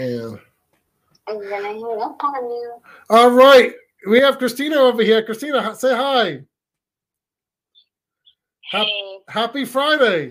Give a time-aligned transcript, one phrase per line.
[0.00, 0.38] And
[1.28, 2.74] I'm gonna hang up on you.
[3.10, 3.72] all right,
[4.08, 5.22] we have Christina over here.
[5.22, 6.40] Christina, say hi.
[8.70, 10.26] Hey, Happy Friday.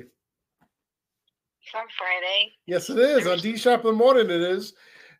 [1.61, 2.53] it's on Friday.
[2.65, 3.27] Yes, it is.
[3.27, 4.73] On D Shop in the morning, it is.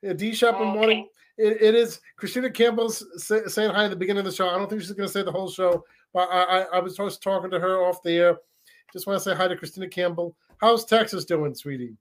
[0.08, 0.78] Uh, D Shop in the Okay.
[0.78, 1.10] morning.
[1.38, 2.02] It, it is.
[2.18, 4.50] Christina Campbell's say, saying hi at the beginning of the show.
[4.50, 6.97] I don't think she's going to say the whole show, but I, I, I was
[6.97, 8.38] just talking to her off the air.
[8.92, 10.36] Just want to say hi to Christina Campbell.
[10.58, 11.96] How's Texas doing, sweetie?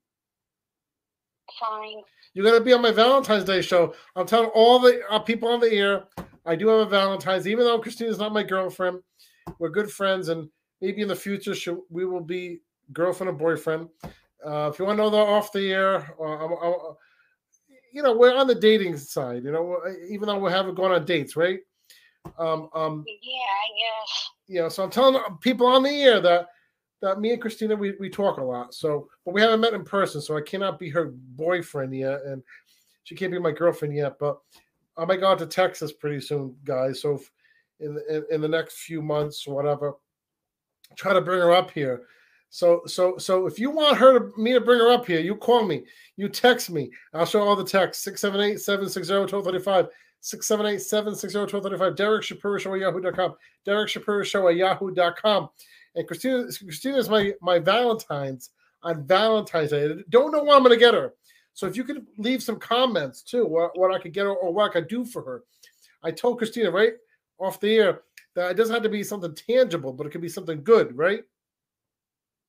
[1.59, 2.01] Fine.
[2.33, 3.93] You're going to be on my Valentine's Day show.
[4.15, 6.03] I'm telling all the uh, people on the air,
[6.45, 8.99] I do have a Valentine's, even though Christina's not my girlfriend.
[9.57, 10.49] We're good friends, and
[10.81, 11.55] maybe in the future
[11.89, 12.59] we will be
[12.93, 13.89] girlfriend and boyfriend.
[14.45, 16.73] Uh, if you want to know the off the air, uh, I'm, I'm,
[17.91, 19.43] you know, we're on the dating side.
[19.43, 19.77] You know,
[20.09, 21.59] even though we haven't gone on dates, right?
[22.37, 24.29] Um, um, Yeah, I guess.
[24.47, 26.47] you know, so I'm telling people on the air that
[27.01, 28.73] that me and Christina we, we talk a lot.
[28.73, 32.43] So, but we haven't met in person, so I cannot be her boyfriend yet, and
[33.03, 34.19] she can't be my girlfriend yet.
[34.19, 34.39] But
[34.97, 37.01] I might go out to Texas pretty soon, guys.
[37.01, 37.31] So, if,
[37.79, 39.93] in, in in the next few months, whatever,
[40.95, 42.03] try to bring her up here.
[42.51, 45.35] So, so, so if you want her to me to bring her up here, you
[45.35, 45.83] call me,
[46.17, 46.91] you text me.
[47.13, 49.87] I'll show all the texts 678 760 1235.
[50.21, 51.95] 678 760 1235.
[51.95, 53.35] Derek Shapiro Show at yahoo.com.
[53.65, 55.49] Derek Shapiro Show at yahoo.com.
[55.95, 58.51] And Christina, Christina is my my Valentine's
[58.83, 59.93] on Valentine's Day.
[60.09, 61.13] Don't know what I'm going to get her.
[61.53, 64.53] So if you could leave some comments too, what, what I could get her or
[64.53, 65.43] what I could do for her.
[66.03, 66.93] I told Christina right
[67.37, 68.01] off the air
[68.35, 71.19] that it doesn't have to be something tangible, but it could be something good, right?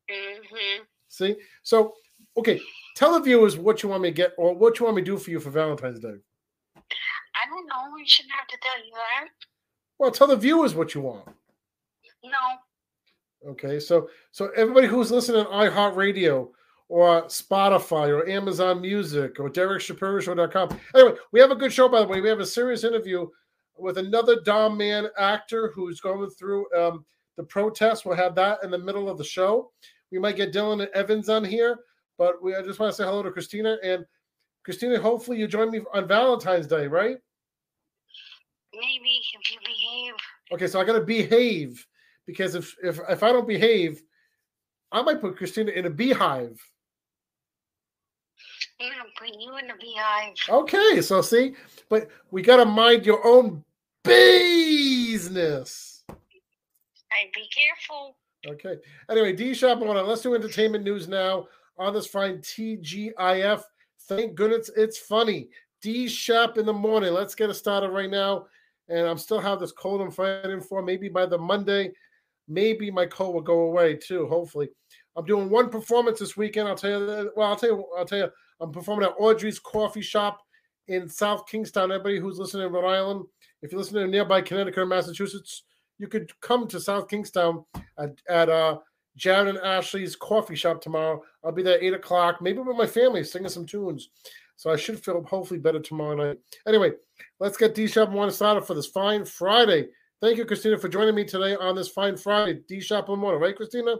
[0.08, 0.84] Mm-hmm.
[1.08, 1.94] See, so
[2.36, 2.60] okay,
[2.96, 5.06] tell the viewers what you want me to get or what you want me to
[5.06, 6.14] do for you for Valentine's Day.
[6.76, 7.94] I don't know.
[7.94, 9.28] We shouldn't have to tell you that.
[9.98, 11.26] Well, tell the viewers what you want.
[12.24, 12.30] No.
[13.46, 16.48] Okay, so so everybody who's listening on iHeartRadio
[16.88, 20.78] or Spotify or Amazon Music or DerekShapiroShow.com.
[20.94, 22.20] Anyway, we have a good show by the way.
[22.20, 23.26] We have a serious interview
[23.78, 27.04] with another Dom Man actor who's going through um,
[27.36, 28.04] the protest.
[28.04, 29.70] We'll have that in the middle of the show.
[30.12, 31.78] We might get Dylan Evans on here,
[32.18, 34.04] but we I just want to say hello to Christina and
[34.64, 35.00] Christina.
[35.00, 37.16] Hopefully, you join me on Valentine's Day, right?
[38.74, 40.14] Maybe if you behave.
[40.52, 41.86] Okay, so I got to behave
[42.30, 44.02] because if if if I don't behave,
[44.92, 46.60] I might put Christina in a beehive.
[48.80, 50.34] I'm gonna put you in the beehive.
[50.48, 51.54] Okay, so see,
[51.88, 53.62] but we got to mind your own
[54.04, 56.02] business.
[56.08, 58.16] And be careful.
[58.46, 58.76] Okay.
[59.10, 60.06] Anyway, D Shop on.
[60.06, 61.48] Let's do entertainment news now
[61.78, 63.62] on this fine TGIF.
[64.08, 65.48] Thank goodness it's funny.
[65.82, 67.12] D Shop in the morning.
[67.12, 68.46] Let's get it started right now.
[68.88, 70.82] And I'm still have this cold I'm fighting for.
[70.82, 71.92] Maybe by the Monday,
[72.50, 74.26] maybe my cold will go away too.
[74.26, 74.68] Hopefully,
[75.16, 76.68] I'm doing one performance this weekend.
[76.68, 77.32] I'll tell you.
[77.36, 77.84] Well, I'll tell you.
[77.96, 78.28] I'll tell you.
[78.60, 80.38] I'm performing at Audrey's Coffee Shop
[80.88, 81.92] in South Kingstown.
[81.92, 83.24] Everybody who's listening in Rhode Island,
[83.62, 85.62] if you're listening in nearby Connecticut or Massachusetts,
[85.98, 87.64] you could come to South Kingstown
[87.98, 88.78] at, at uh,
[89.16, 91.22] Jared and Ashley's coffee shop tomorrow.
[91.44, 94.10] I'll be there at eight o'clock, maybe with my family singing some tunes.
[94.56, 96.38] So I should feel hopefully better tomorrow night.
[96.66, 96.92] Anyway,
[97.38, 99.88] let's get D Shop One started for this fine Friday.
[100.20, 102.60] Thank you, Christina, for joining me today on this fine Friday.
[102.68, 103.96] D Shop One morning, right, Christina?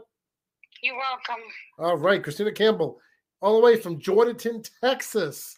[0.83, 1.43] You're welcome.
[1.79, 2.99] All right, Christina Campbell,
[3.41, 5.57] all the way from Jourdanton, Texas.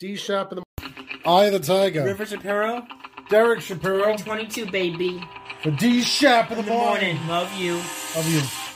[0.00, 0.88] D Shop in the
[1.26, 2.04] Eye of the Tiger.
[2.04, 2.86] River Shapiro,
[3.28, 5.20] Derek Shapiro 22, baby.
[5.62, 7.16] for D Shop in the Good morning.
[7.16, 7.28] morning.
[7.28, 7.74] Love you.
[8.16, 8.67] Love you.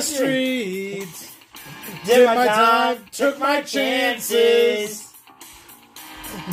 [0.00, 1.36] The streets.
[2.04, 5.12] Did my time, took my chances.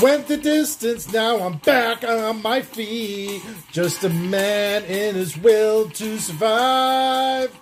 [0.02, 3.42] Went the distance, now I'm back on my feet.
[3.72, 7.58] Just a man in his will to survive.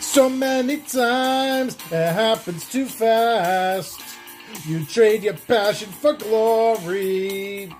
[0.00, 4.00] So many times it happens too fast.
[4.66, 7.72] You trade your passion for glory.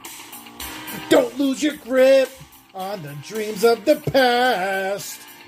[1.08, 2.30] Don't lose your grip
[2.74, 5.20] on the dreams of the past.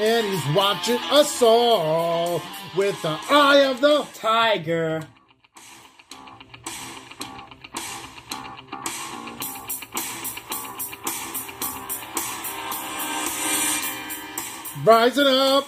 [0.00, 2.40] and he's watching us all
[2.76, 5.02] with the eye of the Tiger.
[14.88, 15.66] rising up,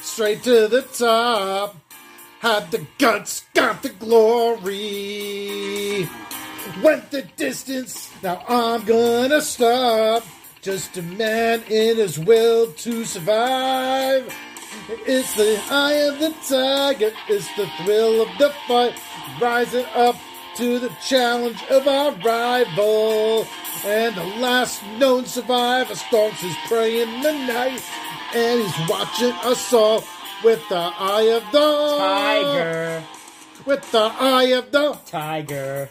[0.00, 1.76] straight to the top.
[2.40, 4.68] Had the guts, got the glory.
[6.82, 10.24] Went the distance, now I'm gonna stop.
[10.66, 14.34] Just a man in his will to survive.
[15.06, 19.00] It's the eye of the tiger, it's the thrill of the fight.
[19.40, 20.16] Rising up
[20.56, 23.46] to the challenge of our rival.
[23.84, 27.84] And the last known survivor stalks his prey in the night.
[28.34, 30.02] And he's watching us all
[30.42, 33.04] with the eye of the Tiger.
[33.66, 35.90] With the eye of the Tiger.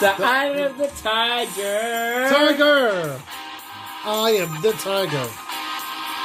[0.00, 2.28] The eye of the tiger.
[2.28, 3.20] Tiger.
[4.04, 5.28] I am the tiger.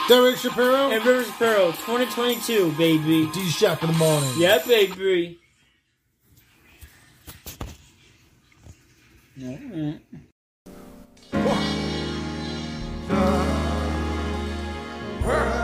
[0.08, 0.92] Derek Shapiro.
[0.92, 3.28] And River Shapiro 2022, baby.
[3.34, 4.30] D Shap in the morning.
[4.38, 5.40] Yeah, baby.
[15.26, 15.63] Alright.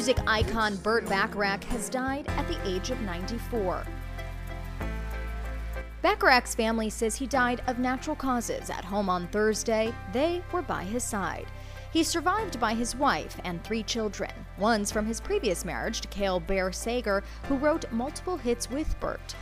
[0.00, 3.84] Music icon Burt Bacharach has died at the age of 94.
[6.00, 9.92] Bacharach's family says he died of natural causes at home on Thursday.
[10.14, 11.48] They were by his side.
[11.92, 14.30] He's survived by his wife and three children.
[14.56, 19.34] One's from his previous marriage to Carole Bayer Sager, who wrote multiple hits with Burt.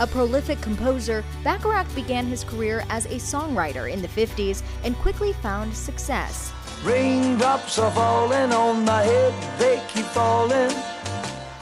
[0.00, 5.32] A prolific composer, Bacharach began his career as a songwriter in the 50s and quickly
[5.34, 6.52] found success.
[6.82, 10.70] Raindrops are falling on my head, they keep falling.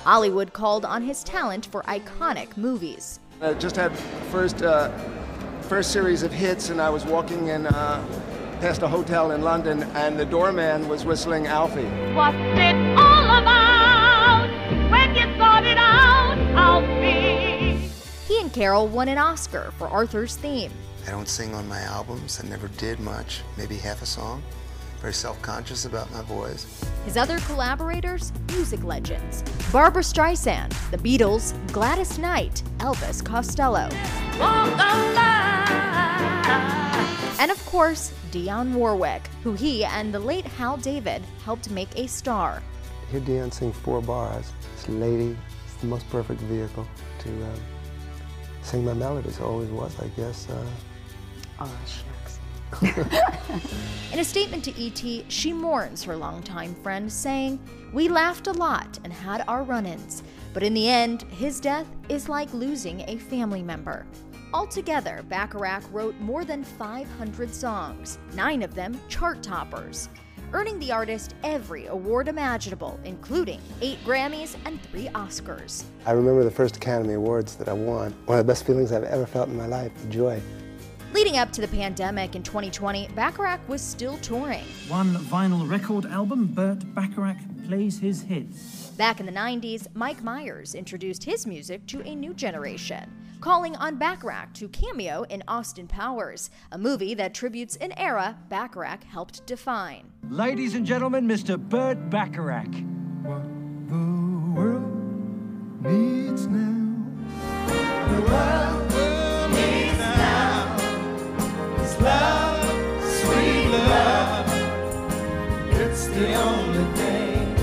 [0.05, 3.21] Hollywood called on his talent for iconic movies.
[3.43, 3.95] I just had
[4.31, 4.91] first uh,
[5.61, 8.03] first series of hits, and I was walking in uh,
[8.61, 11.85] past a hotel in London, and the doorman was whistling Alfie.
[12.15, 14.49] What's it all about
[14.91, 17.32] when you started out, Alfie?
[18.33, 20.73] He and Carol won an Oscar for Arthur's theme.
[21.07, 22.41] I don't sing on my albums.
[22.43, 24.43] I never did much, maybe half a song.
[25.03, 26.83] Very self conscious about my voice.
[27.05, 33.91] His other collaborators, music legends Barbra Streisand, The Beatles, Gladys Knight, Elvis Costello,
[34.41, 34.77] Walk the
[35.15, 35.69] line.
[37.39, 42.09] and of course, Dionne Warwick, who he and the late Hal David helped make a
[42.09, 42.63] star.
[43.11, 44.51] Hear Dionne sing four bars.
[44.75, 45.37] This lady
[45.69, 47.61] is the most perfect vehicle to um,
[48.63, 49.41] sing my melodies.
[49.41, 50.49] Always was, I guess.
[50.49, 50.65] Uh,
[51.61, 52.39] Oh, shucks.
[54.13, 57.61] In a statement to ET, she mourns her longtime friend, saying,
[57.93, 60.23] We laughed a lot and had our run ins,
[60.55, 64.07] but in the end, his death is like losing a family member.
[64.55, 70.09] Altogether, Bacharach wrote more than 500 songs, nine of them chart toppers,
[70.53, 75.85] earning the artist every award imaginable, including eight Grammys and three Oscars.
[76.07, 78.15] I remember the first Academy Awards that I won.
[78.27, 80.41] One of the best feelings I've ever felt in my life, the joy.
[81.13, 84.65] Leading up to the pandemic in 2020, Bacharach was still touring.
[84.89, 88.91] One vinyl record album, Burt Bacharach plays his hits.
[88.97, 93.11] Back in the 90s, Mike Myers introduced his music to a new generation.
[93.43, 99.03] Calling on Bacharach to cameo in Austin Powers, a movie that tributes an era Bacharach
[99.03, 100.13] helped define.
[100.31, 101.59] Ladies and gentlemen, Mr.
[101.59, 102.73] Burt Bacharach.
[105.83, 107.05] needs now.
[108.15, 110.77] The world needs now.
[111.83, 112.65] Is love,
[113.21, 114.47] sweet love.
[115.81, 117.55] It's the only thing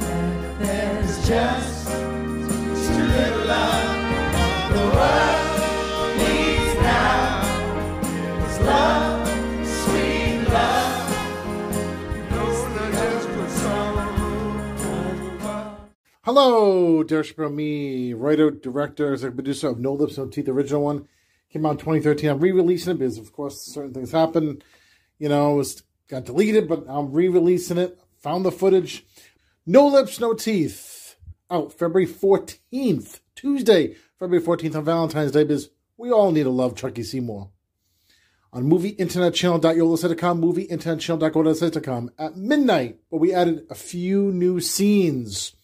[0.00, 3.93] that there's just too little love.
[16.24, 21.06] Hello, Derek me, writer, director, executive producer of No Lips, No Teeth, the original one.
[21.52, 22.30] Came out in 2013.
[22.30, 24.62] I'm re-releasing it because, of course, certain things happen.
[25.18, 28.00] You know, it was, got deleted, but I'm re-releasing it.
[28.22, 29.04] Found the footage.
[29.66, 31.16] No Lips, No Teeth.
[31.50, 36.76] Out February 14th, Tuesday, February 14th on Valentine's Day, because we all need to love
[36.76, 37.50] Chucky Seymour.
[38.52, 45.56] On movieinternetchannel.yolosite.com, movieinternetchannel.go.site.com at midnight, where we added a few new scenes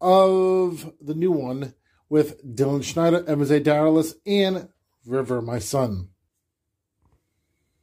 [0.00, 1.74] of the new one
[2.08, 3.60] with Dylan Schneider, Evans A.
[3.60, 4.68] Daralis, and
[5.04, 6.10] River, my son.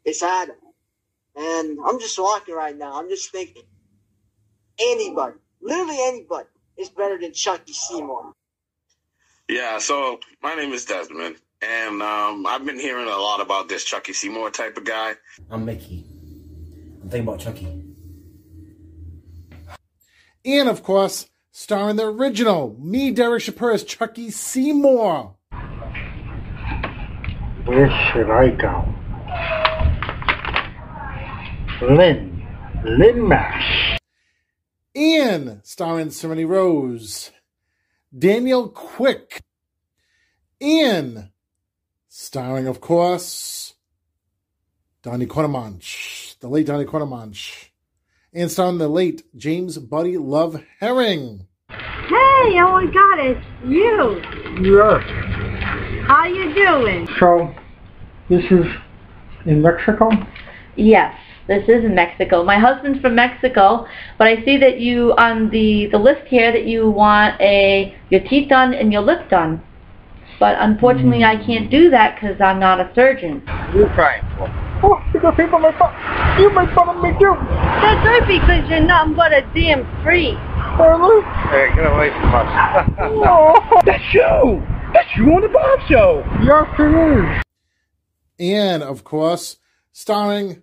[0.06, 0.56] It's Adam.
[1.36, 3.00] And I'm just walking right now.
[3.00, 3.63] I'm just thinking
[4.79, 8.34] anybody, literally anybody, is better than Chucky Seymour.
[9.50, 13.84] Yeah, so my name is Desmond, and um, I've been hearing a lot about this
[13.84, 15.15] Chucky Seymour type of guy.
[15.50, 16.06] I'm Mickey.
[17.01, 17.84] I'm thinking about Chucky.
[20.46, 25.36] And of course, starring the original, me, Derek Shapiro, as Chucky Seymour.
[27.65, 28.94] Where should I go?
[31.88, 32.48] Lynn.
[32.86, 33.98] Lynn Mash.
[34.94, 37.32] And starring Serenity Rose,
[38.17, 39.41] Daniel Quick,
[40.59, 41.29] in
[42.07, 43.75] starring, of course,
[45.03, 47.71] Donnie Cornemanch, the late Donnie Cornemanch,
[48.33, 51.45] and starring the late James Buddy Love Herring.
[51.69, 54.21] Hey, oh my god, it's you.
[54.75, 55.03] Yes.
[56.07, 57.07] How you doing?
[57.19, 57.53] So,
[58.27, 58.65] this is
[59.45, 60.09] in Mexico?
[60.75, 61.15] Yes,
[61.50, 62.44] this is in Mexico.
[62.44, 63.88] My husband's from Mexico,
[64.20, 68.22] but I see that you on the the list here that you want a your
[68.22, 69.62] teeth done and your lip done.
[70.39, 73.41] But unfortunately, I can't do that because I'm not a surgeon.
[73.74, 74.48] You're crying for.
[74.82, 75.91] Oh, because people make fun.
[76.39, 77.36] You make fun of me too.
[77.36, 80.38] That's right, because you're nothing but a damn freak.
[80.79, 81.25] Really?
[81.50, 82.89] Hey, get away from us.
[83.00, 84.63] oh, that's you.
[84.94, 86.24] That's you on the Bob Show.
[86.44, 87.44] Yes, it is.
[88.39, 89.58] And of course,
[89.91, 90.62] starring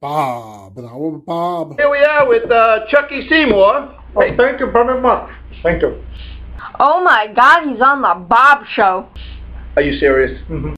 [0.00, 1.78] Bob and our Bob.
[1.78, 4.02] Here we are with uh, Chucky Seymour.
[4.16, 5.30] Oh, thank you very much.
[5.62, 6.02] Thank you.
[6.78, 9.06] Oh my god, he's on the Bob show.
[9.76, 10.40] Are you serious?
[10.48, 10.72] Mm-hmm.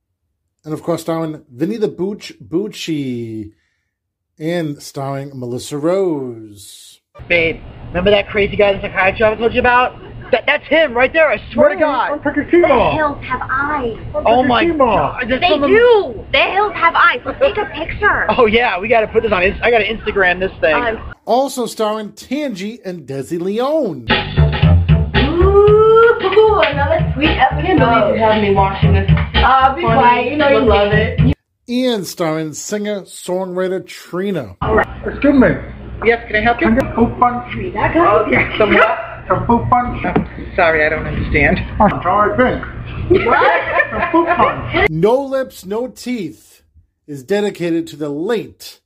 [0.64, 3.52] And of course, starring Vinny the Booch Bucci.
[4.40, 7.00] And starring Melissa Rose.
[7.28, 10.00] Babe, remember that crazy guy in the psychiatry I told you about?
[10.32, 12.12] That, that's him right there, I swear to God.
[12.12, 12.92] I'm Chucky The Seymour.
[12.94, 13.98] hills have eyes.
[14.14, 15.22] Oh my God.
[15.24, 16.24] They there's someone- do.
[16.32, 17.20] The hills have eyes.
[17.24, 18.26] Let's take a picture.
[18.38, 19.42] Oh yeah, we gotta put this on.
[19.42, 20.74] I gotta Instagram this thing.
[20.74, 24.06] Um, Also starring Tangi and Desi Leone.
[25.16, 27.58] Ooh, another sweet episode.
[27.58, 29.10] I can't believe you have me watching this.
[29.34, 30.30] Uh, be quiet.
[30.32, 31.36] You know you love it.
[31.68, 34.56] Ian starring singer songwriter Trina.
[35.06, 35.48] Excuse me.
[36.04, 36.68] Yes, can I help you?
[36.68, 37.54] Can you poop punch?
[37.74, 38.04] That guy.
[38.04, 38.56] Oh, yeah,
[39.28, 40.02] some poop punch?
[40.56, 41.58] Sorry, I don't understand.
[41.78, 43.24] Punch, all right, drink.
[43.90, 44.90] Some poop punch.
[44.90, 46.62] No Lips, No Teeth
[47.06, 48.80] is dedicated to the late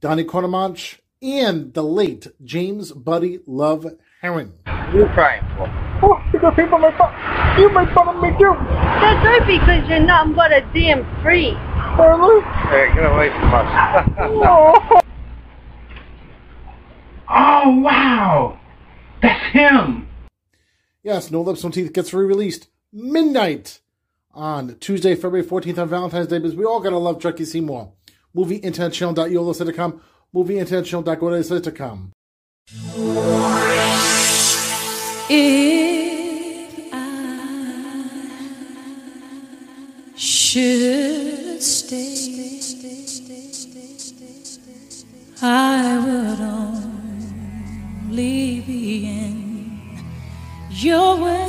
[0.00, 3.86] Donnie Cornemanch and the late James Buddy Love
[4.20, 4.52] Herring.
[4.92, 5.68] You're crying for.
[6.04, 7.12] Oh, because people make fun.
[7.60, 8.54] You make fun of me too.
[8.58, 11.54] That's right, because you're nothing but a damn freak.
[11.98, 12.42] Really?
[12.42, 14.08] Hey, get away from us.
[17.28, 17.64] Oh.
[17.64, 18.58] oh, wow.
[19.22, 20.08] That's him.
[21.02, 23.80] Yes, No Lips, No Teeth gets re-released midnight
[24.32, 27.92] on Tuesday, February 14th on Valentine's Day because we all gotta love Chucky Seymour.
[28.36, 30.00] MovieInternetChannel.yolosite.com,
[30.34, 32.12] MovieInternetChannel.go.com.
[35.28, 36.96] If I
[40.16, 42.18] should stay,
[45.44, 46.81] I would only
[48.18, 49.80] in
[50.70, 51.48] your way.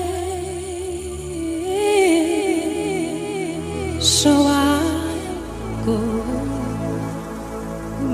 [3.99, 5.99] So I'll go,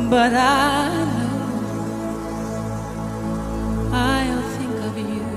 [0.09, 0.89] but I
[1.19, 1.39] know
[3.91, 5.27] I'll think of you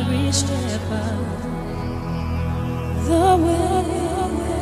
[0.00, 1.18] every step of
[3.06, 4.53] the way.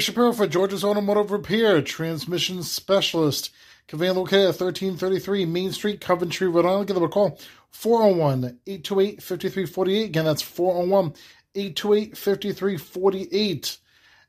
[0.00, 3.50] Derek Shapiro for George's Automotive Repair, transmission specialist.
[3.86, 6.86] Conveying located at 1333 Main Street, Coventry, Rhode Island.
[6.86, 7.38] Give them a call
[7.68, 10.04] 401 828 5348.
[10.06, 11.12] Again, that's 401
[11.54, 13.78] 828 5348.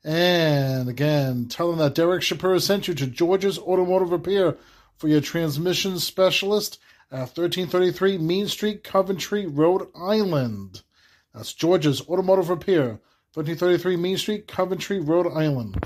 [0.04, 4.58] And again, tell them that Derek Shapiro sent you to George's Automotive Repair
[4.98, 10.82] for your transmission specialist at 1333 Main Street, Coventry, Rhode Island.
[11.32, 13.00] That's George's Automotive Repair,
[13.34, 15.82] 1333 Main Street, Coventry, Rhode Island.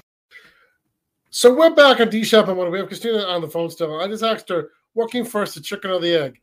[1.30, 4.00] So we're back at D Shop and we have Christina on the phone still.
[4.00, 6.40] I just asked her what came first, the chicken or the egg.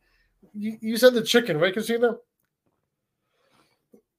[0.54, 2.16] You, you said the chicken, right, Christina?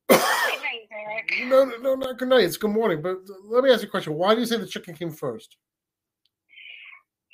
[0.11, 2.43] no, no, no, not good night.
[2.43, 3.01] It's good morning.
[3.01, 4.13] But let me ask you a question.
[4.13, 5.57] Why do you say the chicken came first?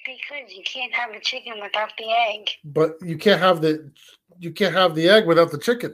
[0.05, 2.47] Because you can't have the chicken without the egg.
[2.63, 3.91] But you can't have the
[4.39, 5.93] you can't have the egg without the chicken.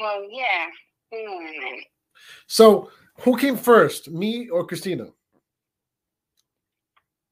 [0.00, 0.66] Well, yeah.
[1.14, 1.80] Mm.
[2.46, 2.90] So
[3.20, 5.08] who came first, me or Christina?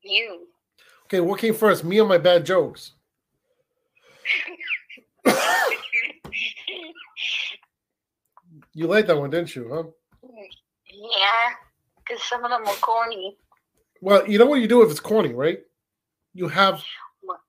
[0.02, 0.46] You.
[1.04, 2.92] Okay, what came first, me or my bad jokes?
[8.76, 9.70] You liked that one, didn't you?
[9.72, 9.84] Huh?
[10.92, 11.50] yeah.
[11.98, 13.36] Because some of them were corny.
[14.00, 15.60] Well, you know what you do if it's corny, right?
[16.34, 16.82] You have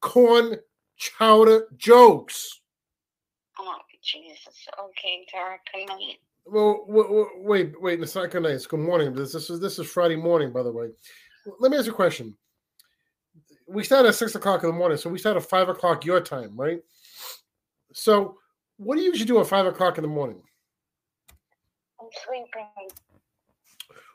[0.01, 0.57] corn
[0.97, 2.61] chowder jokes.
[3.59, 4.67] Oh, Jesus.
[4.79, 5.61] Okay, Derek.
[5.73, 6.19] Good night.
[6.45, 8.01] Well, wait, wait.
[8.01, 8.51] It's not good night.
[8.51, 9.13] It's good morning.
[9.13, 10.89] This, this is this is Friday morning, by the way.
[11.59, 12.37] Let me ask you a question.
[13.67, 16.21] We start at six o'clock in the morning, so we start at five o'clock your
[16.21, 16.81] time, right?
[17.93, 18.37] So,
[18.77, 20.39] what do you usually do at five o'clock in the morning?
[21.99, 22.67] I'm sleeping.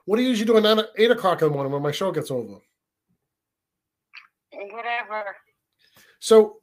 [0.05, 2.13] What do you usually do at nine, eight o'clock in the morning when my show
[2.13, 2.59] gets over?
[4.53, 5.37] Whatever.
[6.21, 6.59] So,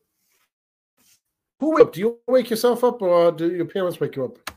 [1.60, 1.92] who wake?
[1.92, 4.57] Do you wake yourself up, or do your parents wake you up?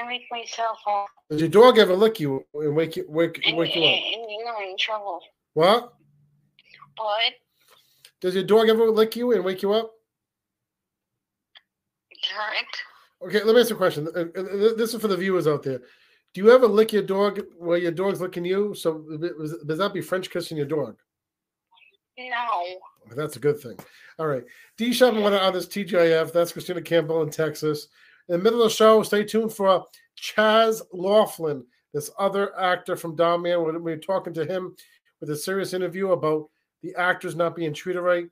[0.00, 1.06] I make myself up.
[1.30, 3.88] Does your dog ever lick you and wake you wake And, wake you up?
[3.88, 5.20] and you know, I'm in trouble.
[5.54, 5.92] What?
[6.96, 7.34] But,
[8.20, 9.92] Does your dog ever lick you and wake you up?
[12.28, 12.66] Derek,
[13.22, 14.08] Okay, let me ask you a question.
[14.14, 15.80] Uh, uh, This is for the viewers out there.
[16.32, 18.74] Do you ever lick your dog while your dog's licking you?
[18.74, 19.04] So
[19.66, 20.96] does that be French kissing your dog?
[22.18, 22.64] no.
[23.16, 23.76] That's a good thing.
[24.18, 24.44] All right.
[24.76, 26.32] D Shop went on this TGIF.
[26.32, 27.88] That's Christina Campbell in Texas.
[28.30, 33.16] In the middle of the show, stay tuned for Chaz Laughlin, this other actor from
[33.16, 33.82] Down Man.
[33.82, 34.76] We're, talking to him
[35.18, 36.48] with a serious interview about
[36.80, 38.28] the actors not being treated right.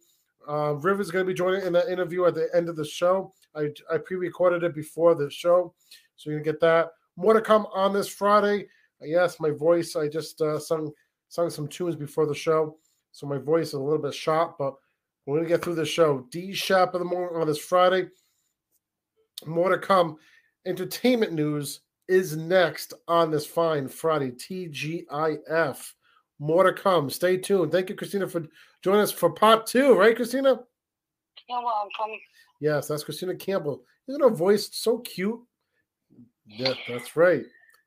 [0.48, 3.32] Uh, River's going to be joining in the interview at the end of the show.
[3.56, 5.74] I, I pre-recorded it before the show,
[6.14, 6.90] so you can get that.
[7.16, 8.68] More to come on this Friday.
[9.02, 9.96] Yes, my voice.
[9.96, 10.92] I just uh, sung
[11.26, 12.76] sung some tunes before the show,
[13.10, 14.74] so my voice is a little bit shot, but
[15.26, 16.24] we're going to get through the show.
[16.30, 18.06] D Shop of the morning on this Friday.
[19.46, 20.16] More to come.
[20.66, 24.30] Entertainment news is next on this fine Friday.
[24.30, 25.92] TGIF.
[26.38, 27.10] More to come.
[27.10, 27.72] Stay tuned.
[27.72, 28.44] Thank you, Christina, for
[28.82, 30.60] joining us for part two, right, Christina?
[31.48, 32.18] You're welcome.
[32.60, 33.82] Yes, that's Christina Campbell.
[34.08, 35.40] Isn't her voice so cute?
[36.46, 37.44] Yeah, that's right.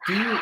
[0.07, 0.39] Do you,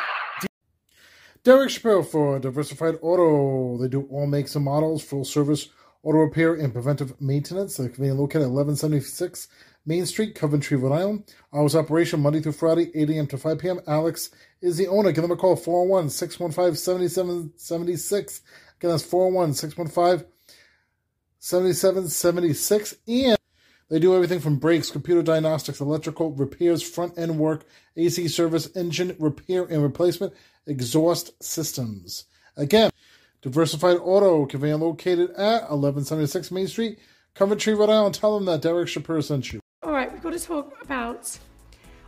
[1.44, 3.78] Derek Shapiro for Diversified Auto.
[3.78, 5.70] They do all makes and models, full service
[6.04, 7.78] auto repair and preventive maintenance.
[7.78, 9.48] They're conveniently located at 1176
[9.86, 11.34] Main Street, Coventry, Rhode Island.
[11.54, 13.28] Hours operation Monday through Friday, 8 a.m.
[13.28, 13.80] to 5 p.m.
[13.88, 14.30] Alex
[14.62, 15.12] is the owner.
[15.12, 18.42] Give them a call 401 615 7776.
[18.78, 20.28] Again, that's 401 615
[21.40, 22.96] 7776.
[23.08, 23.38] And
[23.90, 29.16] they do everything from brakes, computer diagnostics, electrical repairs, front end work, AC service, engine
[29.18, 30.34] repair and replacement,
[30.68, 32.26] exhaust systems.
[32.56, 32.92] Again,
[33.42, 37.00] Diversified Auto, conveniently located at 1176 Main Street,
[37.36, 38.16] Coventry, Rhode Island.
[38.16, 39.60] Tell them that Derek Shapiro sent you.
[39.84, 41.38] All right, we've got to talk about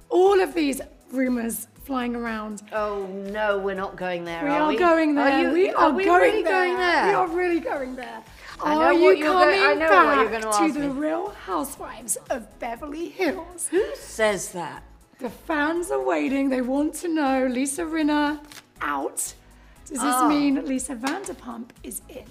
[0.10, 2.62] all of these rumors flying around.
[2.74, 4.44] Oh no, we're not going there.
[4.44, 4.78] We are are we?
[4.78, 5.26] going there.
[5.26, 6.52] Are you, we are, we going, really there.
[6.52, 7.08] going there?
[7.08, 8.24] We are really going there.
[8.64, 10.62] I know are what you you're go- coming I know back what you're gonna to
[10.64, 10.88] ask the me.
[10.88, 13.68] Real Housewives of Beverly Hills?
[13.70, 14.84] Who says that?
[15.20, 16.50] The fans are waiting.
[16.50, 17.48] They want to know.
[17.48, 18.40] Lisa Rinna
[18.82, 19.34] out.
[19.92, 20.30] Does this Oh.
[20.30, 22.24] mean Lisa Vanderpump is in?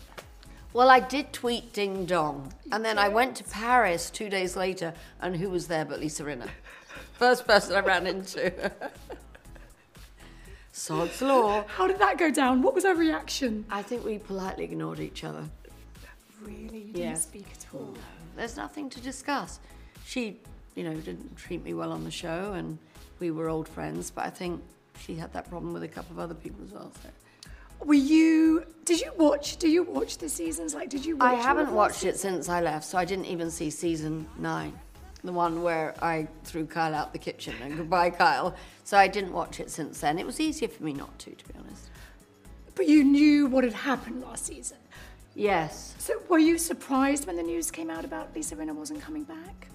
[0.72, 4.94] Well, I did tweet ding dong, and then I went to Paris two days later,
[5.20, 6.48] and who was there but Lisa Rinna?
[7.18, 8.72] First person I ran into.
[10.72, 11.64] Sod's law.
[11.66, 12.62] How did that go down?
[12.62, 13.66] What was her reaction?
[13.70, 15.44] I think we politely ignored each other.
[16.42, 16.78] Really?
[16.78, 17.94] You didn't speak at all?
[18.36, 19.60] There's nothing to discuss.
[20.06, 20.40] She,
[20.76, 22.78] you know, didn't treat me well on the show, and
[23.18, 24.62] we were old friends, but I think
[24.98, 26.90] she had that problem with a couple of other people as well.
[27.02, 27.10] So.
[27.84, 28.64] Were you?
[28.84, 29.56] Did you watch?
[29.56, 30.74] Do you watch the seasons?
[30.74, 31.16] Like, did you?
[31.16, 31.74] watch I all of haven't them?
[31.74, 34.78] watched it since I left, so I didn't even see season nine,
[35.24, 38.54] the one where I threw Kyle out the kitchen and goodbye, Kyle.
[38.84, 40.18] So I didn't watch it since then.
[40.18, 41.88] It was easier for me not to, to be honest.
[42.74, 44.78] But you knew what had happened last season.
[45.34, 45.94] Yes.
[45.98, 49.68] So were you surprised when the news came out about Lisa Rinna wasn't coming back?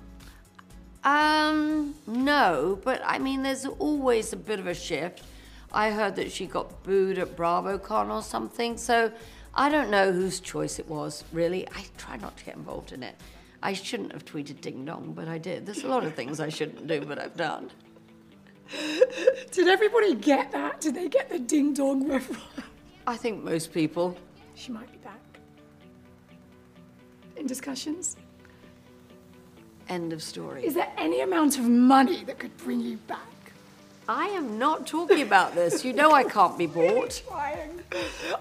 [1.03, 5.21] Um, no, but I mean, there's always a bit of a shift.
[5.71, 9.11] I heard that she got booed at BravoCon or something, so
[9.53, 11.67] I don't know whose choice it was, really.
[11.69, 13.15] I try not to get involved in it.
[13.63, 15.65] I shouldn't have tweeted ding dong, but I did.
[15.65, 17.71] There's a lot of things I shouldn't do, but I've done.
[19.51, 20.81] Did everybody get that?
[20.81, 22.41] Did they get the ding dong reference?
[23.07, 24.17] I think most people.
[24.55, 25.19] She might be back.
[27.37, 28.17] In discussions?
[29.87, 30.65] End of story.
[30.65, 33.19] Is there any amount of money that could bring you back?
[34.07, 35.83] I am not talking about this.
[35.83, 37.21] You know I can't be bought.
[37.27, 37.79] Trying.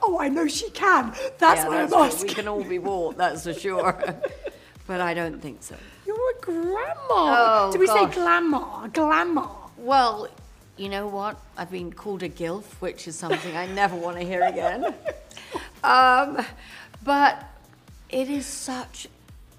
[0.03, 1.15] Oh, I know she can.
[1.39, 2.12] That's yeah, what that's I'm right.
[2.12, 2.29] asking.
[2.29, 4.15] We can all be bought, that's for sure.
[4.87, 5.77] but I don't think so.
[6.07, 6.95] You're a grandma.
[7.09, 8.15] Oh, Did we gosh.
[8.15, 8.89] say glamour?
[8.89, 9.49] Glamour.
[9.79, 10.29] Well,
[10.77, 11.41] you know what?
[11.57, 14.95] I've been called a gilf, which is something I never want to hear again.
[15.85, 16.43] Um,
[17.05, 17.45] but
[18.09, 19.07] it is such,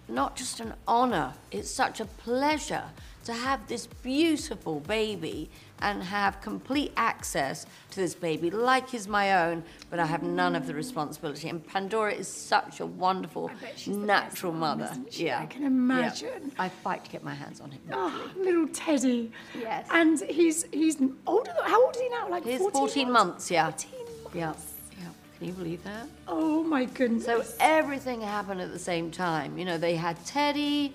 [0.07, 2.85] not just an honor, it's such a pleasure
[3.25, 9.45] to have this beautiful baby and have complete access to this baby like he's my
[9.45, 11.49] own, but I have none of the responsibility.
[11.49, 13.51] And Pandora is such a wonderful,
[13.87, 14.89] natural mother.
[15.11, 15.39] yeah.
[15.41, 16.51] I can imagine.
[16.57, 17.81] I fight to get my hands on him.
[17.91, 19.31] Oh, little Teddy.
[19.59, 19.87] Yes.
[19.91, 20.97] And he's he's
[21.27, 21.51] older.
[21.55, 22.29] Than, how old is he now?
[22.29, 23.69] Like He's 14, 14 months, yeah.
[23.71, 23.89] 14
[24.23, 24.33] months.
[24.33, 24.53] Yeah,
[24.99, 25.07] yeah.
[25.37, 26.07] Can you believe that?
[26.27, 27.25] Oh my goodness.
[27.25, 29.57] So everything happened at the same time.
[29.57, 30.93] You know, they had Teddy.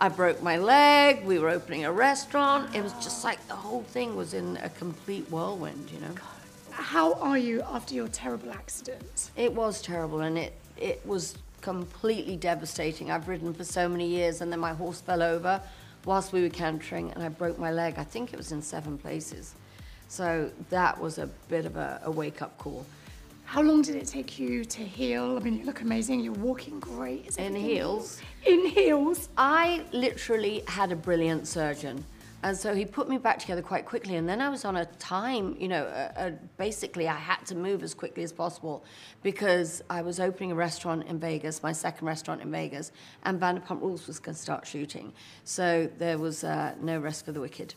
[0.00, 1.24] I broke my leg.
[1.24, 2.74] We were opening a restaurant.
[2.74, 5.90] It was just like the whole thing was in a complete whirlwind.
[5.90, 6.14] You know.
[6.70, 9.30] How are you after your terrible accident?
[9.36, 13.10] It was terrible, and it it was completely devastating.
[13.10, 15.60] I've ridden for so many years, and then my horse fell over
[16.04, 17.94] whilst we were cantering, and I broke my leg.
[17.98, 19.54] I think it was in seven places.
[20.08, 22.86] So that was a bit of a, a wake up call.
[23.44, 25.36] How long did it take you to heal?
[25.36, 26.20] I mean, you look amazing.
[26.20, 27.26] You're walking great.
[27.28, 28.20] Is In heels?
[28.46, 29.28] In heels.
[29.36, 32.04] I literally had a brilliant surgeon.
[32.44, 34.14] And so he put me back together quite quickly.
[34.14, 37.56] And then I was on a time, you know, uh, uh, basically I had to
[37.56, 38.84] move as quickly as possible
[39.24, 42.92] because I was opening a restaurant in Vegas, my second restaurant in Vegas,
[43.24, 45.12] and Vanderpump Rules was going to start shooting.
[45.42, 47.74] So there was uh, no rest for the wicked.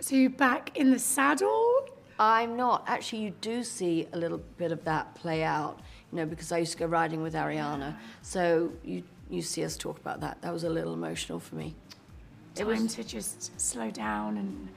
[0.00, 1.88] So you're back in the saddle?
[2.18, 2.84] I'm not.
[2.86, 5.80] Actually, you do see a little bit of that play out
[6.12, 7.96] you know, because I used to go riding with Ariana.
[8.20, 9.02] So you
[9.32, 10.42] you see us talk about that.
[10.42, 11.74] That was a little emotional for me.
[12.54, 14.68] It Time was to just slow down and.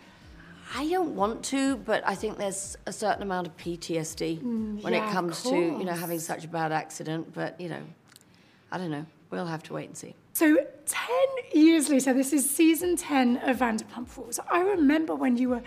[0.73, 4.93] I don't want to, but I think there's a certain amount of PTSD Mm, when
[4.93, 7.33] yeah, it comes to you know having such a bad accident.
[7.33, 7.83] But you know,
[8.71, 9.05] I don't know.
[9.29, 10.15] We'll have to wait and see.
[10.33, 11.07] So, 10
[11.53, 14.39] years later, this is season 10 of Vanderpump Rules.
[14.49, 15.61] I remember when you were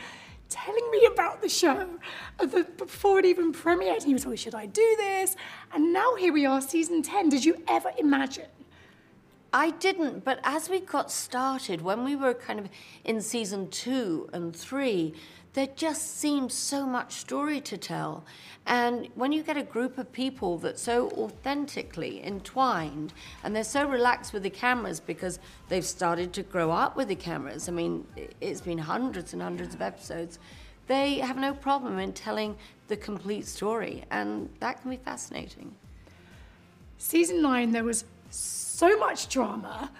[0.48, 1.88] telling me about the show
[2.38, 5.36] the, before it even premiered, and you were talking, should I do this?
[5.72, 7.28] And now here we are, season 10.
[7.28, 8.46] Did you ever imagine?
[9.52, 12.68] I didn't, but as we got started, when we were kind of
[13.04, 15.14] in season two and three,
[15.54, 18.24] there just seemed so much story to tell.
[18.66, 23.88] And when you get a group of people that so authentically entwined and they're so
[23.88, 25.38] relaxed with the cameras because
[25.70, 28.06] they've started to grow up with the cameras, I mean,
[28.42, 30.38] it's been hundreds and hundreds of episodes,
[30.86, 32.54] they have no problem in telling
[32.88, 34.04] the complete story.
[34.10, 35.74] And that can be fascinating.
[36.98, 38.67] Season 9, there was so
[38.98, 39.90] much drama.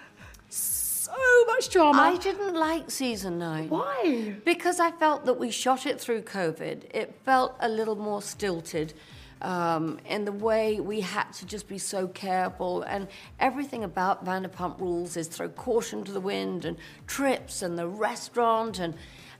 [0.49, 1.11] So
[1.47, 2.01] much drama.
[2.01, 3.69] I didn't like season nine.
[3.69, 4.35] Why?
[4.45, 6.83] Because I felt that we shot it through COVID.
[6.93, 8.93] It felt a little more stilted
[9.41, 12.83] um, in the way we had to just be so careful.
[12.83, 13.07] And
[13.39, 16.77] everything about Vanderpump Rules is throw caution to the wind and
[17.07, 18.93] trips and the restaurant and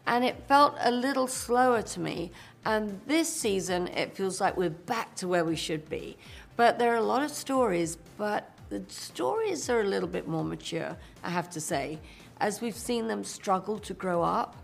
[0.07, 2.31] and it felt a little slower to me.
[2.65, 6.17] And this season, it feels like we're back to where we should be.
[6.55, 10.43] But there are a lot of stories, but the stories are a little bit more
[10.43, 11.99] mature, I have to say,
[12.39, 14.55] as we've seen them struggle to grow up.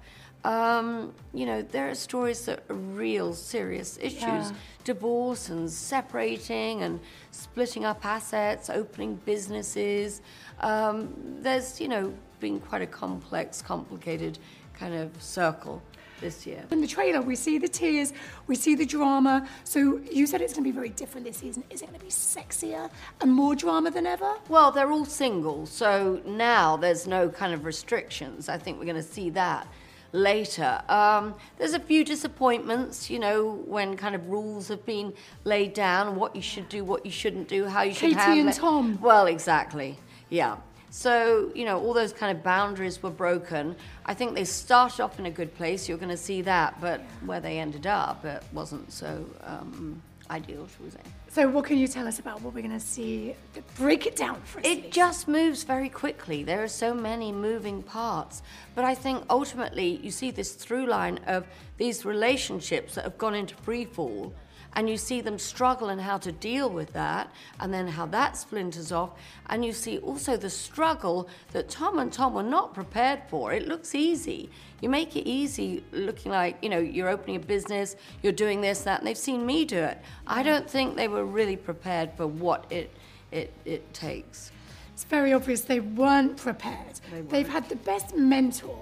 [0.43, 4.51] Um, you know, there are stories that are real serious issues Yeah.
[4.83, 6.99] divorce and separating and
[7.31, 10.21] splitting up assets, opening businesses.
[10.59, 14.37] Um, there's, you know, been quite a complex, complicated
[14.77, 15.81] kind of circle
[16.21, 16.63] this year.
[16.71, 18.13] In the trailer, we see the tears,
[18.47, 19.47] we see the drama.
[19.63, 21.63] So you said it's going to be very different this season.
[21.69, 22.89] Is it going to be sexier
[23.21, 24.33] and more drama than ever?
[24.49, 28.49] Well, they're all single, so now there's no kind of restrictions.
[28.49, 29.67] I think we're going to see that
[30.11, 30.81] later.
[30.87, 35.13] Um, there's a few disappointments, you know, when kind of rules have been
[35.43, 38.39] laid down, what you should do, what you shouldn't do, how you should Katie handle
[38.39, 38.55] and it.
[38.55, 38.99] Tom.
[39.01, 39.97] Well, exactly.
[40.29, 40.57] Yeah.
[40.95, 43.75] So, you know, all those kind of boundaries were broken.
[44.05, 45.89] I think they started off in a good place.
[45.89, 50.65] You're going to see that, but where they ended up, it wasn't so um, ideal,
[50.65, 51.01] shall we say.
[51.27, 53.35] So what can you tell us about what we're going to see?
[53.75, 54.65] Break it down for us.
[54.65, 56.43] It just moves very quickly.
[56.43, 58.41] There are so many moving parts.
[58.73, 61.45] But I think ultimately you see this through line of
[61.77, 64.33] these relationships that have gone into free fall
[64.75, 68.35] and you see them struggle and how to deal with that and then how that
[68.37, 69.11] splinters off
[69.47, 73.53] and you see also the struggle that Tom and Tom were not prepared for.
[73.53, 74.49] It looks easy.
[74.81, 78.81] You make it easy looking like, you know, you're opening a business, you're doing this,
[78.81, 79.99] that, and they've seen me do it.
[80.27, 82.91] I don't think they were really prepared for what it
[83.31, 84.51] it, it takes.
[84.93, 87.01] It's very obvious they weren't prepared.
[87.29, 88.81] They have had the best mentor.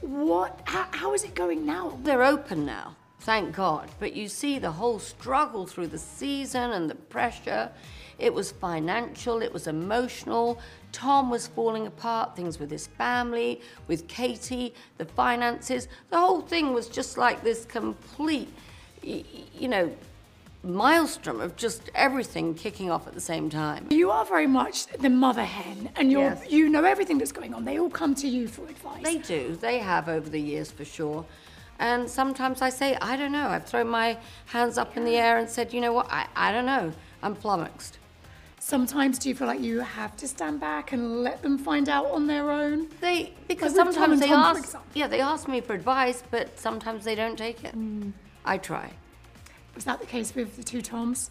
[0.00, 0.60] What?
[0.64, 1.98] How, how is it going now?
[2.04, 3.88] They're open now, thank God.
[3.98, 7.70] But you see the whole struggle through the season and the pressure.
[8.18, 10.58] It was financial, it was emotional.
[10.90, 15.86] Tom was falling apart, things with his family, with Katie, the finances.
[16.10, 18.48] The whole thing was just like this complete,
[19.02, 19.92] you know,
[20.64, 23.86] maelstrom of just everything kicking off at the same time.
[23.90, 26.50] You are very much the mother hen, and you're Yes.
[26.50, 27.64] you know everything that's going on.
[27.64, 29.04] They all come to you for advice.
[29.04, 29.56] They do.
[29.60, 31.24] They have over the years for sure.
[31.78, 33.48] And sometimes I say, I don't know.
[33.48, 36.08] I've thrown my hands up in the air and said, you know what?
[36.10, 36.92] I, I don't know.
[37.22, 37.98] I'm flummoxed.
[38.58, 42.10] Sometimes do you feel like you have to stand back and let them find out
[42.10, 42.88] on their own?
[43.00, 47.04] They because Like sometimes they Tom, ask, yeah, they ask me for advice, but sometimes
[47.04, 47.74] they don't take it.
[47.74, 48.12] Mm.
[48.44, 48.92] I try.
[49.74, 51.30] Was that the case with the two Toms?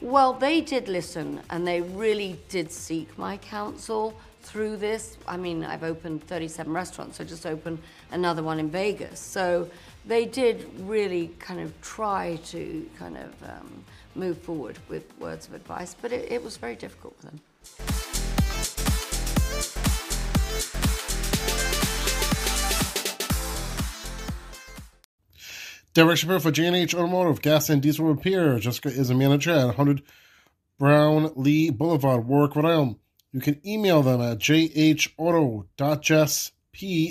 [0.00, 5.16] Well, they did listen and they really did seek my counsel through this.
[5.26, 7.78] I mean, I've opened 37 restaurants, I just opened
[8.10, 9.20] another one in Vegas.
[9.20, 9.68] So
[10.06, 13.84] they did really kind of try to kind of um,
[14.14, 17.40] move forward with words of advice, but it, it was very difficult for them.
[25.96, 28.58] Derek Shapiro for J&H Automotive, Gas and Diesel Repair.
[28.58, 30.02] Jessica is a manager at 100
[30.78, 32.96] Brownlee Boulevard, Warwick, Rhode Island.
[33.32, 34.38] You can email them at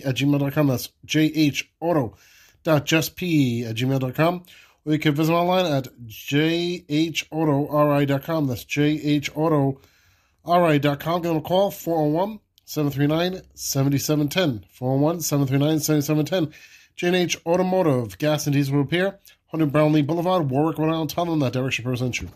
[0.05, 0.68] at gmail.com.
[0.68, 3.22] That's jhauto.jesp
[3.70, 4.43] at gmail.com.
[4.86, 8.47] Or you can visit online at jhautori.com.
[8.47, 11.22] That's jhautori.com.
[11.22, 14.66] Give them a call, 401 739 7710.
[14.70, 16.53] 401 739 7710.
[16.95, 21.09] J&H Automotive, Gas and Diesel Repair, 100 Brownlee Boulevard, Warwick, Rhode Island.
[21.09, 22.30] Tell them that Derek Shapiro sent you.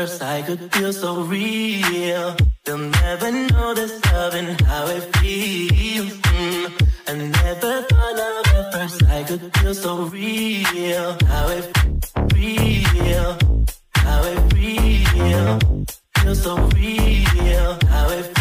[0.00, 2.34] I could feel so real.
[2.64, 6.12] They'll never know this love and how it feels.
[6.16, 6.88] Mm.
[7.06, 11.18] I never thought of at first I could feel so real.
[11.26, 11.64] How it
[12.32, 13.38] feel,
[13.92, 15.58] how it real,
[16.16, 17.78] feel so real.
[17.86, 18.39] How it.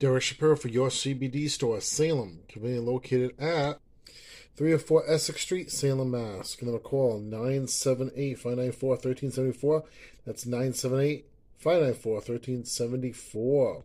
[0.00, 3.78] Derek Shapiro for your CBD store, Salem, conveniently located at
[4.56, 6.56] 304 Essex Street, Salem, Mass.
[6.56, 9.84] Give them a call 978 594 1374.
[10.24, 11.26] That's 978
[11.58, 13.84] 594 1374.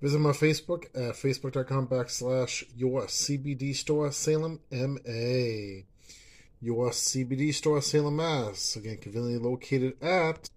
[0.00, 5.82] Visit my Facebook at facebook.com backslash your CBD store, Salem, MA.
[6.60, 8.76] Your CBD store, Salem, Mass.
[8.76, 10.48] Again, conveniently located at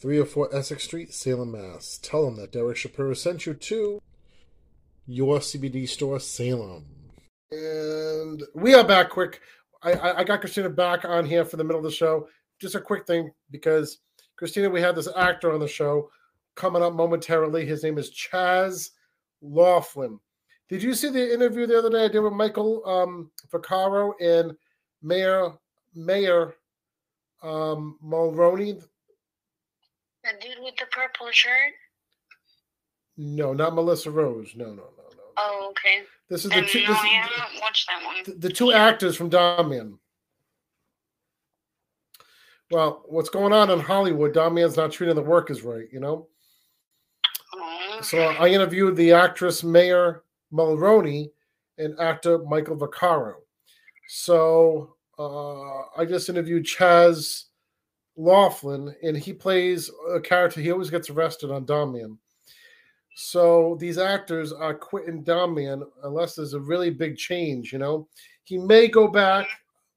[0.00, 1.98] 304 Essex Street, Salem, Mass.
[2.00, 4.00] Tell them that Derek Shapiro sent you to
[5.06, 6.84] your CBD store, Salem.
[7.50, 9.40] And we are back quick.
[9.82, 12.28] I, I, got Christina back on here for the middle of the show.
[12.60, 13.98] Just a quick thing because
[14.36, 16.10] Christina, we had this actor on the show
[16.54, 17.64] coming up momentarily.
[17.64, 18.90] His name is Chaz
[19.40, 20.18] Laughlin.
[20.68, 24.54] Did you see the interview the other day I did with Michael um, Vaccaro and
[25.02, 25.52] Mayor
[25.94, 26.54] Mayor
[27.42, 28.82] um, Mulroney?
[30.28, 31.72] The dude with the purple shirt?
[33.16, 34.52] No, not Melissa Rose.
[34.54, 34.82] No, no, no.
[35.16, 35.22] No.
[35.38, 36.02] Oh, okay.
[36.28, 38.16] This is the two- no, this I haven't watched that one.
[38.24, 39.98] The, the two actors from Dhar Mann.
[42.70, 44.34] Well, what's going on in Hollywood?
[44.34, 46.28] Dhar Mann's not treating the workers right, you know.
[48.02, 50.22] So I interviewed the actress Mayor
[50.52, 51.30] Mulroney
[51.78, 53.34] and actor Michael Vaccaro.
[54.08, 57.44] So uh, I just interviewed Chaz
[58.18, 60.60] Laughlin, and he plays a character.
[60.60, 62.18] He always gets arrested on Dhar Mann.
[63.14, 67.72] So these actors are quitting Dhar Mann unless there's a really big change.
[67.72, 68.08] You know,
[68.44, 69.46] he may go back.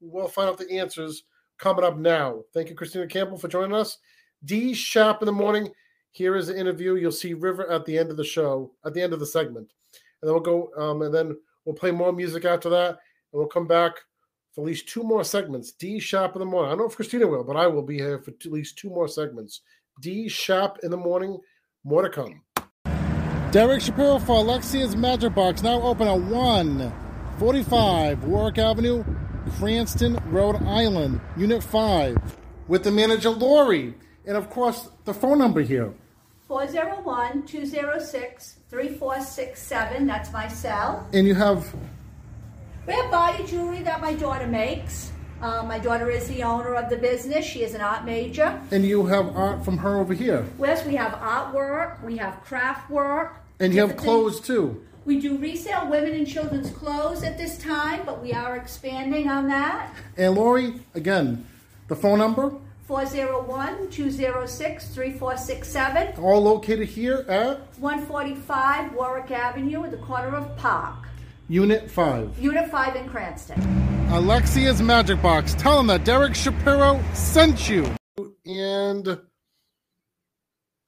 [0.00, 1.24] We'll find out the answers
[1.58, 2.42] coming up now.
[2.54, 3.98] Thank you, Christina Campbell, for joining us.
[4.44, 5.70] D Shop in the morning.
[6.12, 6.94] Here is the interview.
[6.94, 9.72] You'll see River at the end of the show, at the end of the segment,
[10.20, 10.70] and then we'll go.
[10.76, 12.98] Um, and then we'll play more music after that, and
[13.32, 13.94] we'll come back
[14.54, 15.72] for at least two more segments.
[15.72, 16.68] D Shop in the morning.
[16.68, 18.90] I don't know if Christina will, but I will be here for at least two
[18.90, 19.62] more segments.
[20.00, 21.38] D Shop in the morning.
[21.84, 22.42] More to come.
[23.52, 29.04] Derek Shapiro for Alexia's Magic Box, now open at 145 Warwick Avenue,
[29.58, 32.16] Cranston, Rhode Island, Unit 5,
[32.68, 33.92] with the manager Lori.
[34.24, 35.92] And of course, the phone number here.
[36.48, 40.06] 401 206 3467.
[40.06, 41.06] That's my cell.
[41.12, 41.74] And you have,
[42.86, 45.12] We have body jewelry that my daughter makes.
[45.40, 47.44] Uh, my daughter is the owner of the business.
[47.44, 48.60] She is an art major.
[48.70, 50.44] and you have art from her over here.
[50.60, 53.36] Yes, we have artwork, we have craft work.
[53.60, 54.46] And you have clothes things.
[54.46, 54.86] too.
[55.04, 59.48] We do resale women and children's clothes at this time, but we are expanding on
[59.48, 59.92] that.
[60.16, 61.44] And Lori, again,
[61.88, 62.52] the phone number,
[62.86, 66.22] 401 206 3467.
[66.24, 70.94] all located here at 145 Warwick Avenue at the corner of Park.
[71.48, 72.38] Unit 5.
[72.38, 73.60] Unit 5 in Cranston.
[74.10, 75.54] Alexia's Magic Box.
[75.54, 77.90] Tell them that Derek Shapiro sent you.
[78.44, 79.18] And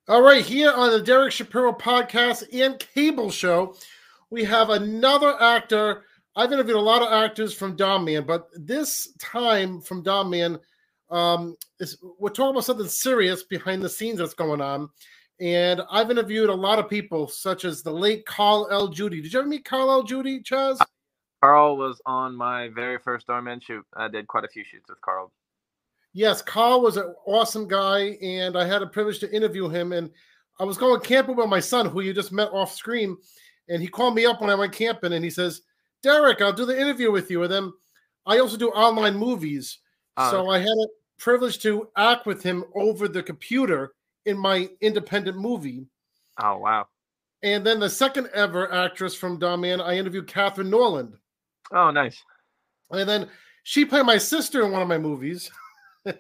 [0.07, 3.75] all right, here on the Derek Shapiro podcast and cable show,
[4.31, 6.05] we have another actor.
[6.37, 10.59] I've interviewed a lot of actors from Dhar Mann, but this time from Dhar Mann,
[11.11, 14.89] um, is we're talking about something serious behind the scenes that's going on.
[15.41, 18.89] And I've interviewed a lot of people, such as the late Carl L.
[18.89, 19.21] Judy.
[19.21, 20.03] Did you ever meet Carl L.
[20.03, 20.81] Judy, Chaz?
[20.81, 20.85] Uh,
[21.43, 23.85] Carl was on my very first Dhar Mann shoot.
[23.95, 25.33] I did quite a few shoots with Carl.
[26.13, 29.93] Yes, Carl was an awesome guy, and I had a privilege to interview him.
[29.93, 30.11] And
[30.61, 33.17] I was going camping with my son, who you just met off screen,
[33.69, 35.63] and he called me up when I went camping, and he says,
[36.03, 37.73] "Derek, I'll do the interview with you." And then
[38.25, 39.79] I also do online movies,
[40.17, 40.87] Oh, so I had a
[41.19, 43.94] privilege to act with him over the computer
[44.27, 45.87] in my independent movie.
[46.43, 46.87] Oh wow.
[47.43, 51.15] And then the second ever actress from Dhar Mann, I interviewed Catherine Norland.
[51.73, 52.23] Oh nice.
[52.91, 53.29] And then
[53.65, 55.51] she played my sister in one of my movies.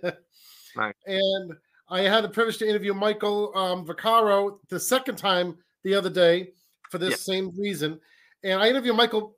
[0.76, 0.94] Nice.
[1.06, 1.52] And
[1.89, 6.48] I had the privilege to interview Michael um, Vaccaro the second time the other day
[6.90, 8.01] for this same reason.
[8.43, 9.36] And I interviewed Michael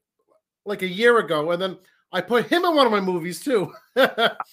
[0.65, 1.79] like a year ago, and then
[2.13, 3.73] I put him in one of my movies too.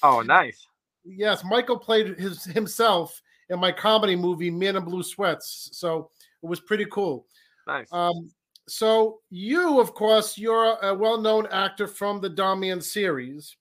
[0.04, 0.68] Oh nice.
[1.06, 3.22] yes, Michael played his himself
[3.54, 6.10] in my comedy movie Man in Blue Sweats, so
[6.42, 7.28] it was pretty cool.
[7.68, 7.88] Nice.
[7.94, 8.30] Um,
[8.68, 13.56] so you, of course, you're a well-known actor from the Dhar Mann series,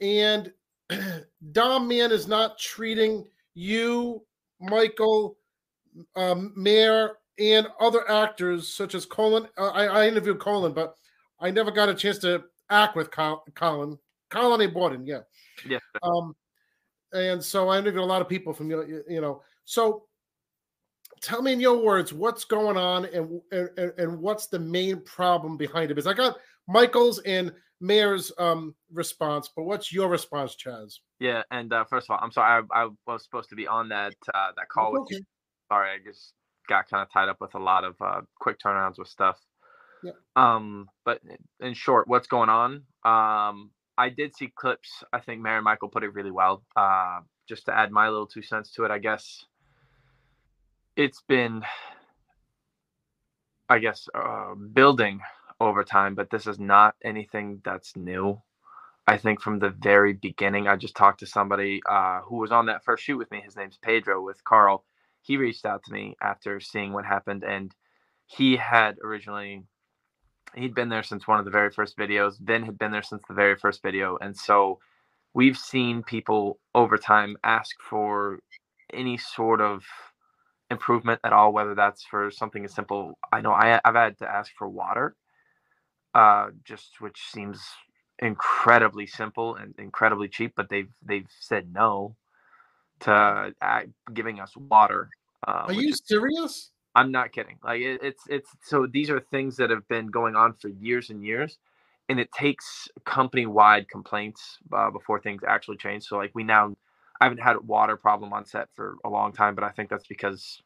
[0.00, 0.52] and
[1.52, 4.22] Dhar Mann is not treating you,
[4.60, 5.36] Michael,
[6.16, 9.48] um, Mayor, and other actors such as Colin.
[9.58, 10.94] Uh, I, I interviewed Colin, but
[11.40, 13.98] I never got a chance to act with Col- Colin.
[14.30, 14.72] Colin A.
[14.72, 15.20] Borden, yeah.
[15.68, 15.78] Yeah.
[16.02, 16.34] Um,
[17.12, 19.42] and so I interviewed a lot of people from you, you know.
[19.64, 20.04] So
[21.20, 25.56] tell me in your words what's going on and and, and what's the main problem
[25.56, 25.94] behind it?
[25.94, 26.36] Because I got
[26.68, 30.94] Michael's and Mayor's um response, but what's your response, Chaz?
[31.18, 32.64] Yeah, and uh, first of all, I'm sorry.
[32.72, 35.18] I, I was supposed to be on that uh, that call with you.
[35.18, 35.24] Okay.
[35.70, 36.34] Sorry, I just
[36.68, 39.38] got kind of tied up with a lot of uh, quick turnarounds with stuff.
[40.02, 40.12] Yeah.
[40.36, 41.20] Um, but
[41.60, 42.82] in short, what's going on?
[43.04, 45.04] Um, I did see clips.
[45.12, 46.62] I think Mary Michael put it really well.
[46.74, 49.44] Uh, just to add my little two cents to it, I guess
[50.96, 51.62] it's been,
[53.68, 55.20] I guess, uh, building
[55.60, 58.40] over time, but this is not anything that's new.
[59.06, 62.66] I think from the very beginning, I just talked to somebody uh, who was on
[62.66, 63.40] that first shoot with me.
[63.44, 64.84] His name's Pedro with Carl.
[65.22, 67.72] He reached out to me after seeing what happened, and
[68.26, 69.64] he had originally
[70.54, 72.36] he'd been there since one of the very first videos.
[72.40, 74.78] Ben had been there since the very first video, and so
[75.34, 78.40] we've seen people over time ask for
[78.92, 79.84] any sort of
[80.70, 83.18] improvement at all, whether that's for something as simple.
[83.32, 85.16] I know I, I've had to ask for water,
[86.14, 87.60] uh, just which seems
[88.18, 92.16] incredibly simple and incredibly cheap, but they've they've said no
[93.00, 93.80] to uh,
[94.14, 95.10] giving us water.
[95.46, 96.70] Uh, Are you is- serious?
[96.94, 97.58] I'm not kidding.
[97.64, 101.10] Like it, it's it's so these are things that have been going on for years
[101.10, 101.58] and years,
[102.08, 106.04] and it takes company wide complaints uh, before things actually change.
[106.04, 106.74] So like we now,
[107.20, 109.88] I haven't had a water problem on set for a long time, but I think
[109.90, 110.60] that's because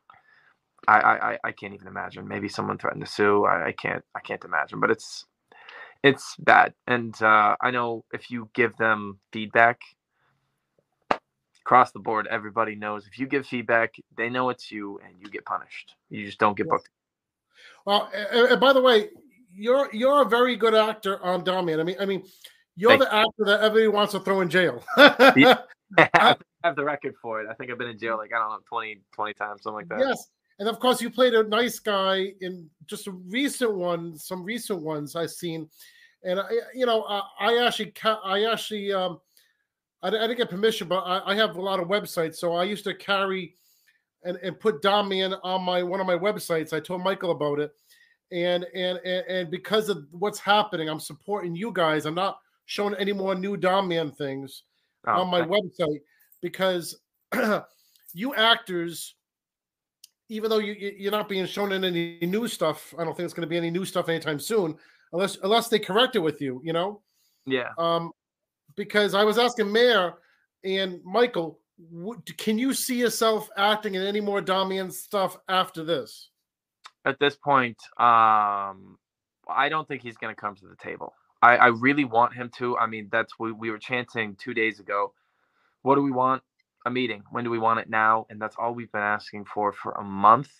[0.88, 2.28] I I, I- can't even imagine.
[2.28, 3.46] Maybe someone threatened to sue.
[3.46, 4.80] I, I can't I can't imagine.
[4.80, 5.26] But it's
[6.04, 9.80] it's bad, and uh, I know if you give them feedback
[11.66, 15.28] across the board, everybody knows if you give feedback, they know it's you, and you
[15.28, 15.96] get punished.
[16.10, 16.88] You just don't get booked.
[17.84, 19.08] Well, and, and by the way,
[19.52, 21.80] you're you're a very good actor on Dhar Mann.
[21.80, 22.22] I mean, I mean,
[22.76, 24.84] you're the actor that everybody wants to throw in jail.
[25.36, 25.58] Yeah.
[25.98, 27.48] I have the record for it.
[27.48, 29.88] I think I've been in jail like I don't know 20, 20 times, something like
[29.88, 30.00] that.
[30.00, 34.44] Yes, and of course you played a nice guy in just a recent one, some
[34.44, 35.68] recent ones I've seen,
[36.24, 36.44] and I,
[36.74, 39.20] you know, I, I actually, I actually, um,
[40.02, 42.64] I, I didn't get permission, but I, I have a lot of websites, so I
[42.64, 43.56] used to carry
[44.24, 46.72] and, and put Dhar Mann on my one of my websites.
[46.72, 47.72] I told Michael about it,
[48.32, 52.06] and and and, and because of what's happening, I'm supporting you guys.
[52.06, 54.62] I'm not showing any more new Dhar Mann things
[55.08, 56.00] Oh, on my website
[56.42, 56.98] because
[58.12, 59.14] you actors
[60.28, 63.32] even though you- you're not being shown in any new stuff i don't think it's
[63.34, 64.76] going to be any new stuff anytime soon
[65.12, 67.00] unless unless they correct it with you you know
[67.46, 67.70] Yeah.
[67.78, 68.10] um
[68.74, 70.14] because i was asking mayor
[70.64, 71.60] and michael
[71.90, 76.30] would, can you see yourself acting in any more Dhar Mann stuff after this
[77.04, 78.98] At this point, um,
[79.48, 81.12] I don't think he's going to come to the table.
[81.42, 82.76] I, I really want him to.
[82.78, 85.12] I mean, that's we were chanting two days ago.
[85.82, 86.42] What do we want?
[86.86, 87.22] A meeting.
[87.30, 88.26] When do we want it now?
[88.30, 90.50] And that's all we've been asking for for a month.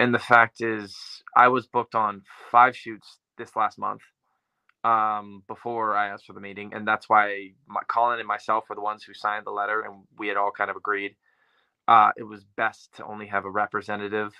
[0.00, 0.96] And the fact is,
[1.36, 4.00] I was booked on five shoots this last month
[4.84, 8.76] um, before I asked for the meeting, and that's why my, Colin and myself were
[8.76, 11.12] the ones who signed the letter, and we had all kind of agreed
[11.88, 14.32] uh, it was best to only have a representative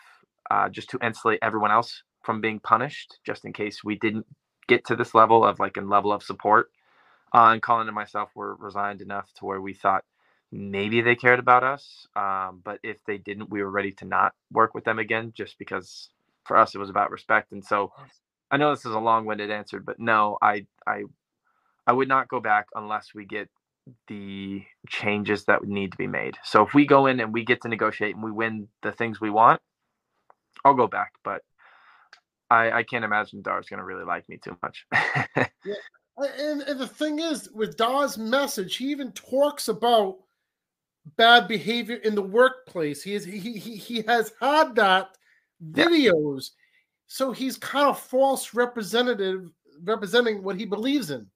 [0.51, 4.27] uh, just to insulate everyone else from being punished, just in case we didn't
[4.69, 6.71] get to this level of like a level of support.
[7.35, 10.05] Uh, and Colin and myself were resigned enough to where we thought
[10.53, 14.35] maybe they cared about us, um, but if they didn't, we were ready to not
[14.53, 16.11] work with them again, just because
[16.45, 17.53] for us it was about respect.
[17.53, 17.93] And so,
[18.51, 21.05] I know this is a long-winded answer, but no, I I
[21.87, 23.49] I would not go back unless we get
[24.09, 26.37] the changes that would need to be made.
[26.45, 29.21] So if we go in and we get to negotiate and we win the things
[29.21, 29.61] we want,
[30.65, 31.13] I'll go back.
[31.25, 31.43] But
[32.51, 34.87] I I can't imagine Dhar's gonna really like me too much.
[35.65, 35.75] Yeah,
[36.39, 40.19] and, and the thing is, with Dhar's message, he even talks about
[41.17, 43.03] bad behavior in the workplace.
[43.03, 45.17] He is he he, he has had that
[45.73, 46.51] videos,
[47.09, 49.51] so he's kind of false representative
[49.83, 51.27] representing what he believes in.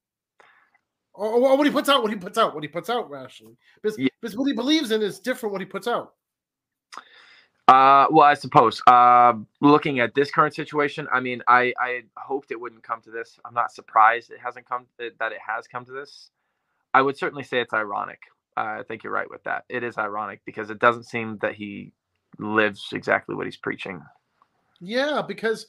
[1.15, 3.57] Or, or what he puts out, what he puts out, what he puts out rationally.
[3.81, 6.13] Because, because what he believes in is different what he puts out.
[7.67, 8.81] Uh, well, I suppose.
[8.87, 13.11] Uh, looking at this current situation, I mean, I I hoped it wouldn't come to
[13.11, 13.39] this.
[13.45, 16.29] I'm not surprised it hasn't come that it has come to this.
[16.93, 18.19] I would certainly say it's ironic.
[18.57, 19.63] Uh, I think you're right with that.
[19.69, 21.93] It is ironic because it doesn't seem that he
[22.37, 24.01] lives exactly what he's preaching.
[24.83, 25.67] Yeah, because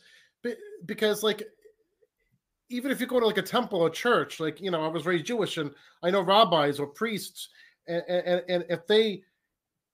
[0.87, 1.43] because like
[2.69, 5.07] even if you go to like a temple or church, like you know, I was
[5.07, 5.71] raised Jewish and
[6.03, 7.49] I know rabbis or priests,
[7.87, 9.23] and and, and if they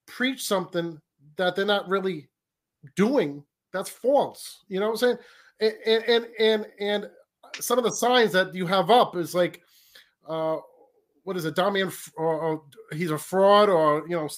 [0.07, 0.99] preach something
[1.37, 2.29] that they're not really
[2.97, 4.65] doing, that's false.
[4.69, 5.19] You know what I'm
[5.61, 5.75] saying?
[5.87, 7.11] And and and and
[7.61, 9.61] some of the signs that you have up is like,
[10.27, 10.57] uh,
[11.25, 11.93] what is it, Dhar Mann?
[12.17, 14.29] Or, or he's a fraud, or you know,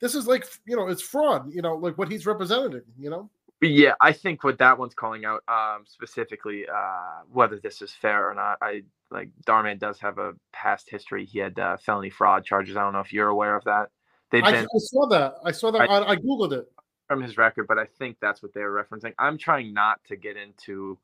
[0.00, 1.50] this is like you know, it's fraud.
[1.50, 2.82] You know, like what he's representing.
[2.98, 3.30] You know.
[3.60, 7.92] But yeah, I think what that one's calling out um, specifically, uh, whether this is
[7.92, 11.24] fair or not, I like Dhar Mann does have a past history.
[11.24, 12.76] He had uh, felony fraud charges.
[12.76, 13.90] I don't know if you're aware of that.
[14.30, 15.34] They've I, been I saw that.
[15.44, 15.90] I saw that.
[15.90, 16.70] I- I, googled it.
[17.08, 19.14] from his record, but I think that's what they were referencing.
[19.18, 20.98] I'm trying not to get into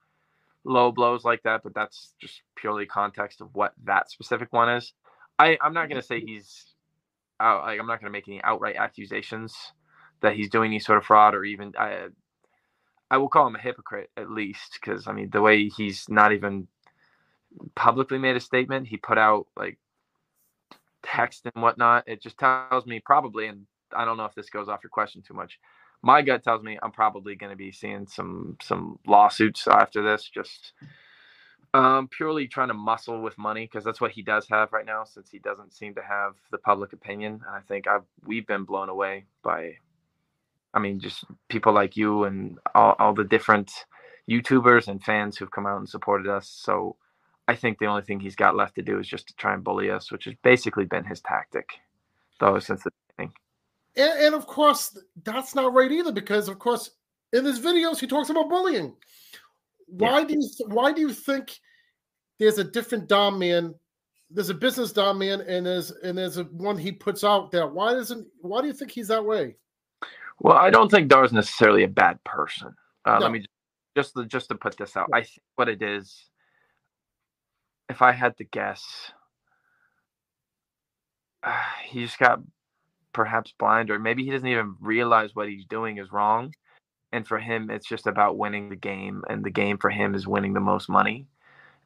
[0.65, 4.93] low blows like that, but that's just purely context of what that specific one is.
[5.39, 6.67] I I'm not gonna say he's
[7.41, 7.65] out.
[7.65, 9.57] Like I'm not gonna make any outright accusations
[10.21, 12.09] that he's doing any sort of fraud or even I.
[13.11, 16.33] I will call him a hypocrite at least because I mean the way he's not
[16.33, 16.69] even
[17.75, 19.79] publicly made a statement, he put out like
[21.03, 22.05] text and whatnot.
[22.09, 23.67] It just tells me probably, and
[23.97, 25.59] I don't know if this goes off your question too much.
[26.03, 30.29] My gut tells me I'm probably going to be seeing some some lawsuits after this,
[30.29, 30.73] just
[31.75, 35.05] um, purely trying to muscle with money because that's what he does have right now.
[35.05, 38.65] Since he doesn't seem to have the public opinion, And I think I've we've been
[38.65, 39.77] blown away by,
[40.75, 43.73] I mean, just people like you and all, all the different
[44.29, 46.49] YouTubers and fans who've come out and supported us.
[46.49, 46.97] So
[47.47, 49.63] I think the only thing he's got left to do is just to try and
[49.63, 51.69] bully us, which has basically been his tactic,
[52.41, 53.35] though, since the beginning.
[53.97, 56.91] And, and of course, that's not right either, because of course,
[57.33, 58.95] in his videos he talks about bullying.
[59.87, 61.59] Why do you why do you think
[62.39, 63.75] there's a different Dhar Mann?
[64.31, 67.69] There's a business Dhar Mann, and there's and there's a one he puts out there.
[67.69, 68.27] Why doesn't?
[68.41, 69.57] Why do you think he's that way?
[70.41, 72.75] Well, I don't think Dhar's necessarily a bad person.
[73.05, 73.27] Uh, No.
[73.27, 73.51] Let me just
[73.97, 75.09] just to, just to put this out.
[75.13, 76.27] I think what it is,
[77.89, 78.85] if I had to guess,
[81.43, 82.41] uh, he just got
[83.13, 86.53] perhaps blind, or maybe he doesn't even realize what he's doing is wrong.
[87.13, 90.27] And for him, it's just about winning the game, and the game for him is
[90.27, 91.29] winning the most money.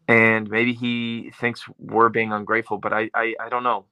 [0.09, 3.85] And maybe he thinks we're being ungrateful, but I I, I don't know.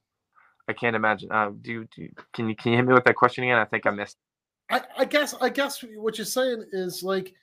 [0.67, 1.31] I can't imagine.
[1.31, 3.59] Uh, do, do can you can you hit me with that question again?
[3.59, 4.17] I think I missed.
[4.69, 7.33] I, I guess I guess what you're saying is like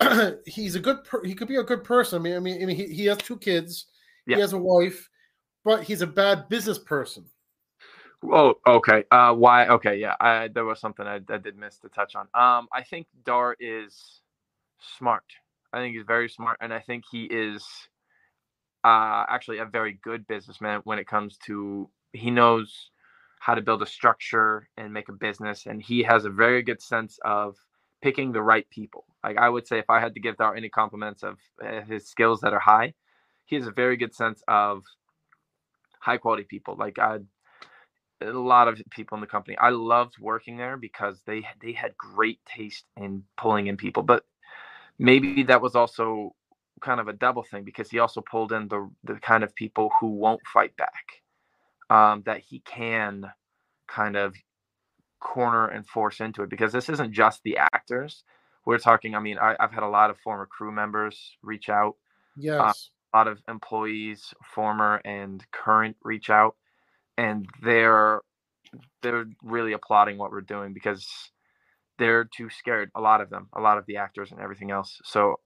[0.46, 2.20] he's a good per- he could be a good person.
[2.20, 3.86] I mean I mean, I mean he, he has two kids,
[4.26, 4.36] Yeah.
[4.36, 5.08] he has a wife,
[5.64, 7.24] but he's a bad business person.
[8.22, 9.04] Oh, okay.
[9.10, 9.66] Uh, why?
[9.68, 10.14] Okay, yeah.
[10.18, 12.22] I, there was something I, I did miss to touch on.
[12.34, 14.20] Um, I think Dhar is
[14.98, 15.24] smart.
[15.72, 17.64] I think he's very smart, and I think he is
[18.84, 22.90] uh, actually a very good businessman when it comes to he knows
[23.46, 26.82] how to build a structure and make a business, and he has a very good
[26.82, 27.54] sense of
[28.02, 29.04] picking the right people.
[29.22, 32.08] Like I would say, if I had to give Dhar any compliments of uh, his
[32.08, 32.94] skills that are high,
[33.44, 34.82] he has a very good sense of
[36.00, 36.74] high quality people.
[36.76, 37.18] Like I
[38.20, 39.56] a lot of people in the company.
[39.58, 44.02] I loved working there because they they had great taste in pulling in people.
[44.02, 44.24] But
[44.98, 46.34] maybe that was also
[46.80, 49.92] kind of a double thing because he also pulled in the the kind of people
[50.00, 51.22] who won't fight back.
[51.88, 53.26] Um, that he can
[53.86, 54.34] kind of
[55.20, 58.24] corner and force into it because this isn't just the actors.
[58.64, 59.14] We're talking.
[59.14, 61.94] I mean, I, I've had a lot of former crew members reach out.
[62.36, 62.60] Yes.
[62.60, 62.72] Uh,
[63.14, 66.56] a lot of employees, former and current, reach out,
[67.16, 68.20] and they're
[69.02, 71.06] they're really applauding what we're doing because
[71.98, 72.90] they're too scared.
[72.94, 75.00] A lot of them, a lot of the actors and everything else.
[75.04, 75.36] So,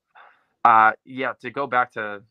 [0.65, 2.23] uh, yeah, to go back to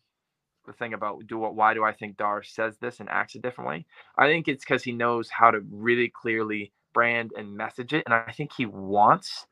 [0.69, 3.39] the thing about do what why do I think Dhar says this and acts a
[3.39, 3.85] different way?
[4.17, 8.13] I think it's because he knows how to really clearly brand and message it, and
[8.13, 9.47] I think he wants,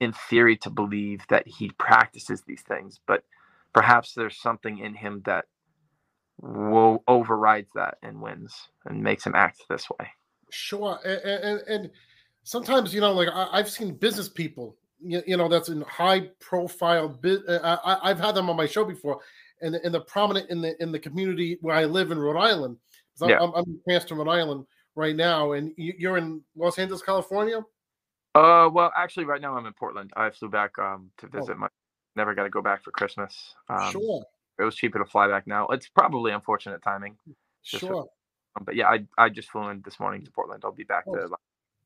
[0.00, 3.22] in theory, to believe that he practices these things, but
[3.74, 5.44] perhaps there's something in him that
[6.40, 8.54] will overrides that and wins
[8.86, 10.08] and makes him act this way.
[10.50, 11.90] Sure, and and, and
[12.44, 16.30] sometimes you know, like I, I've seen business people, you, you know, that's in high
[16.40, 17.08] profile.
[17.08, 19.20] Bi- uh, I- I've had them on my show before,
[19.62, 22.76] and and they're prominent in the in the community where I live in Rhode Island.
[23.20, 23.38] I'm, Yeah.
[23.40, 27.60] I'm, I'm in Cranston, Rhode Island right now, and you, you're in Los Angeles, California.
[28.34, 30.10] Uh, well, actually, right now I'm in Portland.
[30.16, 31.38] I flew back um to Oh.
[31.40, 31.68] visit my.
[32.16, 33.54] Never got to go back for Christmas.
[33.68, 34.24] Um, Sure.
[34.58, 35.66] It was cheaper to fly back now.
[35.68, 37.16] It's probably unfortunate timing.
[37.24, 38.08] for- Sure.
[38.56, 40.62] um, but yeah, I I just flew in this morning to Portland.
[40.64, 41.14] I'll be back Oh.
[41.14, 41.28] to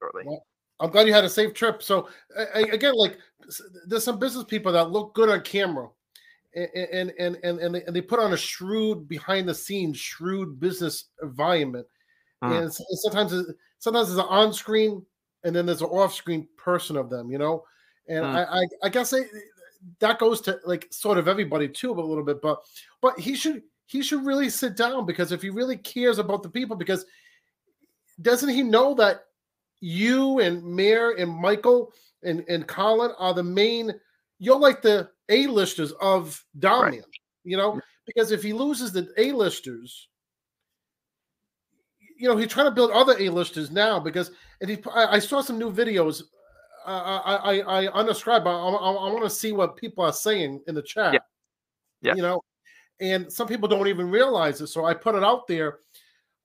[0.01, 0.25] shortly.
[0.27, 0.45] Well,
[0.81, 1.83] I'm glad you had a safe trip.
[1.83, 3.19] So a- a- again, like
[3.87, 5.89] there's some business people that look good on camera,
[6.57, 10.59] and and and and they, and they put on a shrewd behind the scenes shrewd
[10.59, 11.87] business environment,
[12.43, 12.63] Mhm.
[12.63, 15.05] and sometimes it- sometimes there's an on screen
[15.45, 17.65] and then there's an off screen person of them, you know,
[18.09, 18.35] and Mhm.
[18.49, 19.27] I, I I guess they,
[20.01, 22.63] that goes to like sort of everybody too, but a little bit, but
[23.01, 26.49] but he should he should really sit down because if he really cares about the
[26.51, 27.05] people, because
[28.23, 29.27] doesn't he know that
[29.81, 31.93] you and Mayor and Michael
[32.23, 33.93] and, and Colin are the main
[34.39, 37.03] you're like the A-listers of Dhar Mann,
[37.45, 40.09] you know, because if he loses the A-listers,
[42.19, 44.31] you know, he's trying to build other A-listers now because
[44.61, 46.23] and he I, I saw some new videos.
[46.87, 48.47] Uh, I I I unsubscribe.
[48.47, 51.23] I, I, I want to see what people are saying in the chat.
[52.01, 52.15] Yeah.
[52.15, 52.43] You know,
[53.01, 54.69] and some people don't even realize it.
[54.69, 55.81] So I put it out there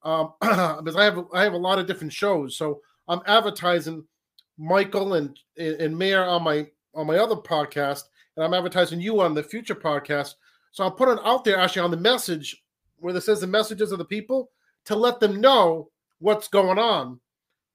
[0.03, 2.57] um, because I have I have a lot of different shows.
[2.57, 4.03] So I'm advertising
[4.57, 8.03] Michael and and Mayor on my on my other podcast,
[8.35, 10.35] and I'm advertising you on the future podcast.
[10.71, 12.63] So I'm putting out there actually on the message
[12.97, 14.51] where it says the messages of the people
[14.85, 15.89] to let them know
[16.19, 17.19] what's going on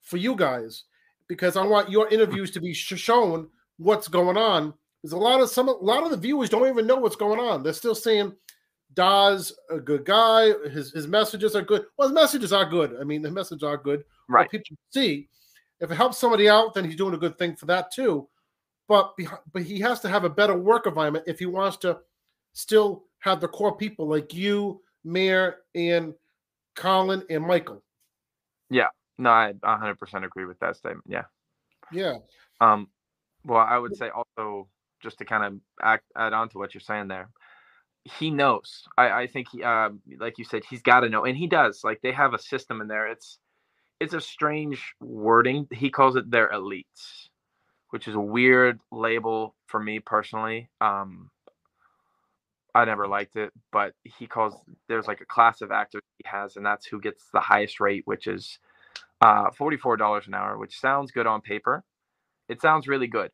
[0.02, 0.84] for you guys
[1.28, 3.48] because I want your interviews to be sh- shown
[3.78, 4.72] what's going on.
[5.02, 7.38] There's a lot of some a lot of the viewers don't even know what's going
[7.38, 7.62] on.
[7.62, 8.32] They're still saying
[8.94, 10.52] Dhar's a good guy.
[10.70, 11.86] His his messages are good.
[11.97, 12.97] Well, his messages are good.
[13.01, 14.05] I mean, the messages are good.
[14.28, 14.43] Right.
[14.43, 15.28] What people see.
[15.80, 18.28] If it helps somebody out, then he's doing a good thing for that too.
[18.88, 19.14] But
[19.52, 21.98] but he has to have a better work environment if he wants to
[22.52, 26.14] still have the core people like you, Mayor, and
[26.76, 27.82] Colin and Michael.
[28.70, 28.88] Yeah.
[29.18, 31.04] No, I 100% agree with that statement.
[31.08, 31.24] Yeah.
[31.90, 32.16] Yeah.
[32.60, 32.88] Um,
[33.44, 34.68] well, I would say also
[35.02, 37.30] just to kind of act, add on to what you're saying there,
[38.04, 38.84] he knows.
[38.96, 41.82] I, I think he, uh, like you said, he's got to know, and he does.
[41.82, 43.08] Like they have a system in there.
[43.08, 43.38] It's
[43.98, 45.66] it's a strange wording.
[45.72, 47.25] He calls it their elites,
[47.90, 50.68] which is a weird label for me personally.
[50.80, 51.30] Um,
[52.74, 54.54] I never liked it, but he calls
[54.88, 58.02] there's like a class of actors he has, and that's who gets the highest rate,
[58.06, 58.58] which is
[59.22, 61.84] uh, forty-four dollars an hour, which sounds good on paper.
[62.48, 63.30] It sounds really good,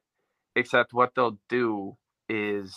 [0.56, 1.96] except what they'll do
[2.28, 2.76] is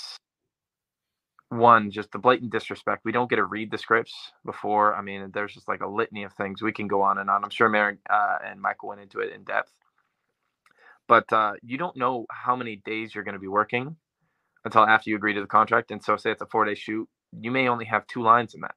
[1.50, 3.04] one just the blatant disrespect.
[3.06, 4.14] We don't get to read the scripts
[4.46, 4.96] before.
[4.96, 7.44] I mean, there's just like a litany of things we can go on and on.
[7.46, 9.72] I'm sure Mary uh, and Michael went into it in depth,
[11.08, 13.96] but uh, you don't know how many days you're going to be working
[14.64, 15.92] until after you agree to the contract.
[15.92, 17.08] And so, say it's a four day shoot,
[17.40, 18.76] you may only have two lines in that,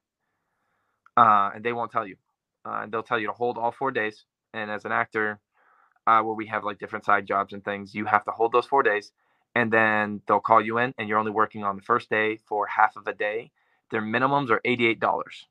[1.17, 2.17] uh, and they won't tell you.
[2.65, 4.25] Uh, and they'll tell you to hold all four days.
[4.53, 5.39] And as an actor,
[6.07, 8.65] uh, where we have like different side jobs and things, you have to hold those
[8.65, 9.11] four days.
[9.55, 12.67] And then they'll call you in, and you're only working on the first day for
[12.67, 13.51] half of a day.
[13.91, 15.47] Their minimums are eighty-eight dollars,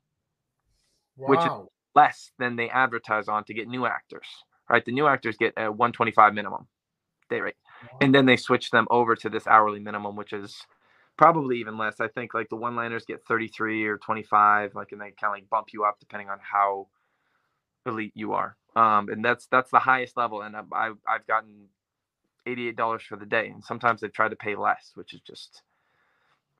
[1.25, 1.51] which is
[1.95, 4.27] less than they advertise on to get new actors.
[4.69, 6.67] Right, the new actors get a one twenty-five minimum
[7.29, 7.55] day rate,
[8.01, 10.55] and then they switch them over to this hourly minimum, which is
[11.17, 11.99] probably even less.
[11.99, 15.49] I think like the one-liners get thirty-three or twenty-five, like, and they kind of like
[15.49, 16.87] bump you up depending on how
[17.85, 18.55] elite you are.
[18.75, 21.69] Um, and that's that's the highest level, and I've I've, I've gotten
[22.45, 25.63] eighty-eight dollars for the day, and sometimes they've tried to pay less, which is just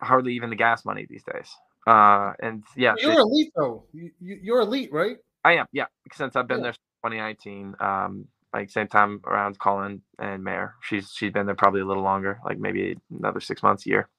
[0.02, 1.49] hardly even the gas money these days.
[1.86, 3.84] Uh, and yeah, You're they- elite though.
[3.94, 5.18] You, you're elite, right?
[5.45, 5.86] I am, yeah.
[6.14, 6.64] Since I've been Yeah.
[6.64, 6.73] there
[7.04, 10.76] 2019, um, like same time around Colin and Mayor.
[10.82, 14.10] She's she's been there probably a little longer, like maybe another six months, a year.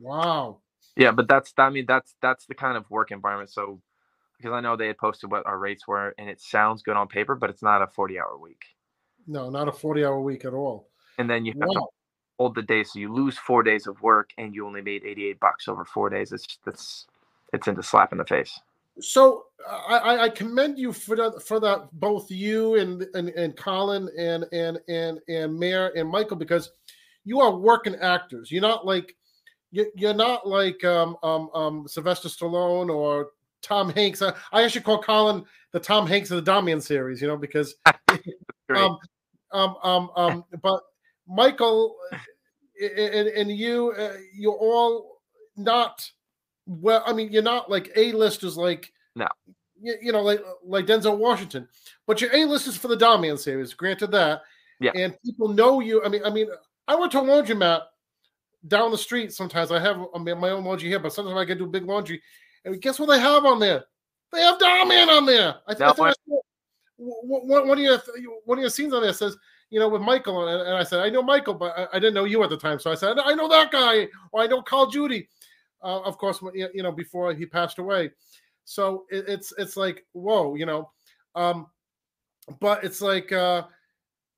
[0.00, 0.58] Wow.
[0.96, 3.50] Yeah, but that's I mean that's that's the kind of work environment.
[3.50, 3.80] So
[4.36, 7.08] because I know they had posted what our rates were, and it sounds good on
[7.08, 8.62] paper, but it's not a 40 hour week.
[9.26, 10.88] No, not a 40 hour week at all.
[11.18, 11.86] And then you have to
[12.38, 15.40] hold the day, so you lose four days of work, and you only made 88
[15.40, 16.32] bucks over four days.
[16.32, 17.06] It's that's
[17.52, 18.58] it's into slap in the face.
[19.00, 24.08] So I, I- commend you for that for that both you and and, and Colin
[24.18, 26.70] and and and and Mayor and Michael because
[27.24, 28.50] you are working actors.
[28.50, 29.14] You're not like
[29.70, 33.30] you- you're not like um, um, um, Sylvester Stallone or
[33.62, 34.22] Tom Hanks.
[34.22, 37.74] I, I actually call Colin the Tom Hanks of the Damian series, you know, because
[38.74, 38.98] um,
[39.52, 40.80] um, um, um, but
[41.26, 41.96] Michael
[42.80, 45.20] and, and you, uh, you're all
[45.56, 46.08] not
[46.68, 47.02] well.
[47.06, 49.26] I mean, you're not like A list is like No.
[49.80, 51.66] you, you know, like like Denzel Washington,
[52.06, 53.74] but your A list is for the Damian series.
[53.74, 54.42] Granted that,
[54.80, 54.92] Yeah.
[54.94, 56.04] and people know you.
[56.04, 56.48] I mean, I mean,
[56.86, 57.82] I went to a laundromat
[58.68, 59.32] down the street.
[59.32, 61.84] Sometimes I have I mean, my own laundry here, but sometimes I can do big
[61.84, 62.22] laundry.
[62.64, 63.84] And guess what they have on there?
[64.32, 65.54] They have Damian on there.
[65.66, 66.40] I, th- No, think I saw
[66.98, 67.98] w- w- one of your
[68.44, 69.36] one of your scenes on there says,
[69.70, 72.24] you know, with Michael, and, and I said, I know Michael, but I didn't know
[72.24, 74.86] you at the time, so I said, I know that guy, or I know Call
[74.88, 75.28] Judy,
[75.82, 78.10] uh, of course, you know, before he passed away.
[78.64, 80.90] So it, it's it's like whoa, you know,
[81.34, 81.66] um,
[82.60, 83.64] but it's like uh,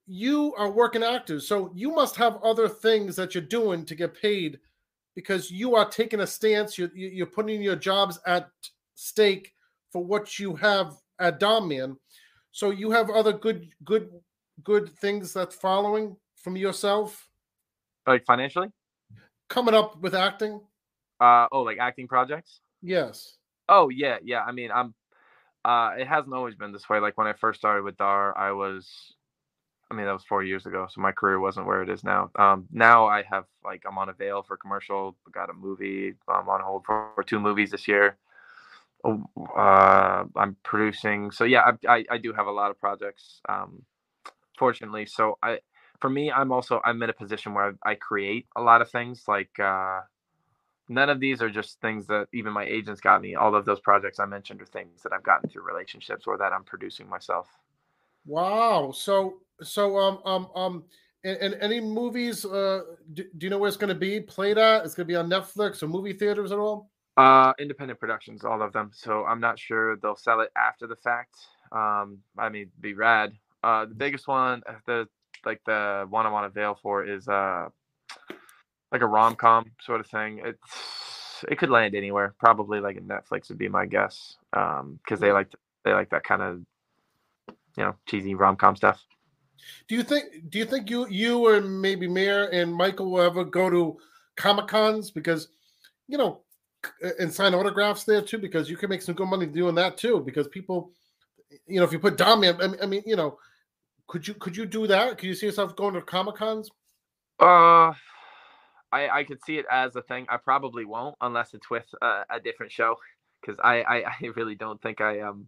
[0.07, 4.13] you are working actors, so you must have other things that you're doing to get
[4.19, 4.59] paid
[5.15, 6.77] because you are taking a stance.
[6.77, 8.49] You're you- you're putting your jobs at
[8.95, 9.53] stake
[9.91, 11.97] for what you have at Damian.
[12.51, 14.09] So you have other good good
[14.63, 17.29] good things that's following from yourself
[18.07, 18.69] Like financially?
[19.49, 20.61] coming up with acting.
[21.21, 22.61] Uh oh, like acting projects?
[22.81, 23.37] Yes.
[23.69, 24.43] Oh yeah, yeah.
[24.43, 24.93] I mean, I'm.
[25.63, 26.99] Uh, it hasn't always been this way.
[26.99, 28.89] Like when I first started with Dhar, I was.
[29.91, 32.31] I mean, that was four years ago, so my career wasn't where it is now.
[32.39, 35.17] Um, now I have like I'm on a veil for commercial.
[35.31, 36.15] Got a movie.
[36.29, 38.17] I'm on hold for, for two movies this year.
[39.03, 39.23] Oh,
[39.57, 41.31] Uh, I'm producing.
[41.31, 43.41] So yeah, I, I I do have a lot of projects.
[43.49, 43.85] Um,
[44.57, 45.59] fortunately, so I
[46.01, 48.89] for me, I'm also I'm in a position where I, I create a lot of
[48.91, 49.23] things.
[49.27, 50.01] Like uh,
[50.97, 53.35] none of these are just things that even my agents got me.
[53.35, 56.53] All of those projects I mentioned are things that I've gotten through relationships or that
[56.53, 57.47] I'm producing myself.
[58.25, 58.91] Wow.
[58.91, 60.83] So so um um um
[61.23, 62.81] and, and any movies uh
[63.13, 65.15] do, do you know where it's going to be played at it's going to be
[65.15, 68.89] on netflix or movie theaters at all Uh, independent productions, all of them.
[68.93, 71.35] So I'm not sure they'll sell it after the fact.
[71.71, 73.33] Um, I mean, be rad.
[73.63, 75.07] Uh, the biggest one, uh, the
[75.45, 77.67] like the one I want to veil for is uh,
[78.91, 80.41] like a rom com sort of thing.
[80.43, 82.33] It's it could land anywhere.
[82.39, 84.37] Probably like a Netflix would be my guess.
[84.53, 85.47] Um, because they like
[85.83, 86.61] they like that kind of
[87.77, 89.03] you know cheesy rom com stuff.
[89.87, 93.43] do you think do you think you you or maybe mayor and michael will ever
[93.43, 93.97] go to
[94.35, 95.49] comic cons because
[96.07, 96.41] you know
[97.19, 100.19] and sign autographs there too because you can make some good money doing that too
[100.25, 100.91] because people
[101.67, 103.37] you know if you put Dom in, I mean, I mean you know
[104.07, 106.69] could you could you do that could you see yourself going to comic cons
[107.39, 107.93] Uh,
[108.91, 110.25] I I could see it as a thing.
[110.29, 112.97] I probably won't unless it's with a, a different show,
[113.41, 115.47] because I, I I really don't think I um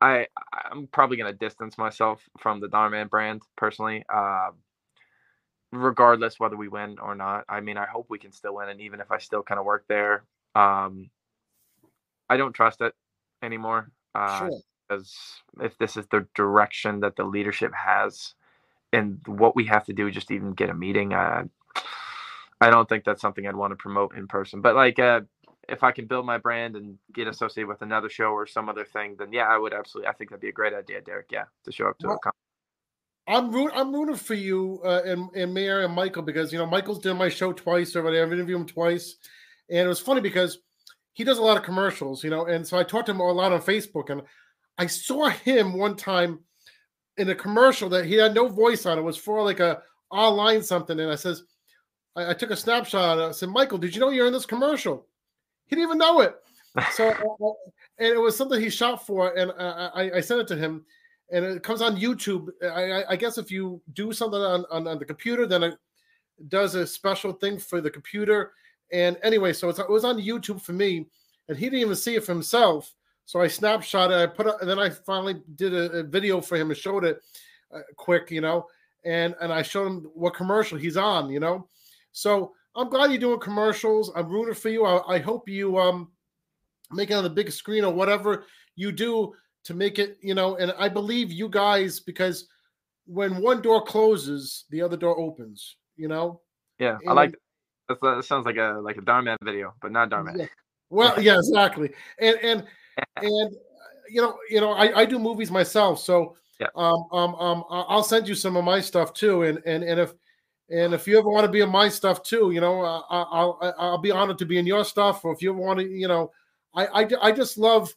[0.00, 0.26] I
[0.70, 4.04] I'm probably gonna distance myself from the Dhar Mann brand personally.
[4.12, 4.50] Uh,
[5.72, 7.44] regardless whether we win or not.
[7.48, 9.64] I mean, I hope we can still win, and even if I still kind of
[9.64, 10.24] work there,
[10.56, 11.10] um,
[12.28, 12.94] I don't trust it
[13.42, 13.90] anymore.
[14.14, 14.60] Uh, Sure.
[14.88, 18.34] Because if this is the direction that the leadership has,
[18.92, 21.44] and what we have to do just even get a meeting, uh,
[22.60, 24.60] I don't think that's something I'd want to promote in person.
[24.60, 25.22] But like, uh,
[25.68, 28.84] if I can build my brand and get associated with another show or some other
[28.84, 30.08] thing, then yeah, I would absolutely.
[30.08, 31.28] I think that'd be a great idea, Derek.
[31.30, 32.32] Yeah, to show up to a Well, con.
[33.28, 36.66] I'm root, I'm rooting for you uh, and and Mayor and Michael because you know
[36.66, 38.20] Michael's done my show twice already.
[38.20, 39.16] I've interviewed him twice,
[39.70, 40.58] and it was funny because
[41.12, 43.32] he does a lot of commercials, you know, and so I talked to him a
[43.32, 44.22] lot on Facebook, and
[44.78, 46.40] I saw him one time
[47.16, 48.98] in a commercial that he had no voice on.
[48.98, 51.44] It was for like a online something, and I says,
[52.16, 53.18] I, I took a snapshot.
[53.18, 55.06] I said, Michael, did you know you're in this commercial?
[55.66, 56.36] He didn't even know it.
[56.92, 60.46] So, uh, and it was something he shot for, and I, I, I sent it
[60.48, 60.84] to him,
[61.32, 62.48] and it comes on YouTube.
[62.62, 62.66] I,
[63.02, 65.74] I- I guess if you do something on, on, on the computer, then it
[66.48, 68.52] does a special thing for the computer.
[68.92, 71.06] And anyway, so it's, it was on YouTube for me,
[71.48, 72.94] and he didn't even see it for himself.
[73.26, 74.14] So I snapshot it.
[74.14, 77.04] I put it, and then I finally did a, a video for him and showed
[77.04, 77.20] it
[77.74, 78.66] uh, quick, you know,
[79.04, 81.66] and and I showed him what commercial he's on, you know.
[82.12, 84.12] So I'm glad you're doing commercials.
[84.14, 84.84] I'm rooting for you.
[84.84, 86.10] I, I hope you um
[86.90, 88.44] make it on the big screen or whatever
[88.76, 89.32] you do
[89.64, 90.56] to make it, you know.
[90.56, 92.48] And I believe you guys because
[93.06, 95.76] when one door closes, the other door opens.
[95.96, 96.40] You know.
[96.78, 97.34] Yeah, I like.
[97.88, 100.38] That's, that sounds like a like a Dhar Mann video, but not Dhar Mann.
[100.38, 100.46] Yeah.
[100.90, 101.90] Well, yeah, exactly.
[102.18, 102.64] And and
[103.16, 103.54] and
[104.08, 106.36] you know, you know, I, I do movies myself, so
[106.74, 109.42] um um um I- I'll send you some of my stuff too.
[109.42, 110.12] And and and if
[110.70, 113.58] and if you ever want to be in my stuff too, you know, I- I'll
[113.60, 115.24] I- I'll be honored to be in your stuff.
[115.24, 116.32] Or if you ever want to, you know,
[116.74, 117.94] I I, I just love.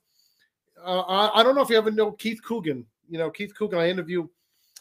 [0.84, 2.86] Uh, I, I don't know if you ever know Keith Coogan.
[3.10, 3.80] You know, Keith Coogan.
[3.80, 4.28] I interview.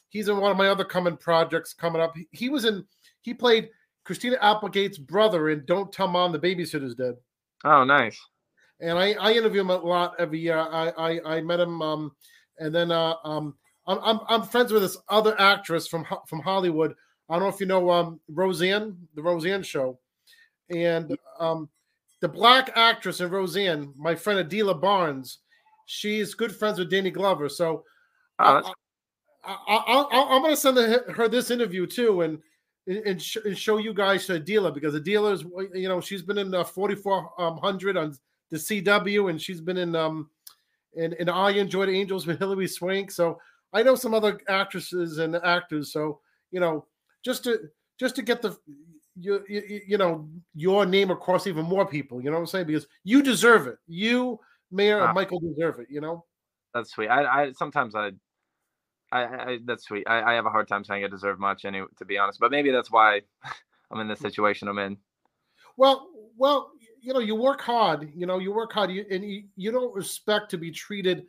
[0.08, 2.16] He's in one of my other coming projects coming up.
[2.16, 2.84] He, he was in.
[3.20, 3.70] He played
[4.04, 7.14] Christina Applegate's brother in Don't Tell Mom the Babysitter's Dead
[7.64, 8.18] Oh, nice.
[8.80, 10.58] and I, I interview him a lot every year.
[10.58, 12.12] I I, I met him, um,
[12.58, 13.54] and then uh, um,
[13.86, 16.94] I'm, I'm I'm friends with this other actress from from Hollywood.
[17.32, 19.98] I don't know if you know um, Roseanne, the Roseanne Show,
[20.68, 21.66] and um,
[22.20, 25.38] the black actress in Roseanne, my friend Adilah Barnes.
[25.86, 27.84] She's good friends with Danny Glover, so
[28.38, 28.68] that's
[29.44, 32.38] I, I, I, I'm going to send her, this interview too, and
[32.86, 36.36] and, sh- and show you guys to Adilah because Adilah is, you know, she's been
[36.36, 38.14] in uh, 4400 on
[38.50, 40.28] the CW, and she's been in um
[40.94, 43.10] in, in Iron Jawed Angels with Hilary Swank.
[43.10, 43.40] So
[43.72, 45.94] I know some other actresses and actors.
[45.94, 46.84] So you know,
[47.24, 47.58] just to
[47.98, 48.56] just to get the
[49.18, 52.22] you you, you know your name across even more people.
[52.22, 52.66] You know what I'm saying?
[52.66, 53.78] Because you deserve it.
[53.86, 54.40] You,
[54.70, 55.06] Mayor Wow.
[55.08, 55.12] Ah.
[55.12, 55.86] Michael, deserve it.
[55.90, 56.24] You know.
[56.74, 57.08] that's sweet.
[57.08, 58.12] I, I sometimes I,
[59.10, 60.04] I, I that's sweet.
[60.06, 62.40] I, I have a hard time saying I deserve much, anyway, to be honest.
[62.40, 63.22] But maybe that's why
[63.90, 64.96] I'm in the situation I'm in.
[65.76, 66.70] Well, well,
[67.00, 68.10] you know, you work hard.
[68.14, 71.26] You know, you work hard, you, and you, you don't expect to be treated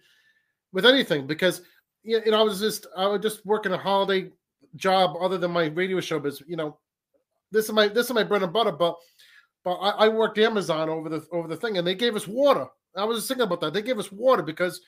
[0.71, 1.61] with anything because
[2.03, 4.29] you know, I was just I was just working a holiday
[4.75, 6.77] job other than my radio show, but you know,
[7.51, 8.71] this is my this is my bread and butter.
[8.71, 8.97] But
[9.63, 12.67] but I, I worked Amazon over the over the thing, and they gave us water.
[12.95, 13.73] I was just thinking about that.
[13.73, 14.81] They gave us water because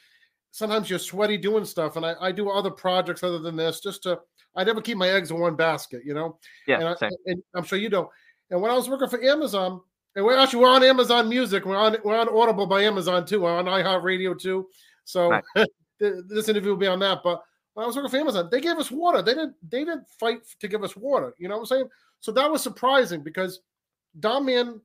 [0.52, 4.04] sometimes you're sweaty doing stuff, and I, I do other projects other than this just
[4.04, 4.20] to.
[4.58, 6.40] I never keep my eggs in one basket, you know.
[6.66, 8.10] Yeah, and, I, and I'm sure you don't.
[8.50, 9.82] And when I was working for Amazon,
[10.16, 13.42] and we're actually we're on Amazon Music, we're on we're on Audible by Amazon too,
[13.42, 14.68] we're on iHeartRadio too.
[15.04, 15.68] So th-
[16.00, 17.20] this interview will be on that.
[17.24, 17.42] But
[17.76, 19.22] when I was working for Amazon, they gave us water.
[19.22, 21.36] They didn't they didn't fight to give us water.
[21.38, 21.90] You know what I'm saying?
[22.22, 23.60] So that was surprising because
[24.20, 24.82] Don Man,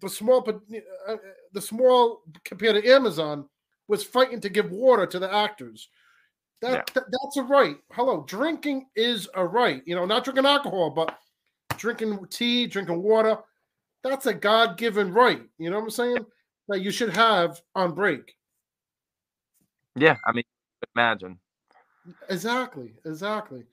[0.00, 0.60] the small but
[1.06, 1.16] uh,
[1.52, 3.48] the small compared to Amazon,
[3.86, 5.88] was fighting to give water to the actors.
[6.60, 6.82] That, Yeah.
[6.94, 7.76] that- that's a right.
[7.92, 9.82] Hello, drinking is a right.
[9.86, 11.16] You know, not drinking alcohol, but
[11.76, 13.38] drinking tea, drinking water.
[14.02, 15.42] That's a God-given right.
[15.58, 16.26] You know what I'm saying?
[16.66, 18.36] That you should have on break.
[19.94, 20.44] Yeah, I mean,
[20.96, 21.38] imagine.
[22.30, 23.64] Exactly, exactly.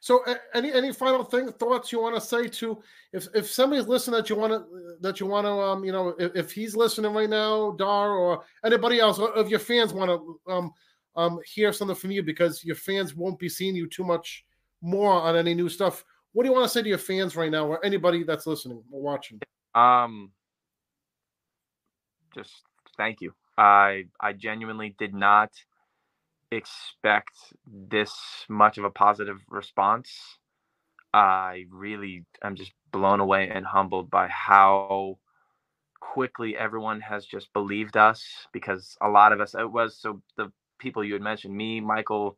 [0.00, 0.22] So,
[0.54, 2.82] any any final thing thoughts you want to say to
[3.12, 4.64] if if somebody's listening that you want to
[5.00, 8.44] that you want to um you know if, if he's listening right now, Dhar or
[8.64, 10.72] anybody else or if your fans want to um
[11.16, 14.44] um hear something from you because your fans won't be seeing you too much
[14.80, 16.04] more on any new stuff.
[16.32, 18.82] What do you want to say to your fans right now or anybody that's listening
[18.90, 19.40] or watching?
[19.74, 20.30] Um,
[22.34, 22.62] just
[22.96, 23.32] thank you.
[23.58, 25.50] I I genuinely did not
[26.52, 27.32] expect
[27.66, 28.12] this
[28.48, 30.38] much of a positive response.
[31.14, 35.18] I really am just blown away and humbled by how
[36.00, 38.22] quickly everyone has just believed us
[38.52, 42.36] because a lot of us it was so the people you had mentioned me michael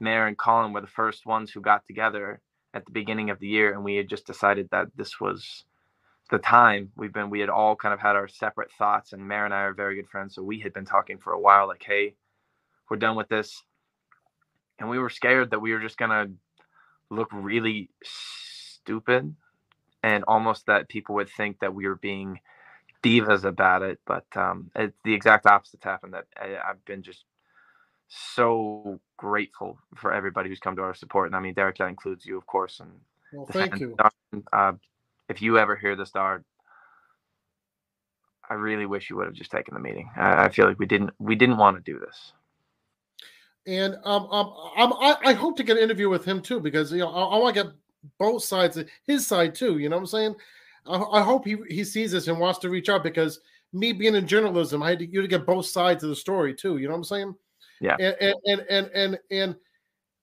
[0.00, 2.40] mayor and colin were the first ones who got together
[2.74, 5.64] at the beginning of the year and we had just decided that this was
[6.30, 9.46] the time we've been we had all kind of had our separate thoughts and Mare
[9.46, 11.82] and I are very good friends so we had been talking for a while like
[11.82, 12.14] hey
[12.90, 13.62] we're done with this
[14.78, 16.26] and we were scared that we were just gonna
[17.10, 19.34] look really stupid
[20.02, 22.40] and almost that people would think that we were being
[23.02, 27.24] divas about it but um it's the exact opposite's happened that I, I've been just
[28.08, 32.24] so grateful for everybody who's come to our support and I mean Derek that includes
[32.24, 32.90] you of course and
[33.32, 33.96] Well, thank you.
[34.52, 34.72] Uh,
[35.28, 36.44] if you ever hear this, Dard,
[38.48, 40.10] I really wish you would have just taken the meeting.
[40.16, 42.32] I, I feel like we didn't we didn't want to do this.
[43.66, 46.98] And um, um, I, I hope to get an interview with him too because you
[46.98, 47.72] know I, I want to get
[48.18, 49.78] both sides, his side too.
[49.78, 50.36] You know what I'm saying?
[50.86, 53.40] I, I hope he he sees this and wants to reach out because
[53.72, 56.54] me being in journalism, I had to, you to get both sides of the story
[56.54, 56.78] too.
[56.78, 57.34] You know what I'm saying?
[57.80, 57.96] Yeah.
[57.98, 59.18] And and and and and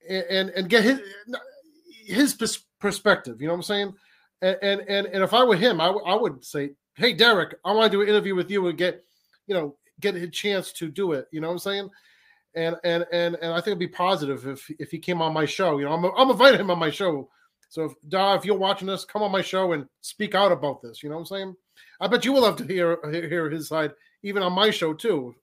[0.09, 1.01] and and, and get his
[2.05, 3.41] his pers- perspective.
[3.41, 3.93] You know what I'm saying?
[4.41, 7.55] And and and, and if I were him, I, w- I would say, hey Derek,
[7.63, 9.03] I want to do an interview with you and get
[9.47, 11.27] you know get a chance to do it.
[11.31, 11.89] You know what I'm saying?
[12.55, 15.45] And and and and I think it'd be positive if if he came on my
[15.45, 15.80] show.
[15.80, 17.30] You know, I'm I'm inviting him on my show.
[17.69, 20.81] So if Da, if you're watching this, come on my show and speak out about
[20.81, 21.01] this.
[21.01, 21.55] You know what I'm saying?
[21.99, 24.93] I bet you will have to hear hear hear his side, even on my show
[24.93, 25.34] too.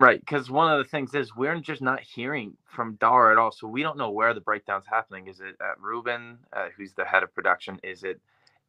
[0.00, 3.52] Right, because one of the things is we're just not hearing from Dhar at all,
[3.52, 5.28] so we don't know where the breakdown's happening.
[5.28, 7.78] Is it at Ruben, uh, who's the head of production?
[7.82, 8.18] Is it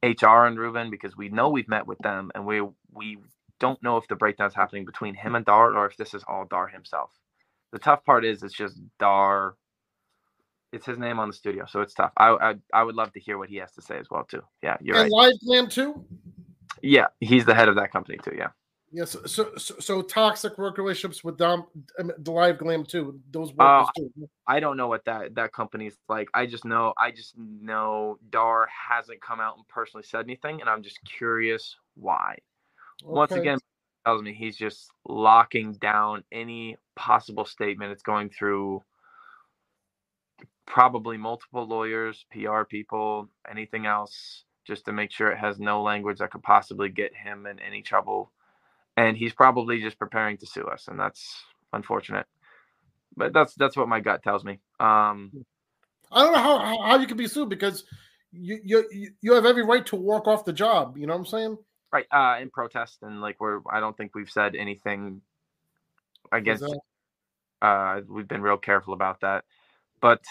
[0.04, 0.90] HR and Ruben?
[0.90, 2.62] Because we know we've met with them, and we
[2.94, 3.18] we
[3.62, 6.46] don't know if the breakdown's happening between him and Dhar, or if this is all
[6.46, 7.12] Dhar himself.
[7.72, 9.54] The tough part is it's just Dhar.
[10.74, 12.12] It's his name on the studio, so it's tough.
[12.18, 14.42] I I, I would love to hear what he has to say as well too.
[14.62, 15.34] Yeah, you're and right.
[15.46, 16.04] LiveGlam too.
[16.82, 18.34] Yeah, he's the head of that company too.
[18.36, 18.50] Yeah.
[18.94, 19.16] Yes.
[19.26, 21.66] so, so so toxic work relationships with Dom,
[21.98, 23.22] the Live Glam too.
[23.32, 24.12] Those Uh, too.
[24.48, 26.28] I don't know what that that company's like.
[26.34, 30.70] I just know I just know Dhar hasn't come out and personally said anything, and
[30.70, 32.40] I'm just curious why.
[33.04, 33.60] Once again,
[34.06, 37.92] tells me he's just locking down any possible statement.
[37.94, 38.84] It's going through
[40.68, 46.20] probably multiple lawyers, PR people, anything else, just to make sure it has no language
[46.20, 48.32] that could possibly get him in any trouble.
[48.98, 52.28] And he's probably just preparing to sue us, and that's unfortunate.
[53.18, 54.60] But that's that's what my gut tells me.
[54.80, 55.34] Um,
[56.12, 57.86] I don't know how, how you can be sued because
[58.34, 58.60] you
[58.92, 60.98] you- you have every right to walk off the job.
[60.98, 61.60] You know what I'm saying?
[61.92, 65.22] Right uh in protest and like we're i don't think we've said anything
[66.32, 66.80] against Exactly.
[67.62, 69.44] uh we've been real careful about that
[70.02, 70.24] but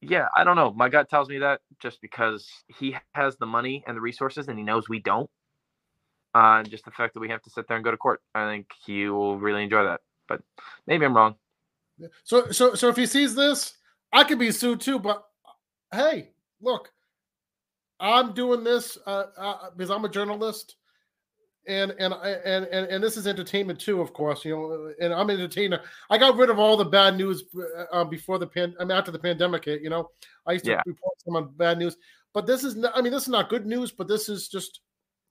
[0.00, 2.48] yeah i don't know my gut tells me that just because
[2.78, 5.30] he has the money and the resources and he knows we don't
[6.34, 8.46] uh just the fact that we have to sit there and go to court i
[8.50, 10.40] think he will really enjoy that but
[10.86, 11.36] maybe i'm wrong
[12.24, 13.74] So so so if he sees this,
[14.12, 14.98] I could be sued too.
[14.98, 15.24] But
[15.92, 16.30] hey,
[16.60, 16.90] look,
[18.04, 20.76] I'm doing this uh, uh, because I'm a journalist,
[21.66, 24.44] and and and, and and this is entertainment too, of course.
[24.44, 25.80] You know, and I'm an entertainer.
[26.10, 28.74] I got rid of all the bad news uh, um, before the pan.
[28.78, 29.80] I mean, after the pandemic hit.
[29.82, 30.10] You know,
[30.46, 30.82] I used to Yeah.
[30.86, 31.96] report some on bad news,
[32.34, 32.76] but this is.
[32.76, 34.80] Not, I mean, this is not good news, but this is just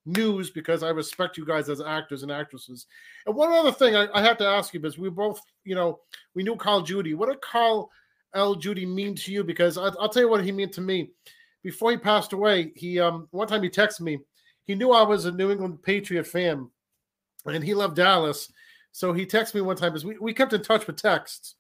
[0.06, 2.88] news because I respect you guys as actors and actresses.
[3.26, 6.00] And one other thing I, I have to ask you because we both, you know,
[6.36, 7.14] we knew Carl Judy.
[7.14, 7.90] What did Carl
[8.34, 8.56] L.
[8.56, 9.44] Judy mean to you?
[9.44, 11.12] Because I, I'll tell you what he meant to me.
[11.64, 14.20] Before he passed away, he um one time he texted me.
[14.66, 16.70] He knew I was a New England Patriot fan,
[17.46, 18.52] and he loved Dallas.
[18.92, 21.56] So he texted me one time because we, we kept in touch with texts.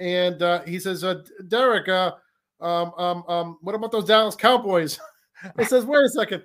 [0.00, 2.12] And uh, he says, uh, Derek, uh,
[2.60, 4.98] um, um, um, what about those Dallas Cowboys?
[5.58, 6.42] I says, wait a second.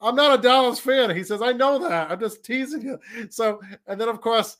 [0.00, 1.14] I'm not a Dallas fan.
[1.14, 2.10] He says, I know that.
[2.10, 2.98] I'm just teasing you.
[3.30, 4.56] So, and then of course,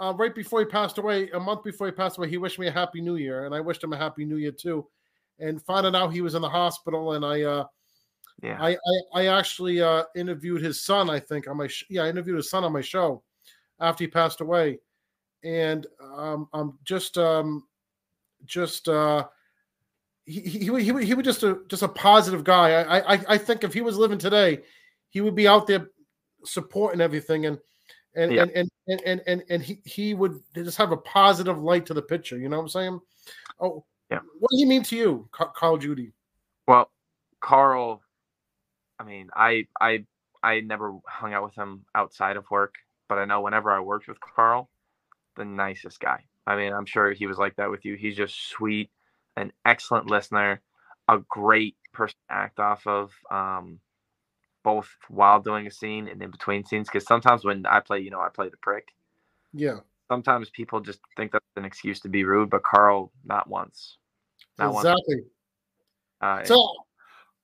[0.00, 2.68] uh, right before he passed away, a month before he passed away, he wished me
[2.68, 4.86] a happy new year, and I wished him a happy new year too.
[5.38, 7.64] And finding out he was in the hospital, and I, uh,
[8.42, 8.58] Yeah.
[8.60, 11.08] I, I, I actually uh, interviewed his son.
[11.10, 13.22] I think on my, sh- yeah, I interviewed his son on my show
[13.80, 14.78] after he passed away,
[15.44, 17.64] and um, I'm just, um,
[18.46, 19.26] just, uh,
[20.26, 22.82] he, he, he, he, was just a just a positive guy.
[22.82, 24.60] I, I I think if he was living today,
[25.08, 25.88] he would be out there
[26.44, 27.58] supporting everything and
[28.14, 28.42] and Yeah.
[28.42, 31.94] and, and, and and and and he he would just have a positive light to
[31.94, 32.36] the picture.
[32.36, 33.00] You know what I'm saying?
[33.58, 34.20] Oh, Yeah.
[34.38, 36.12] What do you mean to you, Carl Judy?
[36.66, 36.90] Well,
[37.40, 38.02] Carl,
[38.98, 40.04] I mean, I I
[40.42, 42.76] I never hung out with him outside of work,
[43.08, 44.70] but I know whenever I worked with Carl,
[45.36, 46.24] the nicest guy.
[46.46, 47.96] I mean, I'm sure he was like that with you.
[47.96, 48.90] He's just sweet,
[49.36, 50.62] an excellent listener,
[51.08, 53.80] a great person to act off of, um,
[54.64, 56.88] both while doing a scene and in between scenes.
[56.88, 58.88] Because sometimes when I play, you know, I play the prick.
[59.52, 63.97] Yeah, Sometimes people just think that's an excuse to be rude, but Carl, not once.
[64.58, 65.16] Not exactly.
[66.20, 66.72] Uh, So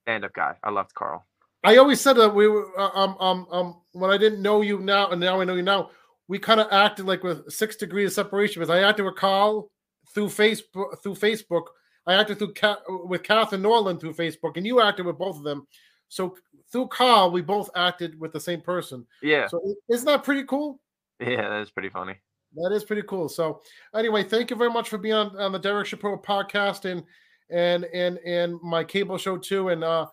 [0.02, 0.54] stand-up guy.
[0.62, 1.24] I loved Carl.
[1.62, 4.80] I always said that we were uh, um um um when I didn't know you
[4.80, 5.90] now and now I know you now.
[6.28, 9.70] We kind of acted like with six degrees of separation because I acted with Carl
[10.14, 11.64] through Facebook through Facebook.
[12.06, 15.42] I acted through Ca- with Catherine Norland through Facebook, and you acted with both of
[15.42, 15.66] them.
[16.08, 16.36] So
[16.70, 19.06] through Carl, we both acted with the same person.
[19.22, 19.46] Yeah.
[19.46, 20.80] So isn't that pretty cool?
[21.20, 22.16] Yeah, that is pretty funny.
[22.56, 23.28] That is pretty cool.
[23.28, 23.62] So
[23.94, 27.02] anyway, thank you very much for being on, on the Derek Shapiro podcast and
[27.50, 29.68] and and and my cable show too.
[29.70, 30.06] And uh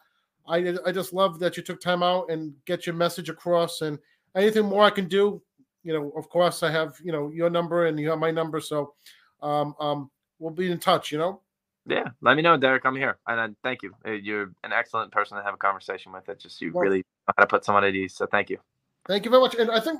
[0.47, 3.81] I I just love that you took time out and get your message across.
[3.81, 3.99] And
[4.35, 5.41] anything more I can do,
[5.83, 8.59] you know, of course I have you know your number and you have my number.
[8.59, 8.93] So
[9.41, 10.09] um um
[10.39, 11.11] we'll be in touch.
[11.11, 11.41] You know.
[11.87, 12.85] Yeah, let me know, Derek.
[12.85, 13.91] I'm here, and uh, thank you.
[14.05, 16.29] Uh, You're an excellent person to have a conversation with.
[16.29, 18.13] It's just you Well- really know how to put someone at ease.
[18.15, 18.59] So thank you.
[19.07, 19.55] Thank you very much.
[19.55, 19.99] And I think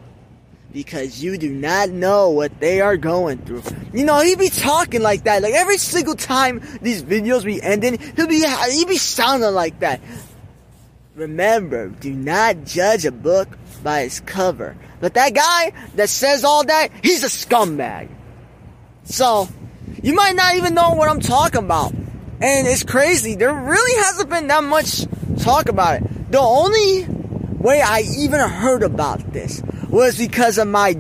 [0.73, 3.63] because you do not know what they are going through.
[3.93, 5.41] You know, he be talking like that.
[5.41, 10.01] Like every single time these videos be ending, he'll be he be sounding like that.
[11.15, 13.47] Remember, do not judge a book
[13.83, 14.75] by its cover.
[14.99, 18.09] But that guy that says all that, he's a scumbag.
[19.03, 19.47] So,
[20.01, 21.91] you might not even know what I'm talking about.
[21.91, 23.35] And it's crazy.
[23.35, 25.05] There really hasn't been that much
[25.43, 26.31] talk about it.
[26.31, 27.05] The only
[27.59, 30.97] way I even heard about this was because of my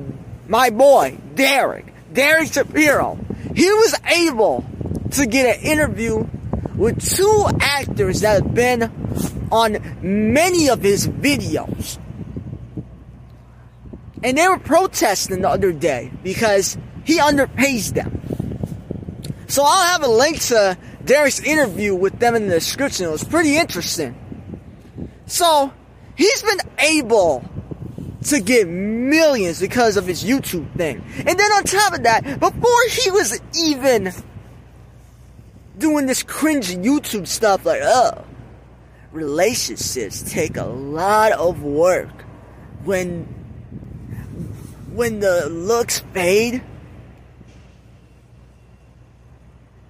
[0.47, 1.91] my boy, Derek.
[2.13, 3.17] Derek Shapiro.
[3.55, 4.63] He was able
[5.11, 6.27] to get an interview
[6.75, 8.91] with two actors that have been
[9.53, 11.99] on many of his videos.
[14.23, 16.75] And they were protesting the other day because
[17.05, 18.19] he underpays them.
[19.47, 20.75] So I'll have a link to
[21.05, 23.05] Derek's interview with them in the description.
[23.05, 24.17] It was pretty interesting.
[25.27, 25.71] So
[26.15, 27.47] he's been able
[28.23, 31.03] to get millions because of his YouTube thing.
[31.17, 34.11] And then on top of that, before he was even
[35.77, 38.25] doing this cringy YouTube stuff like, oh,
[39.13, 42.23] relationships take a lot of work
[42.83, 43.23] when
[44.93, 46.61] when the looks fade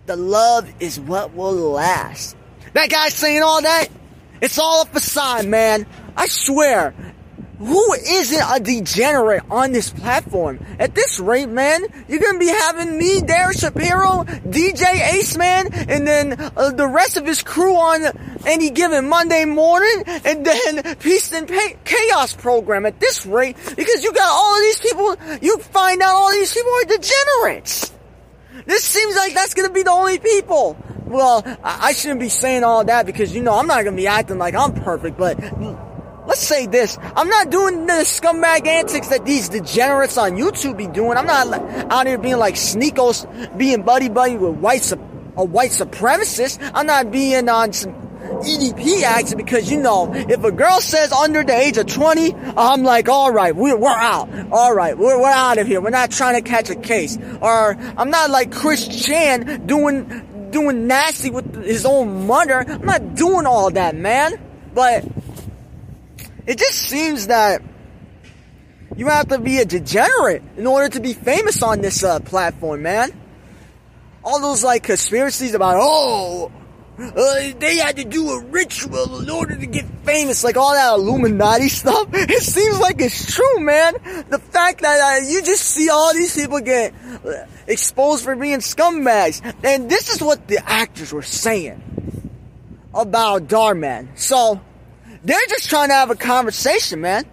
[0.06, 2.36] the love is what will last.
[2.74, 3.88] That guy saying all that,
[4.42, 5.86] it's all a facade, man.
[6.18, 6.94] I swear.
[7.66, 10.66] Who isn't a degenerate on this platform?
[10.80, 16.06] At this rate, man, you're gonna be having me, Derek Shapiro, DJ Ace Man, and
[16.06, 18.04] then uh, the rest of his crew on
[18.46, 24.04] any given Monday morning, and then Peace and Pa- Chaos program at this rate, because
[24.04, 27.94] you got all of these people, you find out all these people are degenerates.
[28.66, 30.78] This seems like that's gonna be the only people.
[31.06, 34.08] Well, I, I shouldn't be saying all that because, you know, I'm not gonna be
[34.08, 35.40] acting like I'm perfect, but
[36.26, 36.98] let's say this.
[37.16, 41.18] I'm not doing the scumbag antics that these degenerates on YouTube be doing.
[41.18, 41.54] I'm not
[41.92, 46.60] out here being like sneakos, being buddy buddy with white, a white supremacist.
[46.74, 47.94] I'm not being on some
[48.24, 52.84] EDP acts because, you know, if a girl says under the age of 20, I'm
[52.84, 54.30] like, alright, we're, we're out.
[54.30, 55.82] Alright, we're, we're out of here.
[55.82, 57.18] We're not trying to catch a case.
[57.42, 62.66] Or, I'm not like Chris Chan doing, doing nasty with his own mother.
[62.68, 64.40] I'm not doing all that, man.
[64.74, 65.06] But,
[66.46, 67.62] it just seems that
[68.96, 72.84] you have to be a degenerate in order to be famous on this uh, platform,
[72.84, 73.12] man.
[74.24, 76.52] All those like conspiracies about, oh,
[77.00, 80.94] uh, they had to do a ritual in order to get famous, like all that
[80.94, 82.08] Illuminati stuff.
[82.14, 83.94] It seems like it's true, man.
[84.30, 86.94] The fact that uh, you just see all these people get
[87.26, 91.82] uh, exposed for being scumbags, and this is what the actors were saying
[92.94, 94.10] about Dhar Mann.
[94.16, 94.62] So
[95.24, 97.26] they're just trying to have a conversation, man.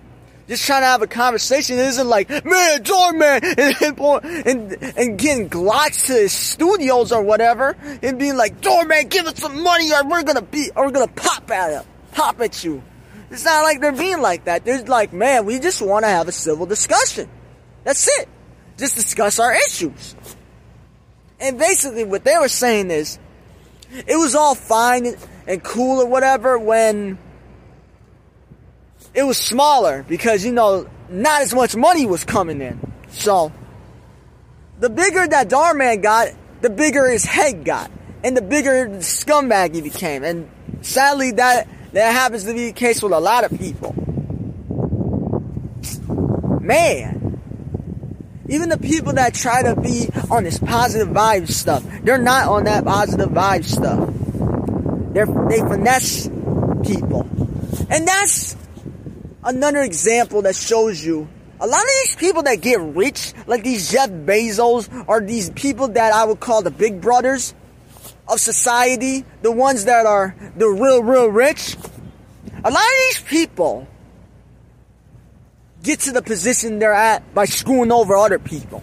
[0.48, 1.78] Just trying to have a conversation.
[1.78, 3.40] It isn't like, man, Dhar Mann,
[4.46, 9.26] and, and, and getting glocks to his studios or whatever, and being like, Doorman, give
[9.26, 12.64] us some money or we're gonna be, or we're gonna pop at him, pop at
[12.64, 12.82] you.
[13.30, 14.64] It's not like they're being like that.
[14.64, 17.28] They're like, man, we just want to have a civil discussion.
[17.84, 18.28] That's it.
[18.76, 20.16] Just discuss our issues.
[21.38, 23.20] And basically what they were saying is,
[23.92, 25.14] it was all fine
[25.46, 27.18] and cool or whatever when
[29.14, 32.78] it was smaller because you know not as much money was coming in.
[33.10, 33.52] So
[34.78, 36.28] the bigger that Dhar Mann got,
[36.60, 37.90] the bigger his head got,
[38.22, 40.22] and the bigger scumbag he became.
[40.24, 40.48] And
[40.82, 43.94] sadly, that that happens to be the case with a lot of people.
[46.60, 47.40] Man,
[48.48, 52.64] even the people that try to be on this positive vibe stuff, they're not on
[52.64, 54.08] that positive vibe stuff.
[55.12, 56.28] They're they finesse
[56.84, 57.28] people,
[57.90, 58.54] and that's
[59.44, 61.28] another example that shows you
[61.60, 65.88] a lot of these people that get rich, like these Jeff Bezos, are these people
[65.88, 67.54] that I would call the big brothers
[68.26, 71.76] of society, the ones that are the real, real rich.
[72.64, 73.86] A lot of these people
[75.82, 78.82] get to the position they're at by screwing over other people.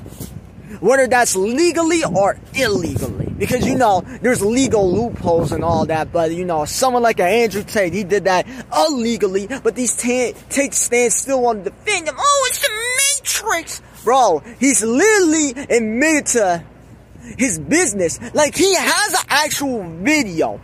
[0.80, 3.34] Whether that's legally or illegally.
[3.38, 7.28] Because you know, there's legal loopholes and all that, but you know, someone like an
[7.28, 12.16] Andrew Tate, he did that illegally, but these ta- Tate stands still to defend him.
[12.18, 13.82] Oh, it's the Matrix!
[14.04, 16.64] Bro, he's literally admitted to
[17.38, 18.20] his business.
[18.34, 20.60] Like he has an actual video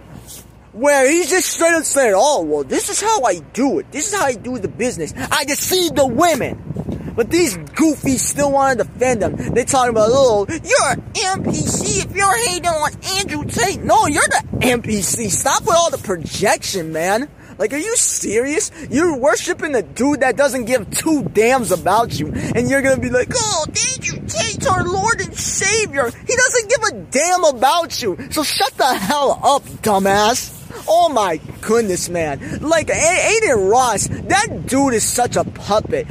[0.71, 3.91] where he's just straight up saying, oh, well, this is how I do it.
[3.91, 5.13] This is how I do the business.
[5.31, 6.92] I deceive the women.
[7.15, 9.35] But these goofies still want to defend him.
[9.53, 13.83] They talking about, oh, you're an NPC if you're hating on Andrew Tate.
[13.83, 15.29] No, you're the NPC.
[15.29, 17.29] Stop with all the projection, man.
[17.57, 18.71] Like, are you serious?
[18.89, 23.11] You're worshiping a dude that doesn't give two damns about you, and you're gonna be
[23.11, 26.09] like, oh, Andrew Tate's our Lord and Savior.
[26.09, 28.17] He doesn't give a damn about you.
[28.31, 30.61] So shut the hell up, dumbass.
[30.87, 32.59] Oh my goodness, man.
[32.61, 36.07] Like, Adin Ross, that dude is such a puppet.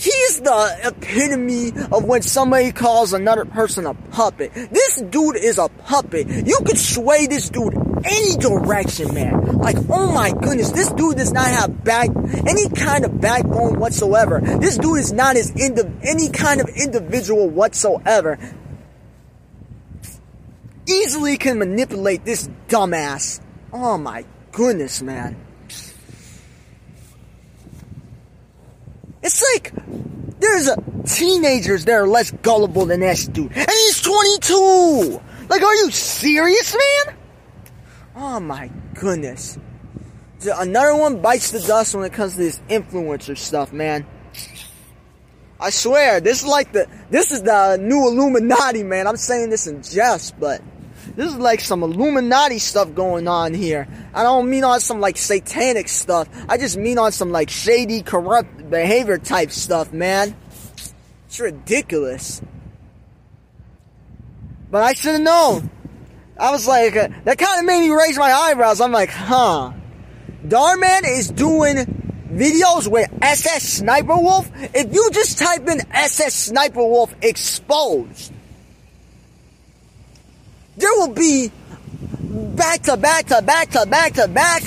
[0.00, 4.50] He's the epitome of when somebody calls another person a puppet.
[4.54, 6.26] This dude is a puppet.
[6.26, 9.58] You could sway this dude any direction, man.
[9.58, 12.08] Like, oh my goodness, this dude does not have back,
[12.46, 14.40] any kind of backbone whatsoever.
[14.40, 18.38] This dude is not as indi- any kind of individual whatsoever.
[20.88, 23.42] Easily can manipulate this dumbass.
[23.70, 25.36] Oh my goodness, man.
[29.22, 29.72] It's like
[30.40, 30.76] there's a
[31.06, 35.20] teenagers that are less gullible than this dude, and he's 22.
[35.48, 37.16] Like, are you serious, man?
[38.16, 39.58] Oh my goodness.
[40.42, 44.06] Another one bites the dust when it comes to this influencer stuff, man.
[45.58, 49.06] I swear, this is like the this is the new Illuminati, man.
[49.06, 50.62] I'm saying this in jest, but
[51.20, 53.86] this is like some Illuminati stuff going on here.
[54.14, 56.30] I don't mean on some like satanic stuff.
[56.48, 60.34] I just mean on some like shady, corrupt behavior type stuff, man.
[61.26, 62.40] It's ridiculous.
[64.70, 65.68] But I should have known.
[66.38, 68.80] I was like, uh, that kind of made me raise my eyebrows.
[68.80, 69.72] I'm like, huh.
[70.46, 71.76] Dhar Mann is doing
[72.32, 74.70] videos with SSSniperWolf.
[74.74, 78.32] If you just type in SSSniperWolf exposed,
[80.80, 81.50] there will be
[82.56, 84.62] back to back to back to back to back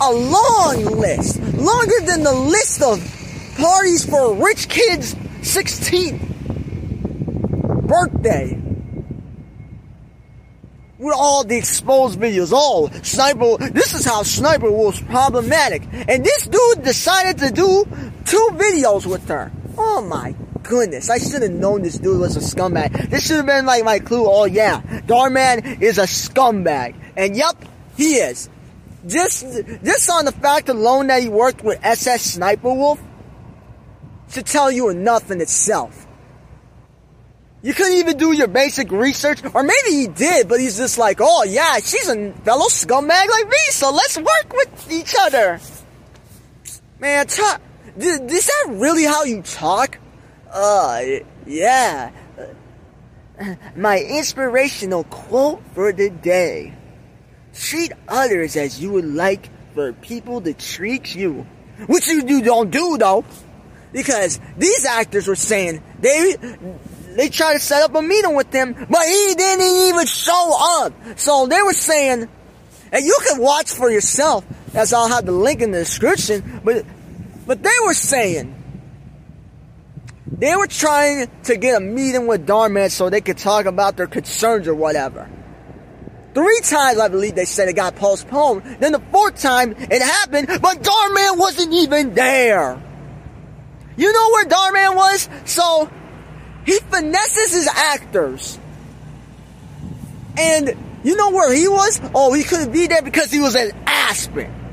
[0.00, 2.98] a long list, longer than the list of
[3.56, 6.20] parties for rich kid's 16th
[7.86, 8.60] birthday.
[10.98, 15.82] With all the exposed videos, oh, Sniper, this is how Sniper was problematic.
[15.92, 17.84] And this dude decided to do
[18.24, 19.52] two videos with her.
[19.76, 20.34] Oh my
[20.64, 23.10] goodness, I should have known this dude was a scumbag.
[23.10, 26.94] This should have been like my clue, oh yeah, Dhar Mann is a scumbag.
[27.16, 27.62] And yup,
[27.96, 28.48] he is.
[29.06, 29.44] Just,
[29.84, 32.98] just on the fact alone that he worked with SSSniperWolf
[34.30, 36.06] should tell you enough in itself.
[37.62, 41.18] You couldn't even do your basic research, or maybe he did, but he's just like,
[41.20, 45.60] oh yeah, she's a fellow scumbag like me, so let's work with each other.
[46.98, 47.60] Man, talk,
[47.96, 49.98] is that really how you talk?
[50.54, 51.02] Uh,
[51.46, 52.12] yeah.
[53.76, 56.74] My inspirational quote for the day.
[57.52, 61.44] Treat others as you would like for people to treat you.
[61.86, 63.24] Which you, you don't do though.
[63.92, 66.36] Because these actors were saying they
[67.16, 70.92] they tried to set up a meeting with him, but he didn't even show up.
[71.16, 72.28] So they were saying,
[72.90, 74.44] and you can watch for yourself,
[74.74, 76.84] as I'll have the link in the description, but
[77.46, 78.63] but they were saying
[80.38, 83.96] they were trying to get a meeting with Dhar Mann so they could talk about
[83.96, 85.28] their concerns or whatever.
[86.34, 88.64] Three times, I believe they said it got postponed.
[88.80, 92.82] Then the fourth time it happened, but Dhar Mann wasn't even there.
[93.96, 95.28] You know where Dhar Mann was?
[95.44, 95.88] So,
[96.66, 98.58] he finesses his actors.
[100.36, 100.74] And
[101.04, 102.00] you know where he was?
[102.14, 104.63] Oh, he couldn't be there because he was in Aspen.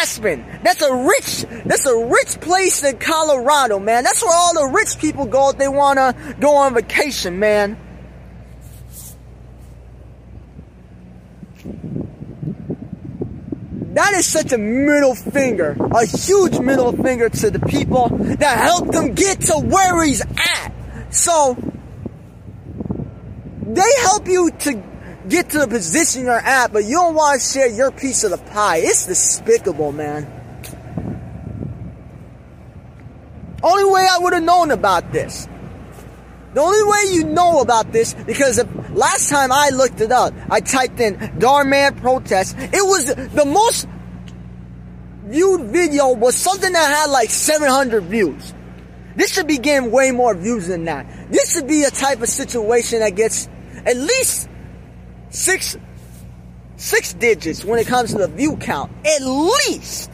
[0.00, 0.44] Aspen.
[0.62, 4.04] That's a rich, that's a rich place in Colorado, man.
[4.04, 7.76] That's where all the rich people go if they wanna go on vacation, man.
[13.94, 18.94] That is such a middle finger, a huge middle finger to the people that helped
[18.94, 20.72] him get to where he's at.
[21.10, 21.56] So,
[23.66, 24.82] they help you to
[25.28, 28.30] get to the position you're at, but you don't want to share your piece of
[28.30, 28.78] the pie.
[28.78, 30.26] It's despicable, man.
[33.62, 35.48] Only way I would have known about this.
[36.54, 40.34] The only way you know about this, because if, last time I looked it up,
[40.50, 42.56] I typed in Dhar Mann protest.
[42.58, 43.88] It was the most
[45.24, 48.52] viewed video was something that had like 700 views.
[49.16, 51.06] This should be getting way more views than that.
[51.30, 53.48] This should be a type of situation that gets
[53.86, 54.48] at least
[55.32, 55.76] six,
[56.76, 58.92] six digits when it comes to the view count.
[59.04, 60.10] At least.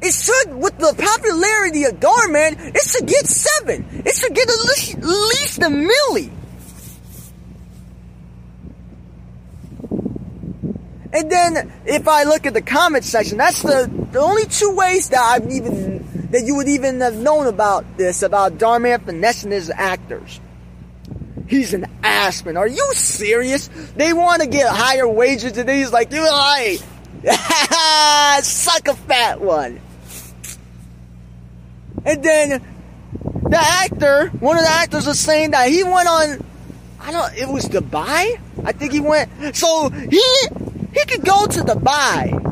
[0.00, 4.02] It should, with the popularity of Dhar Mann, it should get seven.
[4.04, 6.30] It should get at least, at least a milli.
[11.12, 15.08] And then, if I look at the comment section, that's the, the only two ways
[15.08, 19.50] that I've even, that you would even have known about this, about Dhar Mann finessing
[19.50, 20.40] his actors.
[21.48, 22.56] He's an Aspen.
[22.56, 23.68] Are you serious?
[23.96, 26.80] They want to get higher wages and he's like, you like,
[28.44, 29.80] suck a fat one.
[32.04, 32.64] And then
[33.48, 36.44] the actor, one of the actors was saying that he went on,
[37.00, 38.40] I don't, it was Dubai?
[38.64, 40.22] I think he went, so he,
[40.94, 42.42] he could go to Dubai.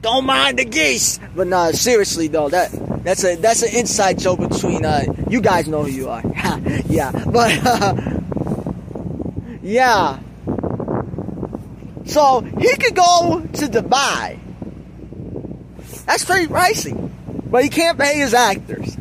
[0.00, 1.18] Don't mind the geese.
[1.34, 2.70] But no, seriously though, that
[3.08, 6.22] that's a that's an inside joke between uh you guys know who you are.
[6.88, 7.10] yeah.
[7.10, 7.94] But uh,
[9.62, 10.18] yeah.
[12.04, 14.38] So he could go to Dubai.
[16.04, 17.10] That's pretty pricey.
[17.50, 18.94] But he can't pay his actors.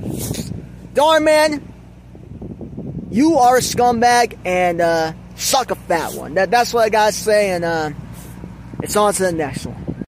[0.94, 1.62] Darn man,
[3.12, 6.36] you are a scumbag and uh suck a fat one.
[6.36, 7.90] That that's what I gotta say and uh
[8.82, 10.06] it's on to the next one.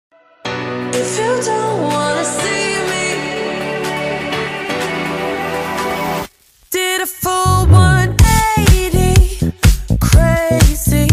[7.06, 9.54] Full 180,
[10.02, 11.08] crazy,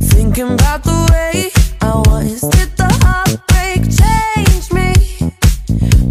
[0.00, 1.50] thinking about the way
[1.82, 2.40] I was.
[2.40, 4.94] Did the heartbreak change me?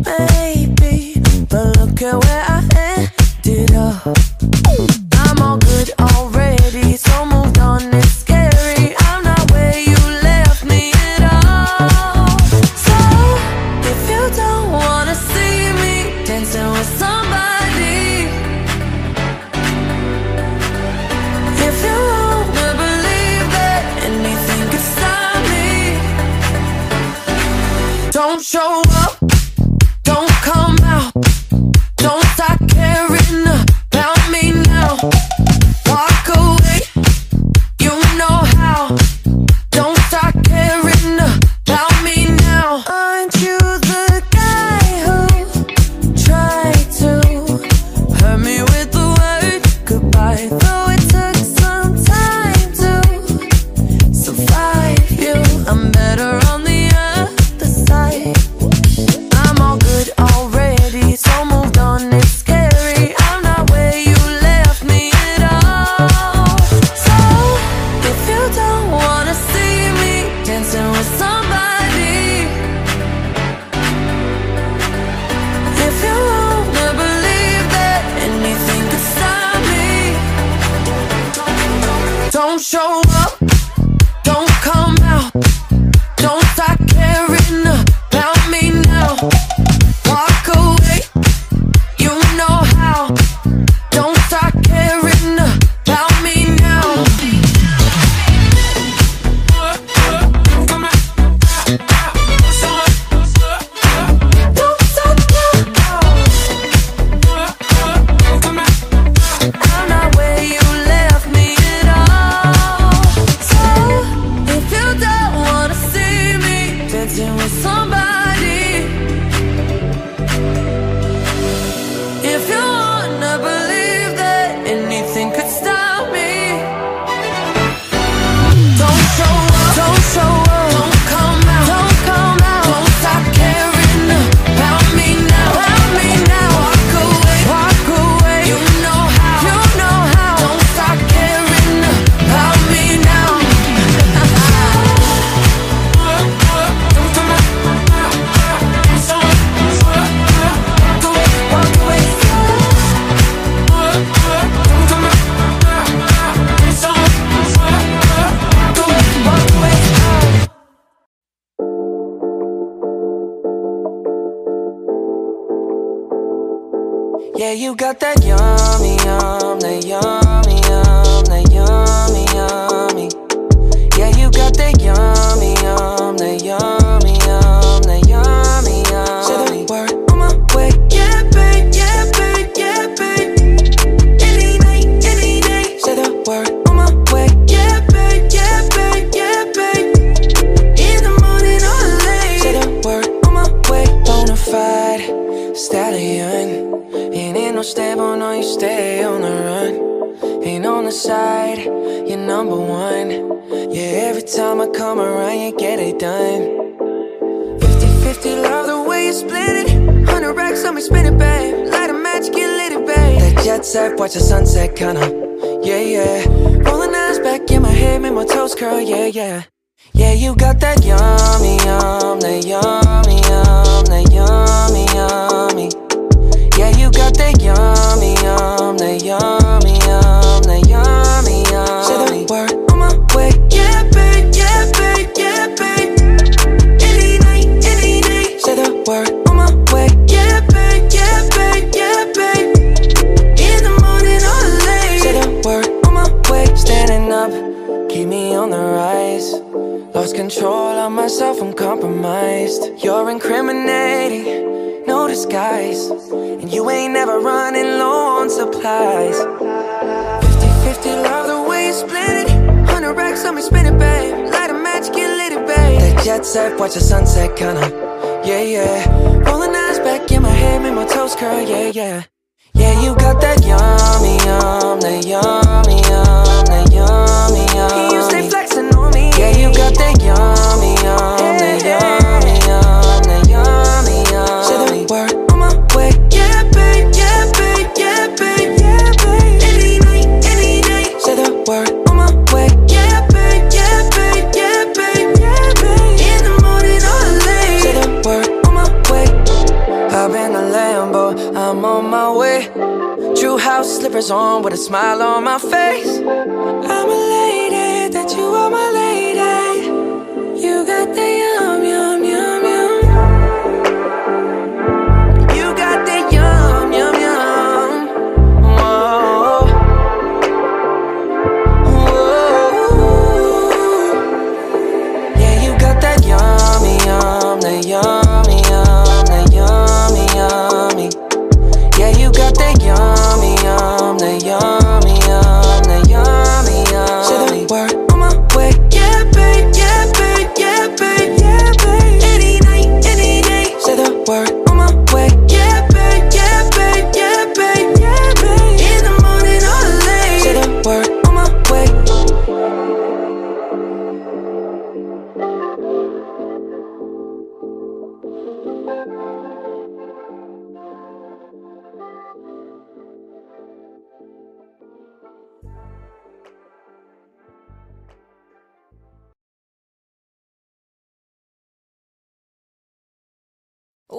[0.05, 2.61] Maybe, but look at where I
[3.43, 4.62] ended up.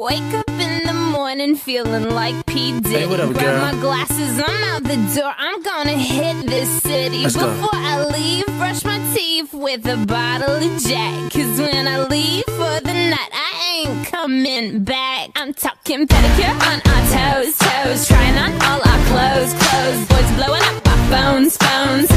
[0.05, 2.79] Wake up in the morning feeling like P.
[2.79, 2.91] Diddy.
[2.91, 3.41] Hey, what up, girl?
[3.41, 5.33] Grab my glasses, I'm out the door.
[5.39, 7.23] I'm gonna hit this city.
[7.23, 7.69] Let's Before go.
[7.73, 11.33] I leave, brush my teeth with a bottle of Jack.
[11.33, 15.31] Cause when I leave for the night, I ain't coming back.
[15.37, 18.07] I'm talking pedicure on our toes, toes.
[18.07, 20.01] Trying on all our clothes, clothes.
[20.09, 22.09] Boys blowing up our phones, phones.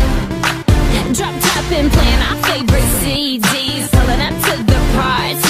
[1.15, 3.89] Drop top and playing our favorite CDs.
[3.91, 5.46] Pulling up to the party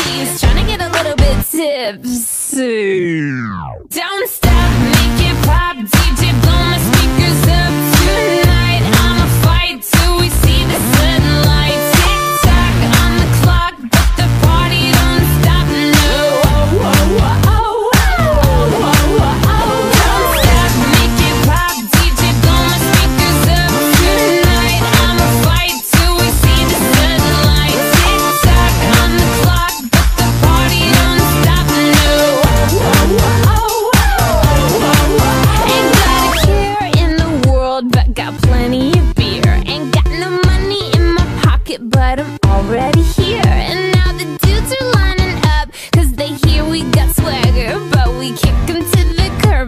[1.57, 3.19] tipsy.
[3.89, 5.96] Don't stop, make it pop.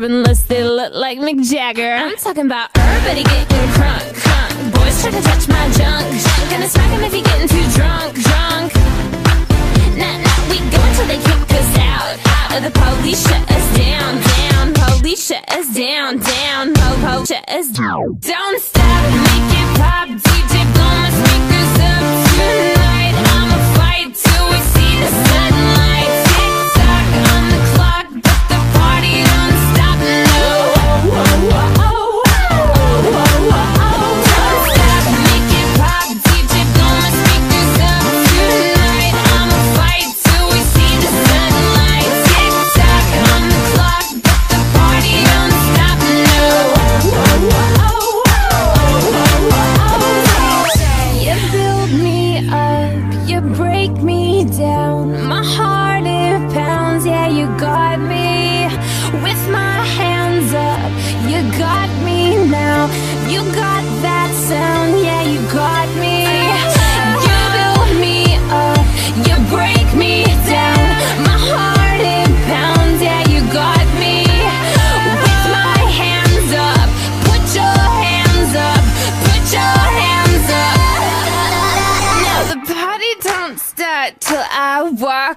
[0.03, 1.91] unless they look like Mick Jagger.
[1.91, 4.73] I'm talking about everybody getting crunk, crunk.
[4.73, 6.51] Boys try to touch my junk, junk.
[6.51, 8.73] Gonna smack him if he getting too drunk, drunk.
[9.97, 12.49] Nah, nah, we go until they kick us out, out.
[12.55, 14.73] Or the police shut us down, down.
[14.73, 16.75] Police shut us down, down.
[16.75, 18.17] Ho, ho, shut us down.
[18.19, 20.07] Don't stop, make it pop.
[20.07, 22.03] DJ blow my speakers up
[22.39, 23.15] tonight.
[23.35, 25.58] I'ma fight till we see the sun.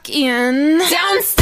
[0.08, 0.78] in.
[0.78, 1.41] Downstairs!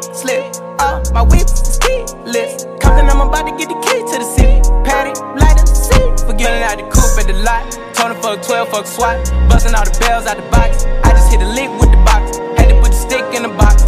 [0.00, 0.54] pink slip.
[0.78, 2.64] Uh, my whips is keyless.
[2.80, 4.60] Compton, I'm about to get the key to the city.
[4.84, 6.26] Patty, light up the seat.
[6.26, 7.62] Forgetting out the coupe at the lot.
[7.94, 9.16] Tony fuck 12, fuck SWAT.
[9.48, 10.84] Busting all the bells out the box.
[11.04, 12.38] I just hit a lick with the box.
[12.58, 13.82] Had to put the stick in the box.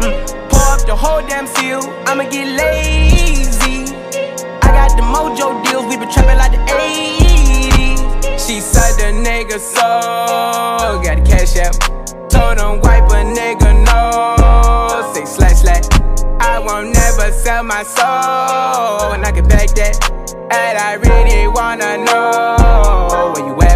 [0.00, 0.14] Mm.
[0.50, 1.80] Pour up the whole damn seal.
[2.06, 3.92] I'ma get lazy.
[4.62, 5.84] I got the mojo deals.
[5.86, 8.40] We been trapping like the 80s.
[8.40, 11.02] She said the nigga so.
[11.02, 11.76] Got the cash out.
[12.30, 14.35] Told him wipe a nigga no.
[16.66, 19.12] Won't never sell my soul.
[19.14, 19.96] And I can back that.
[20.50, 23.75] And I really wanna know where you at?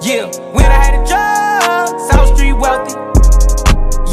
[0.00, 2.94] Yeah, when I had a job, South Street wealthy.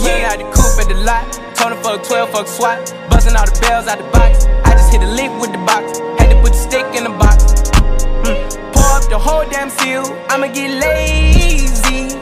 [0.01, 1.31] Yeah, had the coupe at the lot.
[1.55, 2.91] Tony fuck 12, fuck SWAT.
[3.11, 4.47] Busting all the bells out the box.
[4.65, 5.99] I just hit a lick with the box.
[6.17, 7.69] Had to put the stick in the box.
[8.25, 8.73] Mm.
[8.73, 10.03] Pour up the whole damn seal.
[10.27, 12.17] I'ma get lazy.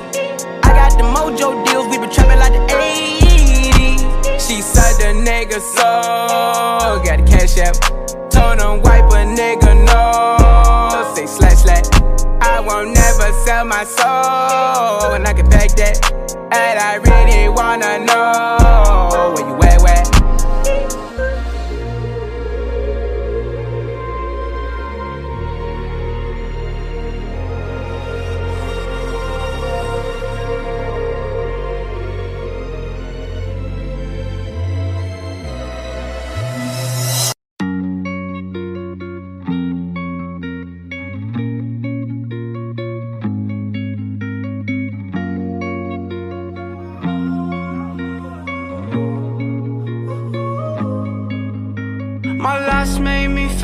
[0.59, 1.87] I got the mojo deals.
[1.87, 4.43] We been trapping like the 80s.
[4.45, 6.99] She said the nigga so.
[6.99, 7.79] Got the cash out.
[8.29, 11.15] Told him wipe a nigga no.
[11.15, 11.47] Say.
[11.47, 11.52] I
[12.65, 15.97] won't never sell my soul, and I can back that.
[16.51, 19.62] And I really wanna know where you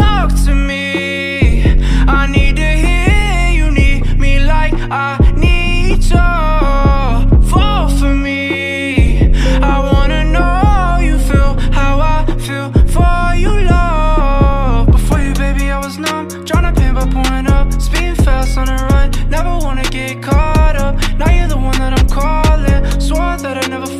[0.00, 1.62] Talk to me.
[2.08, 4.74] I need to hear you need me like
[5.06, 7.48] I need you.
[7.50, 9.32] Fall for me.
[9.72, 14.90] I wanna know you feel how I feel for you, love.
[14.90, 16.28] Before you, baby, I was numb.
[16.48, 17.66] Trying to pin by pulling up.
[17.86, 19.08] Speeding fast on the run.
[19.28, 20.94] Never wanna get caught up.
[21.18, 22.80] Now you're the one that I'm calling.
[23.00, 23.90] Swore that I'd never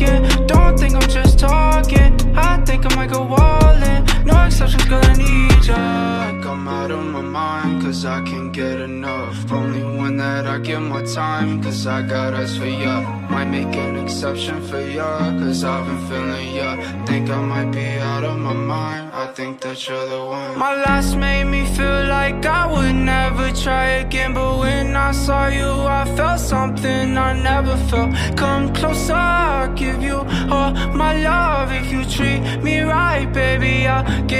[0.00, 0.22] again.
[0.46, 2.12] Don't think I'm just talking.
[2.36, 4.00] I think I might go all in.
[4.50, 5.74] No exceptions, girl, I need ya.
[5.74, 9.50] Like I'm out of my mind, cause I can't get enough.
[9.52, 13.00] Only one that I give my time, cause I got eyes for ya.
[13.30, 16.70] Might make an exception for ya, cause I've been feeling ya.
[17.06, 20.58] Think I might be out of my mind, I think that you're the one.
[20.58, 25.46] My last made me feel like I would never try again, but when I saw
[25.46, 25.70] you,
[26.00, 28.10] I felt something I never felt.
[28.36, 30.18] Come closer, I'll give you
[30.50, 30.72] all
[31.02, 31.70] my love.
[31.70, 34.39] If you treat me right, baby, I'll give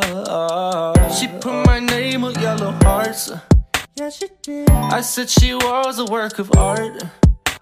[1.13, 3.31] She put my name with yellow hearts.
[3.95, 4.71] Yeah, she did.
[4.71, 7.03] I said she was a work of art.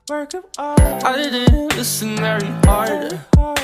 [0.08, 0.80] Work of art.
[0.80, 3.54] I didn't listen very hard oh,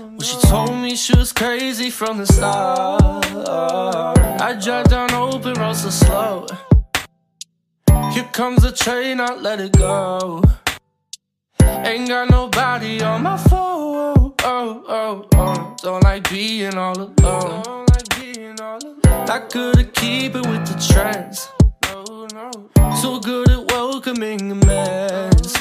[0.00, 4.18] when she told me she was crazy from the start.
[4.40, 6.46] I drive down open roads so slow.
[8.12, 10.42] Here comes the train, I let it go.
[11.60, 14.27] Ain't got nobody on my phone.
[14.44, 15.76] Oh, oh, oh.
[15.82, 17.86] Don't like being all alone.
[19.26, 21.48] Not good at keeping with the trends.
[23.00, 25.54] So good at welcoming a mess.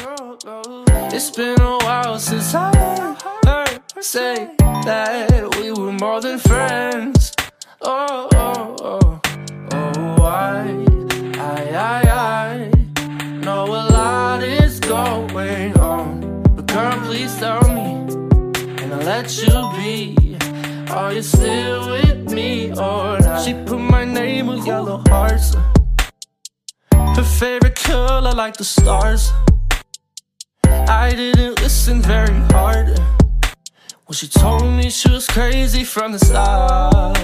[1.13, 2.75] It's been a while since I
[3.45, 7.33] heard her say that we were more than friends.
[7.81, 9.21] Oh, oh, oh,
[9.73, 10.85] oh, I,
[11.39, 15.76] I, I, I know a lot is going
[19.07, 20.37] let you be.
[20.91, 23.41] Are you still with me or not?
[23.41, 25.55] She put my name with yellow hearts.
[26.91, 29.31] Her favorite color like the stars.
[30.65, 32.99] I didn't listen very hard
[34.05, 37.15] when she told me she was crazy from the start.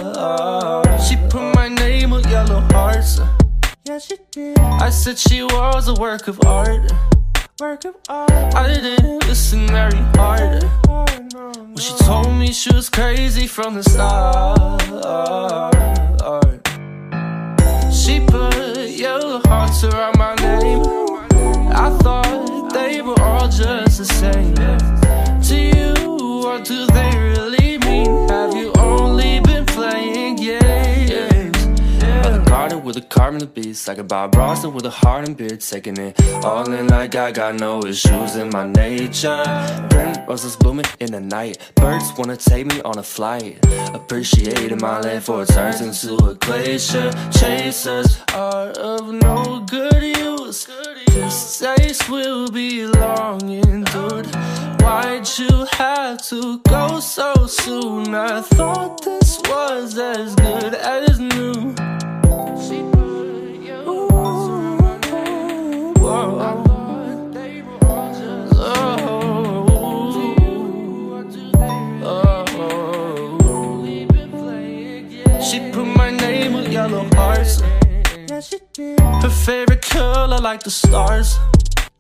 [1.02, 3.20] She put my name with yellow hearts.
[3.84, 4.58] Yeah, she did.
[4.60, 6.90] I said she was a work of art.
[7.60, 7.86] Work.
[8.10, 14.82] I didn't listen very hard when she told me she was crazy from the start.
[17.94, 20.82] She put yellow hearts around my name.
[21.72, 25.03] I thought they were all just the same.
[32.94, 36.20] With a carbon the beast Like a Bob with a heart and beard Taking it
[36.44, 39.44] all in like I got no issues in my nature.
[39.90, 41.58] Burnt roses blooming in the night.
[41.76, 43.60] Birds wanna take me on a flight.
[43.94, 47.12] Appreciating my life for it turns into a glacier.
[47.32, 50.68] Chasers are of no good use.
[51.08, 54.28] This taste will be long endured.
[54.82, 58.14] Why'd you have to go so soon?
[58.14, 61.76] I thought this was as good as new
[62.66, 66.38] She put your parts on my nose Oh
[71.32, 77.62] today Oh leave it playing again She put my name with yellow hearts.
[79.24, 81.40] Her favorite color like the stars.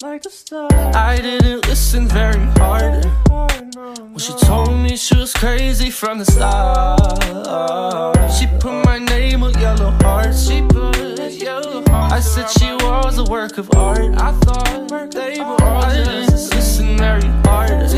[0.03, 0.73] Like the stars.
[0.93, 6.99] I didn't listen very hard when she told me she was crazy from the start.
[8.33, 10.49] She put my name on yellow hearts.
[10.49, 12.13] She put yellow hearts.
[12.13, 14.13] I said she was a work of art.
[14.17, 17.89] I thought they were all I didn't listen very hard.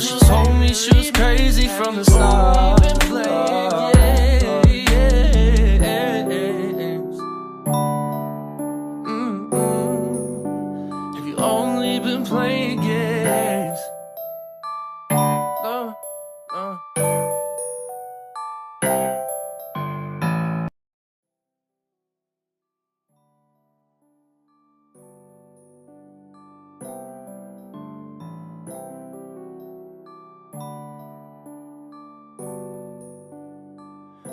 [0.00, 2.84] She told me she was crazy from the start.
[12.24, 13.78] Playing games?
[15.10, 15.94] No,
[16.52, 16.78] no.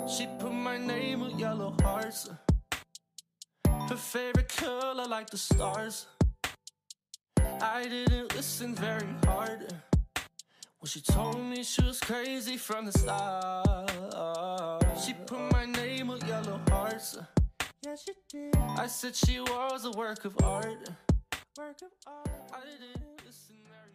[0.08, 2.30] She put my name with yellow hearts.
[3.66, 6.06] Her favorite color like the stars.
[7.62, 9.72] I didn't listen very hard
[10.80, 13.88] when she told me she was crazy from the start.
[14.98, 17.16] She put my name with yellow hearts.
[17.84, 18.56] Yeah, she did.
[18.76, 20.90] I said she was a work of art.
[21.56, 22.28] Work of art.
[22.52, 23.94] I didn't listen very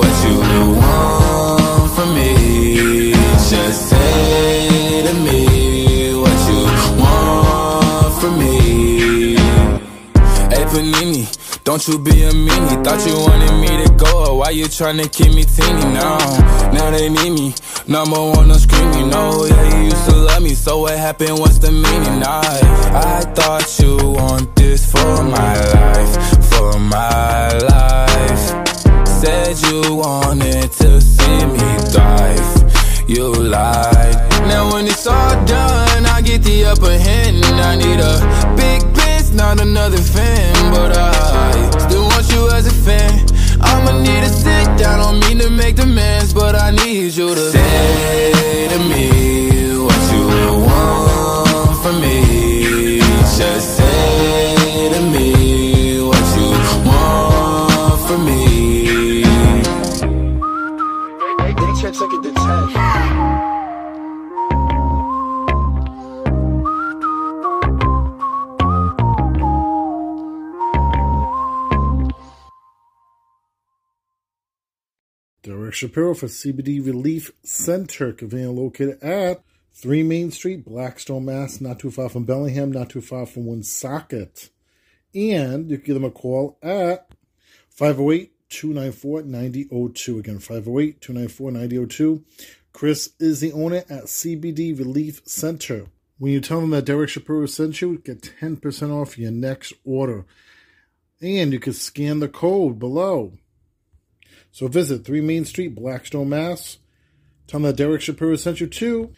[0.00, 0.36] what you
[0.80, 3.12] want from me.
[3.50, 6.60] Just say to me what you
[7.00, 9.36] want from me.
[10.52, 11.24] Hey Panini,
[11.64, 12.82] don't you be a meanie.
[12.84, 16.18] Thought you wanted me to go, why you tryna keep me teeny now?
[16.72, 17.54] Now they need me,
[17.86, 19.10] number one on screaming.
[19.10, 21.38] No, yeah, you used to love me, so what happened?
[21.38, 22.22] What's the meaning?
[22.22, 22.60] I,
[22.94, 26.14] I thought you want this for my life,
[26.50, 28.59] for my life.
[29.20, 33.06] Said you wanted to see me thrive.
[33.06, 34.16] You lied.
[34.48, 37.44] Now when it's all done, I get the upper hand.
[37.44, 38.16] I need a
[38.56, 43.26] big bitch, not another fan, but I still want you as a fan.
[43.60, 47.50] I'ma need to sit down, don't mean to make demands, but I need you to
[47.50, 53.00] say to me what you want from me.
[53.36, 53.79] Just
[62.00, 62.34] Took it to 10.
[75.42, 79.42] Derek Shapiro for CBD Relief Center, conveniently located at
[79.74, 84.48] 3 Main Street, Blackstone, Mass., not too far from Bellingham, not too far from Woonsocket.
[85.14, 87.10] And you can give them a call at
[87.68, 90.18] 508 294 9002.
[90.18, 92.24] Again, 508 294 9002.
[92.72, 95.86] Chris is the owner at CBD Relief Center.
[96.18, 100.26] When you tell them that Derek Shapiro sent you, get 10% off your next order.
[101.20, 103.32] And you can scan the code below.
[104.52, 106.78] So visit 3 Main Street, Blackstone, Mass.
[107.46, 109.12] Tell them that Derek Shapiro sent you to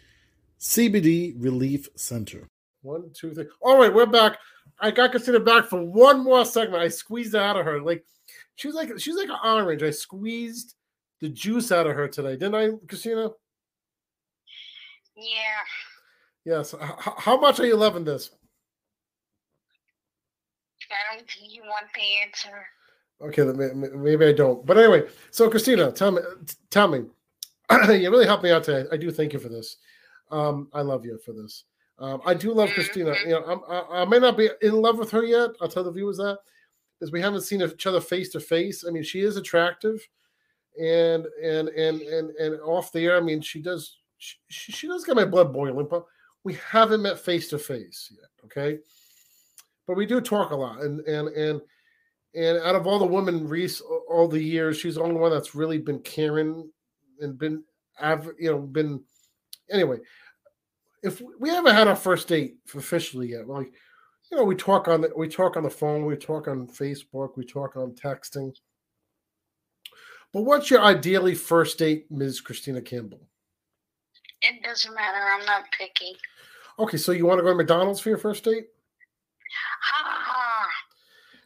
[0.59, 2.47] CBD Relief Center.
[2.81, 3.45] One, two, three.
[3.61, 4.37] All right, we're back.
[4.79, 6.83] I got Christina back for one more segment.
[6.83, 7.81] I squeezed out of her.
[7.81, 8.05] Like
[8.55, 9.83] she was like she's like an orange.
[9.83, 10.75] I squeezed
[11.21, 13.29] the juice out of her today, didn't I, Christina?
[15.15, 15.25] Yeah.
[16.45, 16.73] Yes.
[16.73, 18.31] H- how much are you loving this?
[20.91, 22.65] I don't think you want the answer.
[23.21, 23.43] Okay,
[23.95, 24.65] maybe I don't.
[24.65, 26.21] But anyway, so Christina, tell me,
[26.69, 27.05] tell me,
[27.71, 28.87] you really helped me out today.
[28.91, 29.77] I do thank you for this.
[30.29, 31.63] Um, I love you for this.
[31.99, 33.15] Um, I do love Christina.
[33.23, 35.51] You know, I'm, I, I may not be in love with her yet.
[35.61, 36.39] I'll tell the viewers that
[36.99, 38.85] because we haven't seen each other face to face.
[38.87, 40.07] I mean, she is attractive,
[40.79, 43.17] and and and and and off the air.
[43.17, 46.05] I mean, she does she, she does get my blood boiling, but
[46.43, 48.29] we haven't met face to face yet.
[48.45, 48.79] Okay,
[49.87, 51.61] but we do talk a lot, and and and
[52.35, 55.53] and out of all the women, Reese, all the years, she's the only one that's
[55.53, 56.69] really been caring
[57.19, 57.63] and been,
[58.01, 59.03] av- you know, been.
[59.71, 59.99] Anyway,
[61.03, 63.71] if we haven't had our first date officially yet, like,
[64.33, 67.37] you know, we talk on the we talk on the phone, we talk on Facebook,
[67.37, 68.51] we talk on texting.
[70.33, 72.41] But what's your ideally first date, Ms.
[72.41, 73.21] Christina Campbell?
[74.41, 75.19] It doesn't matter.
[75.19, 76.17] I'm not picky.
[76.79, 78.65] Okay, so you want to go to McDonald's for your first date?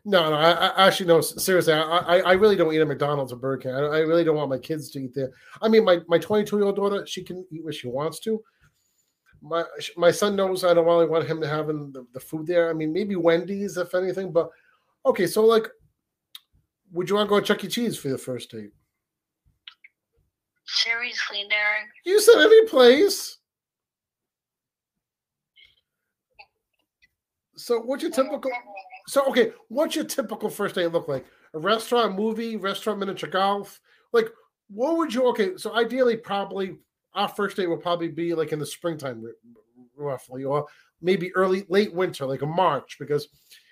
[0.05, 0.37] No, no.
[0.37, 1.19] I, I actually no.
[1.19, 3.73] Seriously, I, I I really don't eat at McDonald's or Burger King.
[3.73, 5.31] I, I really don't want my kids to eat there.
[5.61, 8.41] I mean, my my 22 year old daughter, she can eat what she wants to.
[9.41, 9.63] My
[9.95, 12.69] my son knows I don't really want him to have in the, the food there.
[12.69, 14.31] I mean, maybe Wendy's if anything.
[14.31, 14.49] But
[15.05, 15.67] okay, so like,
[16.91, 17.67] would you want to go to Chuck E.
[17.67, 18.71] Cheese for your first date?
[20.65, 21.87] Seriously, Derek.
[22.05, 23.37] You said any place.
[27.55, 28.51] So what's your typical?
[29.07, 31.25] So okay, what's your typical first date look like?
[31.53, 33.79] A restaurant, movie, restaurant, miniature golf.
[34.13, 34.29] Like,
[34.69, 35.27] what would you?
[35.29, 36.77] Okay, so ideally, probably
[37.13, 39.23] our first date will probably be like in the springtime,
[39.95, 40.67] roughly, or
[41.01, 42.97] maybe early, late winter, like a March.
[42.99, 43.27] Because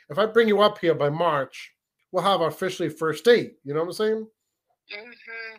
[0.09, 1.73] if I bring you up here by March,
[2.11, 3.53] we'll have our officially first date.
[3.63, 4.27] You know what I'm saying?
[4.93, 5.57] Mm-hmm.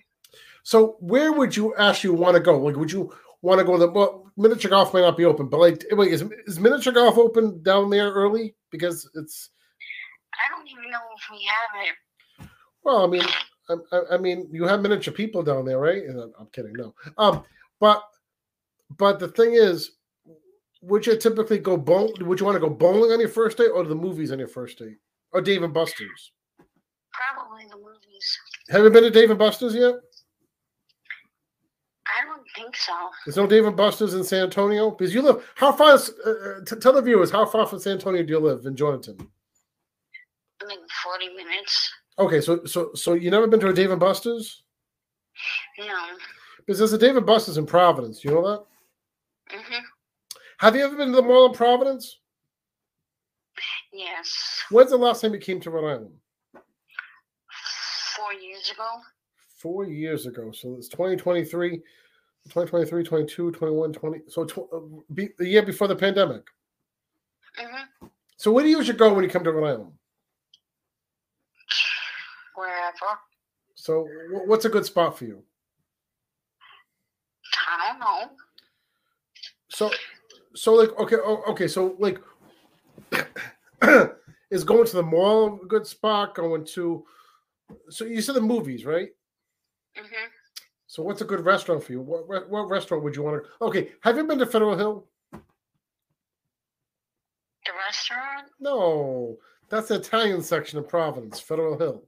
[0.63, 2.59] So where would you actually want to go?
[2.59, 3.79] Like, would you want to go?
[3.79, 7.19] The well, miniature golf may not be open, but like, wait, is, is miniature golf
[7.19, 8.55] open down there early?
[8.71, 9.51] Because it's
[10.35, 12.49] I don't even know if we have it.
[12.83, 13.23] well, I mean,
[13.69, 16.03] I, I, I mean, you have miniature people down there, right?
[16.09, 16.95] I'm, I'm kidding, no.
[17.19, 17.45] Um,
[17.81, 18.03] but
[18.97, 19.93] but the thing is,
[20.83, 22.13] would you typically go bowl?
[22.21, 24.39] Would you want to go bowling on your first date, or to the movies on
[24.39, 24.99] your first date,
[25.33, 26.33] or Dave and Buster's?
[27.13, 28.39] Probably the movies.
[28.71, 29.95] Have you been to Dave and Buster's yet?
[32.07, 32.93] I don't think so.
[33.25, 35.45] There's no Dave and Buster's in San Antonio because you live.
[35.57, 35.95] How far?
[35.95, 38.65] Is, uh, uh, t- tell the viewers how far from San Antonio do you live
[38.65, 39.19] in Jourdanton?
[40.65, 41.93] Like 40 minutes.
[42.19, 44.63] Okay, so so so you never been to a Dave and Buster's?
[45.79, 45.85] No.
[46.67, 48.25] Because there's a Dave and Buster's in Providence.
[48.25, 48.65] You know that?
[49.51, 49.85] hmm
[50.59, 52.19] Have you ever been to the mall in Providence?
[53.93, 54.63] Yes.
[54.71, 56.15] When's the last time you came to Rhode Island?
[58.17, 58.87] Four years ago.
[59.57, 60.51] Four years ago.
[60.53, 64.19] So it's 2023, 2023, 22, 21, 20.
[64.29, 64.81] So tw- uh,
[65.15, 66.43] be, the year before the pandemic.
[67.57, 69.93] hmm So where do you usually go when you come to Rhode Island?
[72.57, 73.19] Wherever.
[73.75, 75.43] So wh- what's a good spot for you?
[77.99, 78.31] Don't know.
[79.69, 79.91] So,
[80.55, 81.69] so like okay, okay.
[81.69, 82.21] So like,
[84.51, 86.35] is going to the mall a good spot?
[86.35, 87.05] Going to,
[87.89, 89.09] so you said the movies, right?
[89.97, 90.27] hmm
[90.87, 92.01] So what's a good restaurant for you?
[92.01, 93.65] What what restaurant would you want to?
[93.65, 95.07] Okay, have you been to Federal Hill?
[95.33, 95.41] The
[97.87, 98.49] restaurant?
[98.61, 99.37] No,
[99.69, 102.05] that's the Italian section of Providence, Federal Hill.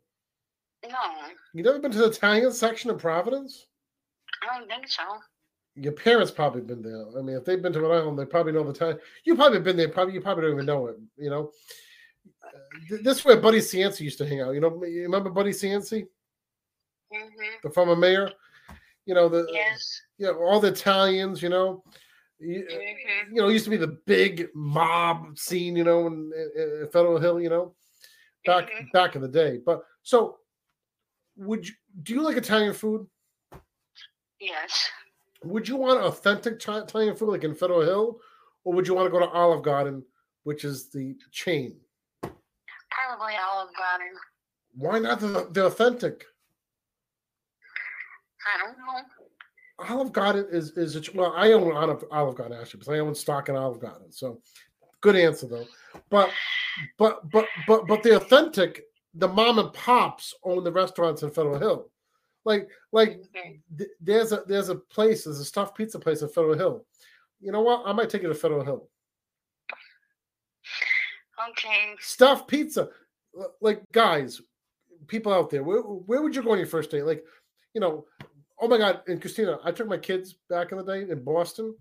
[0.85, 0.97] No.
[1.53, 3.67] You never been to the Italian section of Providence?
[4.43, 5.03] I don't think so.
[5.81, 7.05] Your parents probably been there.
[7.17, 8.99] I mean, if they've been to Rhode Island, they probably know the time.
[9.25, 9.89] You probably been there.
[9.89, 10.97] Probably you probably don't even know it.
[11.17, 11.53] You know,
[13.03, 14.55] this is where Buddy Cianci used to hang out.
[14.55, 16.07] You know, you remember Buddy Cianci,
[17.13, 17.29] hmm
[17.63, 18.31] the former mayor?
[19.07, 20.03] You know the Yes.
[20.19, 21.43] you know all the Italians.
[21.43, 21.85] You know,
[22.39, 25.77] you, hmm you know, it used to be the big mob scene.
[25.77, 27.41] You know, in, in, in Federal Hill.
[27.41, 27.75] You know,
[28.45, 29.61] back back in the day.
[29.65, 30.39] But so,
[31.37, 33.07] would you do you like Italian food?
[34.41, 34.89] Yes.
[35.45, 38.19] Would you want authentic Italian food like in Federal Hill,
[38.65, 40.03] or would you want to go to Olive Garden,
[40.43, 41.77] which is the chain?
[42.23, 44.15] Probably Olive Garden.
[44.75, 46.25] Why not the, the authentic?
[48.47, 49.95] I don't know.
[49.95, 53.15] Olive Garden is is a, well, I own Olive, Olive Garden actually because I own
[53.15, 54.11] stock in Olive Garden.
[54.11, 54.41] So,
[55.01, 55.67] good answer though.
[56.11, 56.31] But
[56.99, 58.83] but but but but the authentic,
[59.15, 61.91] the mom and pops own the restaurants in Federal Hill.
[62.49, 63.21] Like like
[63.77, 66.87] th- there's a there's a place there's a stuffed pizza place in Federal Hill.
[67.43, 67.83] You know what?
[67.85, 68.89] I might take you to Federal Hill.
[71.51, 71.95] Okay.
[72.01, 72.89] stuffed pizza.
[73.61, 74.41] Like guys,
[75.09, 77.05] people out there, where, where would you go on your first date?
[77.05, 77.23] Like,
[77.75, 78.07] you know,
[78.59, 81.75] oh my god, and Christina, I took my kids back in the day in Boston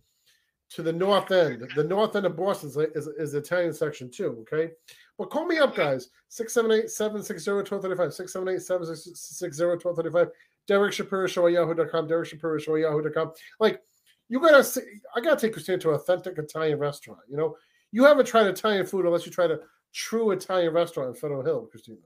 [0.72, 1.66] to the north end.
[1.78, 4.38] The north end of Boston is, is, is the Italian section too.
[4.42, 4.74] Okay.
[5.18, 6.10] Well, call me up, guys.
[6.30, 8.14] 678 760 1235.
[8.14, 10.28] 678 760 1235.
[10.68, 12.08] Derek Shapiro Show at yahoo.com.
[12.08, 13.32] Derek Shapiro Show at yahoo.com.
[13.60, 13.82] Like,
[14.30, 14.82] you gotta see,
[15.16, 17.22] I gotta take Christina to an authentic Italian restaurant.
[17.30, 17.56] You know,
[17.92, 19.60] you haven't tried Italian food unless you tried a
[19.94, 22.00] true Italian restaurant in Federal Hill, Christina.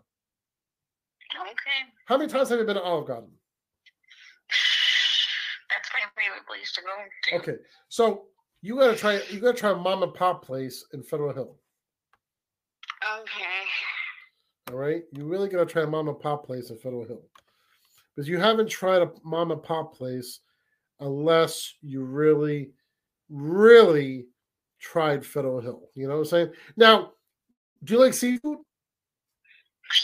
[1.36, 1.92] Okay.
[2.06, 3.30] How many times have you been to Olive Garden?
[5.70, 7.42] That's my favorite place to go to.
[7.42, 7.58] Okay,
[7.90, 8.26] so
[8.62, 11.58] you gotta try you gotta try a mom and pop place in Federal Hill.
[13.20, 14.72] Okay.
[14.72, 17.24] All right, you really gotta try a mom and pop place in Federal Hill
[18.16, 20.40] because you haven't tried a mom and pop place
[21.00, 22.72] unless you really,
[23.30, 24.28] really
[24.80, 25.90] tried Federal Hill.
[25.96, 26.52] You know what I'm saying?
[26.78, 27.14] Now,
[27.84, 28.60] do you like seafood?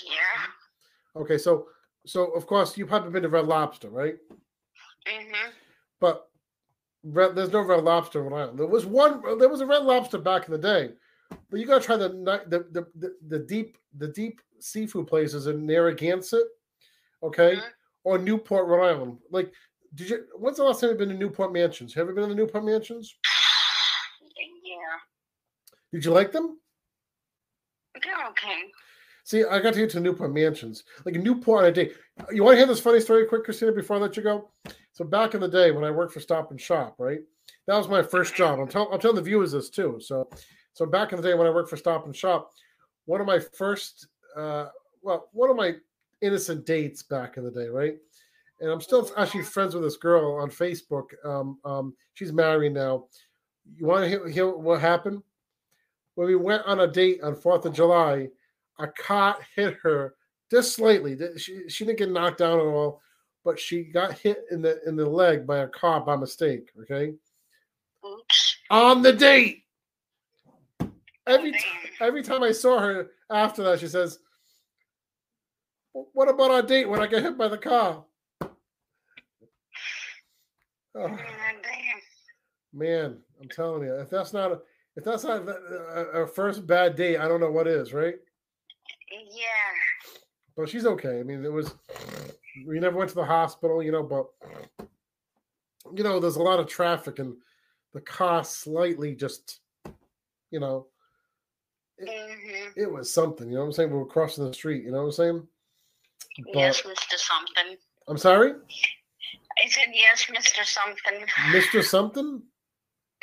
[0.05, 1.21] Yeah.
[1.21, 1.67] Okay, so
[2.05, 4.15] so of course you've probably been to Red Lobster, right?
[5.07, 5.49] hmm
[5.99, 6.29] But
[7.03, 8.59] red, there's no Red Lobster in Rhode Island.
[8.59, 9.21] There was one.
[9.37, 10.91] There was a Red Lobster back in the day,
[11.49, 15.65] but you gotta try the the the, the, the deep the deep seafood places in
[15.65, 16.47] Narragansett,
[17.23, 17.59] okay,
[18.07, 19.17] or Newport, Rhode Island.
[19.31, 19.51] Like,
[19.93, 20.23] did you?
[20.37, 21.93] When's the last time you've been to Newport Mansions?
[21.93, 23.13] Have you been to the Newport Mansions?
[24.63, 24.75] Yeah.
[25.91, 26.57] Did you like them?
[28.01, 28.61] They're okay.
[29.25, 31.91] See, I got to get to Newport Mansions, like Newport on a day.
[32.31, 34.51] You want to hear this funny story, quick, Christina, before I let you go?
[34.93, 37.19] So back in the day when I worked for Stop and Shop, right?
[37.67, 38.57] That was my first job.
[38.57, 39.99] I'm, tell, I'm telling the viewers this too.
[39.99, 40.29] So,
[40.71, 42.51] so back in the day when I worked for Stop and Shop,
[43.03, 44.67] one of my first, uh,
[45.01, 45.75] well, one of my
[46.21, 47.95] innocent dates back in the day, right?
[48.59, 51.05] And I'm still actually friends with this girl on Facebook.
[51.23, 53.05] Um, um, she's married now.
[53.75, 55.21] You want to hear, hear what happened?
[56.15, 58.29] When we went on a date on Fourth of July,
[58.79, 60.15] a car hit her
[60.49, 61.17] just slightly.
[61.37, 63.01] She, she didn't get knocked down at all,
[63.43, 66.69] but she got hit in the in the leg by a car by mistake.
[66.81, 67.13] Okay,
[68.69, 69.63] on the date.
[71.27, 71.59] Every t-
[71.99, 74.19] every time I saw her after that, she says,
[76.13, 78.03] "What about our date when I get hit by the car?"
[80.99, 81.15] Oh,
[82.73, 84.59] man, I'm telling you, if that's not a,
[84.95, 88.15] if that's not a, a, a first bad date, I don't know what is, right?
[89.11, 89.43] Yeah.
[90.55, 91.19] But she's okay.
[91.19, 91.75] I mean, it was
[92.65, 94.25] we never went to the hospital, you know, but
[95.95, 97.35] you know, there's a lot of traffic and
[97.93, 99.59] the car slightly just,
[100.51, 100.87] you know,
[101.97, 103.47] it, it was something.
[103.47, 103.91] You know what I'm saying?
[103.91, 104.83] We were crossing the street.
[104.83, 105.47] You know what I'm saying?
[106.53, 107.15] Yes, Mr.
[107.17, 107.77] Something.
[108.07, 110.63] I'm sorry, I said yes, Mr.
[110.65, 111.25] Something.
[111.51, 111.83] Mr.
[111.83, 112.41] Something,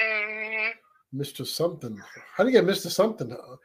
[0.01, 1.20] Mm-hmm.
[1.20, 1.47] Mr.
[1.47, 2.01] Something.
[2.36, 2.91] How do you get Mr.
[2.91, 3.33] Something?
[3.33, 3.57] Uh,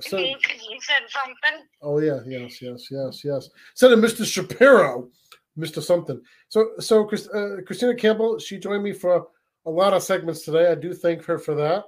[0.00, 0.36] So, you
[0.80, 1.66] said something.
[1.82, 3.48] oh yeah, yes, yes, yes, yes.
[3.72, 4.24] Instead of Mr.
[4.26, 5.08] Shapiro,
[5.58, 5.80] Mr.
[5.82, 6.20] Something.
[6.48, 9.28] So, so uh, Christina Campbell, she joined me for
[9.66, 10.70] a lot of segments today.
[10.70, 11.84] I do thank her for that.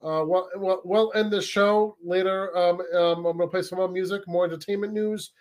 [0.00, 2.56] Uh, well, well, we'll end the show later.
[2.56, 5.32] Um, um, I'm gonna play some more music, more entertainment news,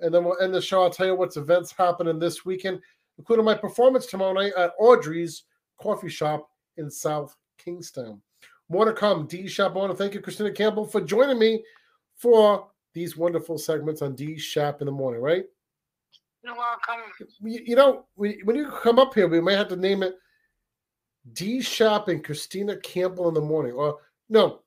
[0.00, 0.82] and then we'll end the show.
[0.82, 2.80] I'll tell you what's events happening this weekend,
[3.18, 5.44] including my performance tomorrow night at Audrey's
[5.80, 8.20] Coffee Shop in South Kingstown.
[8.68, 9.26] More to come.
[9.26, 9.72] D Shop.
[9.72, 11.62] I want to thank you, Christina Campbell, for joining me
[12.16, 15.20] for these wonderful segments on D Shop in the morning.
[15.20, 15.44] Right?
[16.42, 17.04] You're welcome.
[17.42, 20.14] You, you know, we, when you come up here, we may have to name it
[21.32, 23.98] D Shop and Christina Campbell in the morning, or
[24.28, 24.60] no,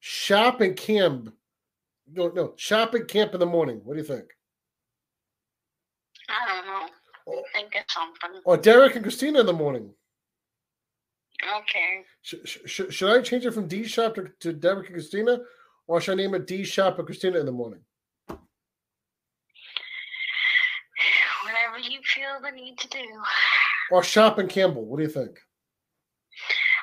[0.00, 1.32] Shop and Camp.
[2.12, 3.80] No, no, Shop and Camp in the morning.
[3.84, 4.26] What do you think?
[6.28, 7.42] I don't know.
[7.54, 8.40] Think of something.
[8.44, 9.90] Or Derek and Christina in the morning.
[11.42, 12.04] Okay.
[12.22, 15.38] Sh- sh- sh- should I change it from D Shop to, to Derek and Christina,
[15.86, 17.80] or should I name it D Shop and Christina in the morning?
[21.44, 23.04] Whatever you feel the need to do.
[23.90, 24.84] Or Shop and Campbell?
[24.84, 25.38] What do you think?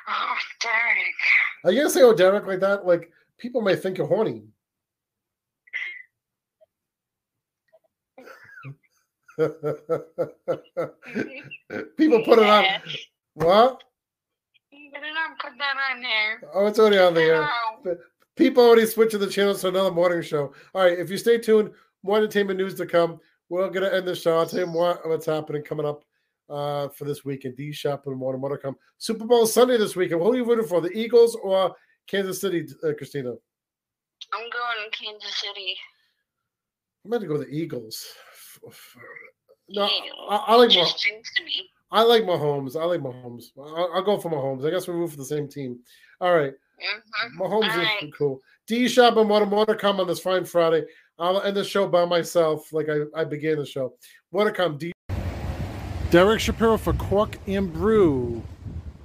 [0.08, 1.14] Oh, Derek.
[1.64, 2.86] Are you gonna say "Oh, Derek" like that?
[2.86, 4.44] Like people may think you're horny.
[11.96, 12.64] people put it on.
[13.34, 13.82] What?
[14.92, 16.42] Better not put that on there.
[16.54, 17.48] Oh, it's already on the air.
[18.36, 20.52] People already switching the channels to another morning show.
[20.74, 21.72] All right, if you stay tuned,
[22.02, 23.20] more entertainment news to come.
[23.48, 24.38] We're gonna end the show.
[24.38, 26.04] I'll tell you more what's happening coming up
[26.48, 27.56] uh, for this weekend.
[27.56, 28.76] D Shop and more, more to come.
[28.98, 30.20] Super Bowl Sunday this weekend.
[30.20, 30.80] Who are you rooting for?
[30.80, 31.74] The Eagles or
[32.06, 33.30] Kansas City, uh, Christina?
[33.30, 35.76] I'm going to Kansas City.
[37.04, 38.06] I'm going to go the Eagles.
[39.68, 39.84] No,
[40.28, 40.84] I, I like me.
[41.90, 42.74] I like Mahomes.
[42.74, 43.44] I like Mahomes.
[43.58, 44.66] I'll, I'll go for Mahomes.
[44.66, 45.78] I guess we root for the same team.
[46.20, 46.52] All right.
[47.38, 48.40] Mahomes is cool.
[48.66, 50.84] D Shop and more, more to come on this fine Friday.
[51.18, 53.94] I'll end the show by myself, like I, I began the show.
[54.32, 54.78] More to come.
[54.78, 54.92] D-
[56.10, 58.42] Derek Shapiro for Cork and Brew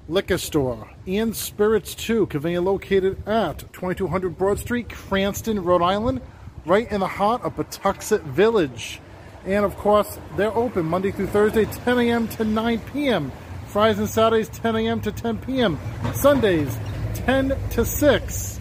[0.10, 6.22] Liquor Store and Spirits 2, conveniently located at 2200 Broad Street, Cranston, Rhode Island,
[6.66, 9.02] right in the heart of Pawtuxet Village.
[9.48, 12.28] And of course, they're open Monday through Thursday, 10 a.m.
[12.28, 13.32] to 9 p.m.
[13.68, 15.00] Fridays and Saturdays, 10 a.m.
[15.00, 15.80] to 10 p.m.
[16.14, 16.78] Sundays,
[17.14, 18.60] 10 to 6.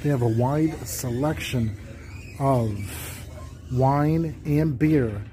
[0.00, 1.76] They have a wide selection
[2.38, 3.26] of
[3.72, 5.24] wine and beer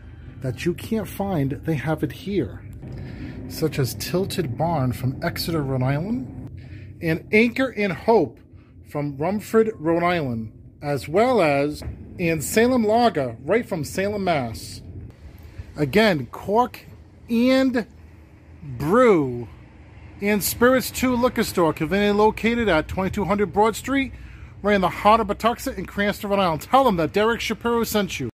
[0.42, 1.52] that you can't find.
[1.52, 2.64] They have it here,
[3.48, 8.40] such as Tilted Barn from Exeter, Rhode Island, and Anchor and Hope
[8.90, 11.84] from Rumford, Rhode Island, as well as
[12.20, 14.82] and Salem Lager right from Salem, Mass.
[15.76, 16.86] Again, Cork
[17.30, 17.88] and
[18.62, 19.48] Brew
[20.22, 24.12] and Spirits 2 Liquor Store, conveniently located at 2200 Broad Street,
[24.62, 26.62] right in the heart of Pawtuxet in Cranston, Rhode Island.
[26.64, 28.30] Tell them that Derek Shapiro sent you.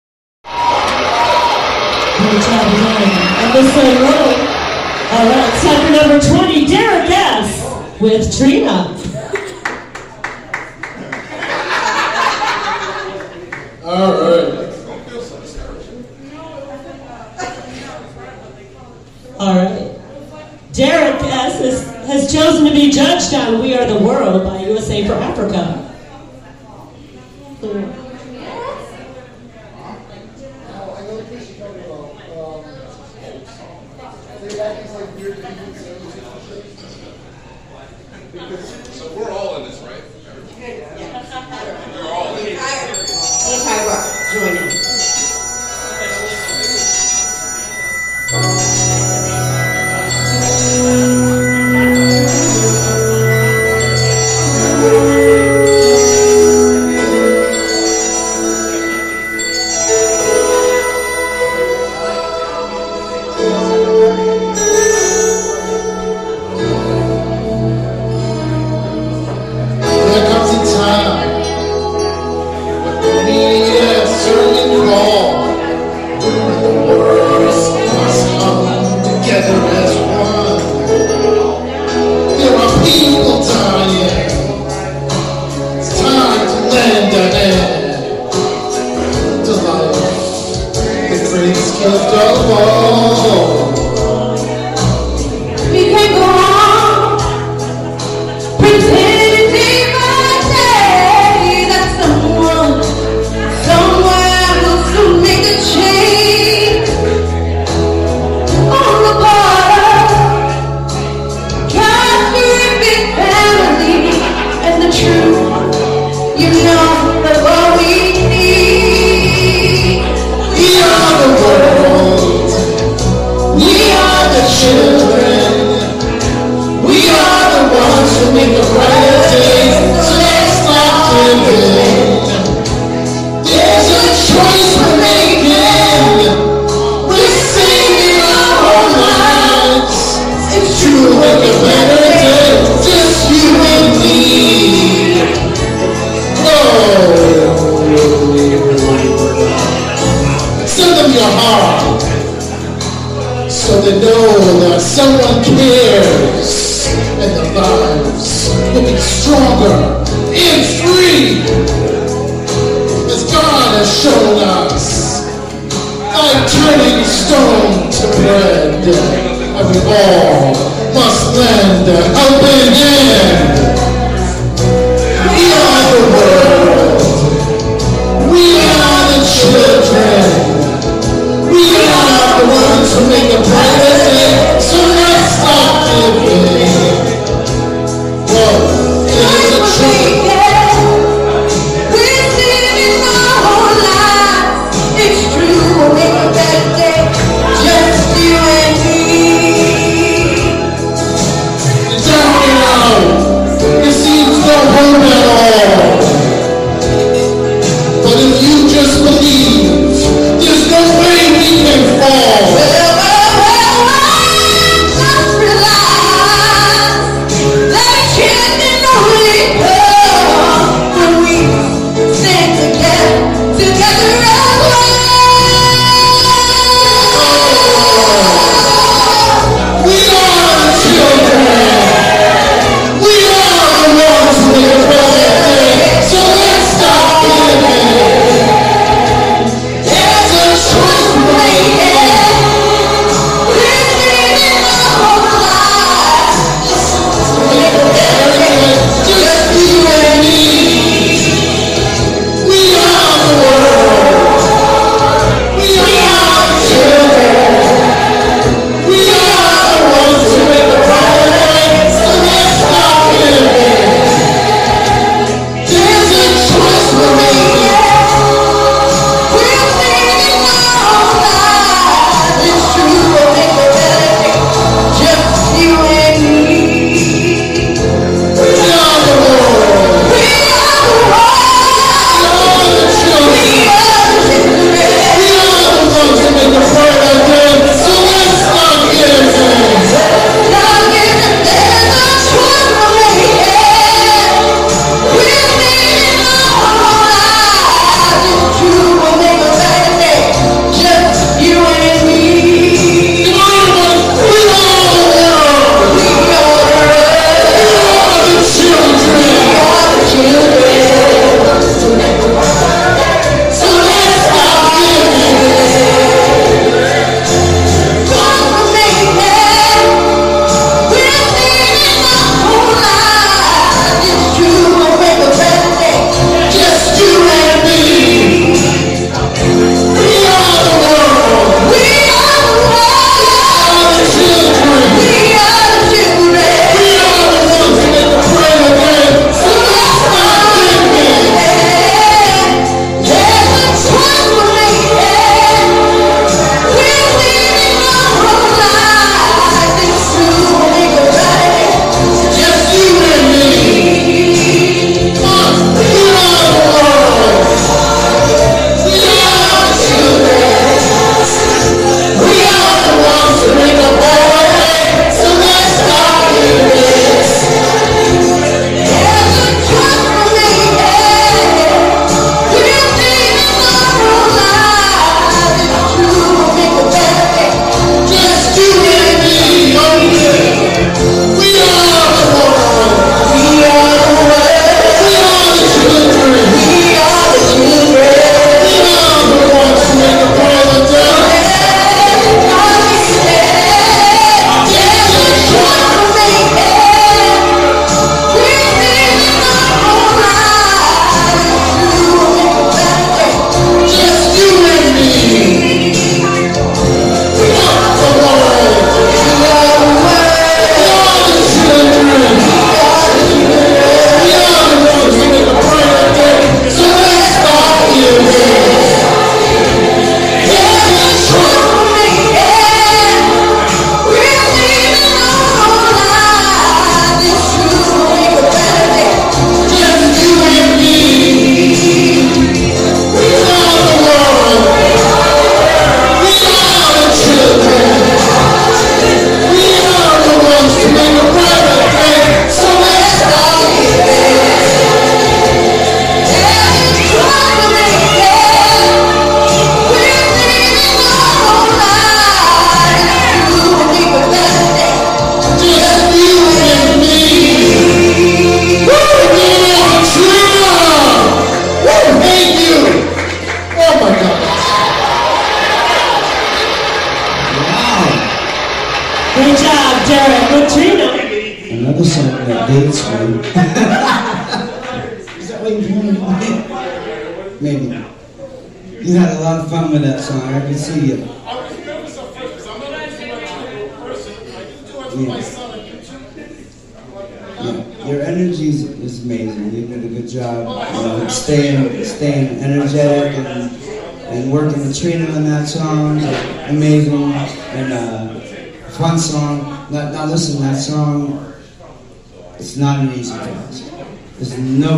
[5.13, 8.01] All right, number 20, Derek S.
[8.01, 8.94] with Trina.
[13.95, 14.75] All right.
[19.39, 20.01] All right.
[20.73, 21.61] Derek S.
[21.61, 25.81] Is, has chosen to be judged on We Are the World by USA for Africa.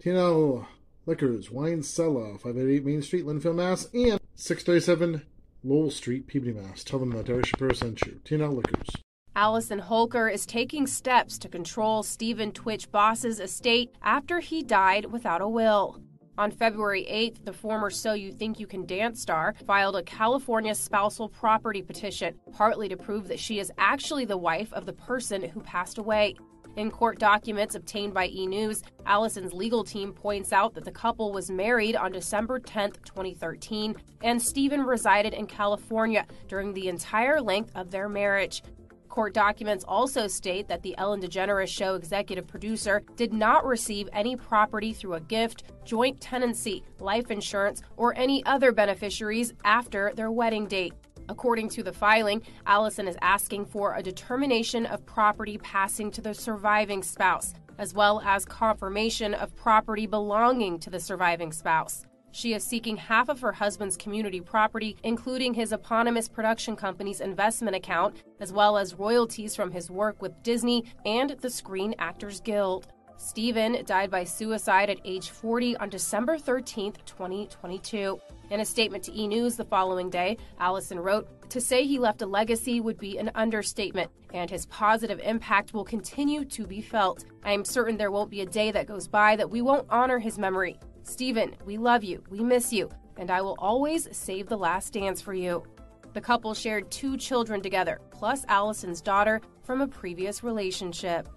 [0.03, 0.67] TNL
[1.07, 5.23] Liquors, Wine Cellar, 588 Main Street, Lynnfield, Mass, and 637
[5.63, 6.83] Lowell Street, Peabody, Mass.
[6.83, 8.21] Tell them that Derek Shapiro sent you.
[8.25, 8.89] TNL Liquors.
[9.37, 15.41] Allison Holker is taking steps to control Stephen Twitch Boss's estate after he died without
[15.41, 16.01] a will.
[16.39, 20.75] On February 8th, the former So You Think You Can Dance star filed a California
[20.75, 25.43] spousal property petition, partly to prove that she is actually the wife of the person
[25.43, 26.35] who passed away.
[26.77, 28.47] In court documents obtained by E!
[28.47, 33.97] News, Allison's legal team points out that the couple was married on December 10, 2013,
[34.23, 38.63] and Stephen resided in California during the entire length of their marriage.
[39.09, 44.37] Court documents also state that the Ellen DeGeneres Show executive producer did not receive any
[44.37, 50.67] property through a gift, joint tenancy, life insurance, or any other beneficiaries after their wedding
[50.67, 50.93] date.
[51.29, 56.35] According to the filing, Allison is asking for a determination of property passing to the
[56.35, 62.07] surviving spouse, as well as confirmation of property belonging to the surviving spouse.
[62.31, 67.75] She is seeking half of her husband's community property, including his eponymous production company's investment
[67.75, 72.89] account, as well as royalties from his work with Disney and the Screen Actors Guild.
[73.19, 78.21] Stephen died by suicide at age 40 on December 13, 2022.
[78.51, 79.27] In a statement to E!
[79.27, 83.31] News the following day, Allison wrote, To say he left a legacy would be an
[83.35, 87.25] understatement, and his positive impact will continue to be felt.
[87.43, 90.19] I am certain there won't be a day that goes by that we won't honor
[90.19, 90.79] his memory.
[91.03, 95.21] Stephen, we love you, we miss you, and I will always save the last dance
[95.21, 95.65] for you.
[96.13, 101.29] The couple shared two children together, plus Allison's daughter from a previous relationship.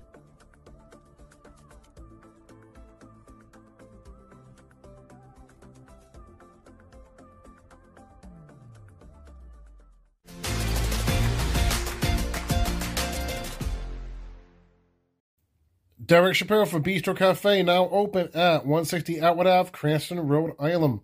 [16.10, 21.02] Derek Shapiro for Bistro Cafe, now open at 160 Atwood Ave, Cranston, Rhode Island.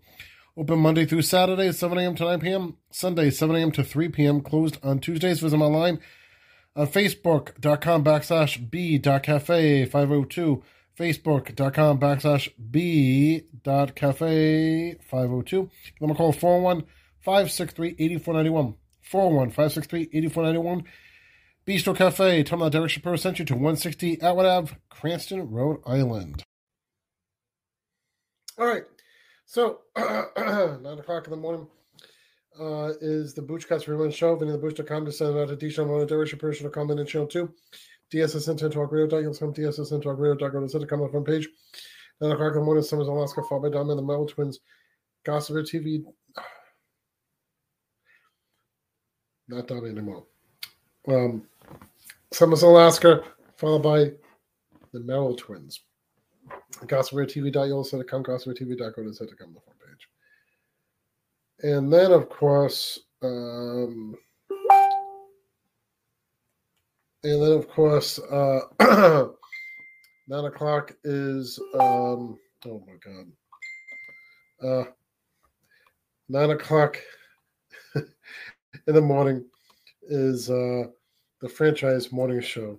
[0.58, 2.16] Open Monday through Saturday, 7 a.m.
[2.16, 2.78] to 9 p.m.
[2.90, 3.72] Sunday, 7 a.m.
[3.74, 4.42] to 3 p.m.
[4.42, 5.42] Closed on Tuesdays.
[5.42, 6.00] Visit them online
[6.76, 10.64] on Facebook.com backslash B.cafe 502.
[10.98, 15.62] Facebook.com backslash B dot cafe 502.
[15.62, 16.84] Give them a call 401
[17.20, 18.74] 563 8491.
[19.04, 20.84] 401 563 8491.
[21.68, 22.44] Bistro Cafe.
[22.44, 26.44] Tell them Derek Shapiro sent you to 160 Atwood Ave, Cranston, Rhode Island.
[28.58, 28.84] All right.
[29.46, 31.68] So, 9 o'clock in the morning
[32.60, 34.36] uh, is the Boochcast Rewind Show.
[34.36, 37.06] Vinny the Booch.com to send out a D show on Derek Shapiro should come in
[37.06, 37.52] show too.
[38.14, 39.20] DSSN to Talk Radio.
[39.20, 40.36] You'll come DSSN Talk Radio.
[40.36, 41.50] Go to the come up front page.
[42.22, 44.60] 9 o'clock in the morning, Summers, Alaska, followed by Diamond, the Metal Twins,
[45.26, 46.04] Gossiper TV.
[49.50, 50.26] Not Diamond anymore.
[51.08, 51.44] Um,
[52.36, 53.24] Summers, Alaska,
[53.56, 54.12] followed by
[54.92, 55.80] the Merrill Twins.
[56.86, 57.98] Dot also
[59.54, 60.10] the front page.
[61.62, 64.16] And then, of course, um,
[67.24, 68.60] and then, of course, uh,
[70.28, 73.28] nine o'clock is, um, oh my God.
[74.62, 74.92] Uh,
[76.28, 76.98] nine o'clock
[77.96, 78.04] in
[78.94, 79.46] the morning
[80.10, 80.84] is uh,
[81.46, 82.76] the franchise morning show.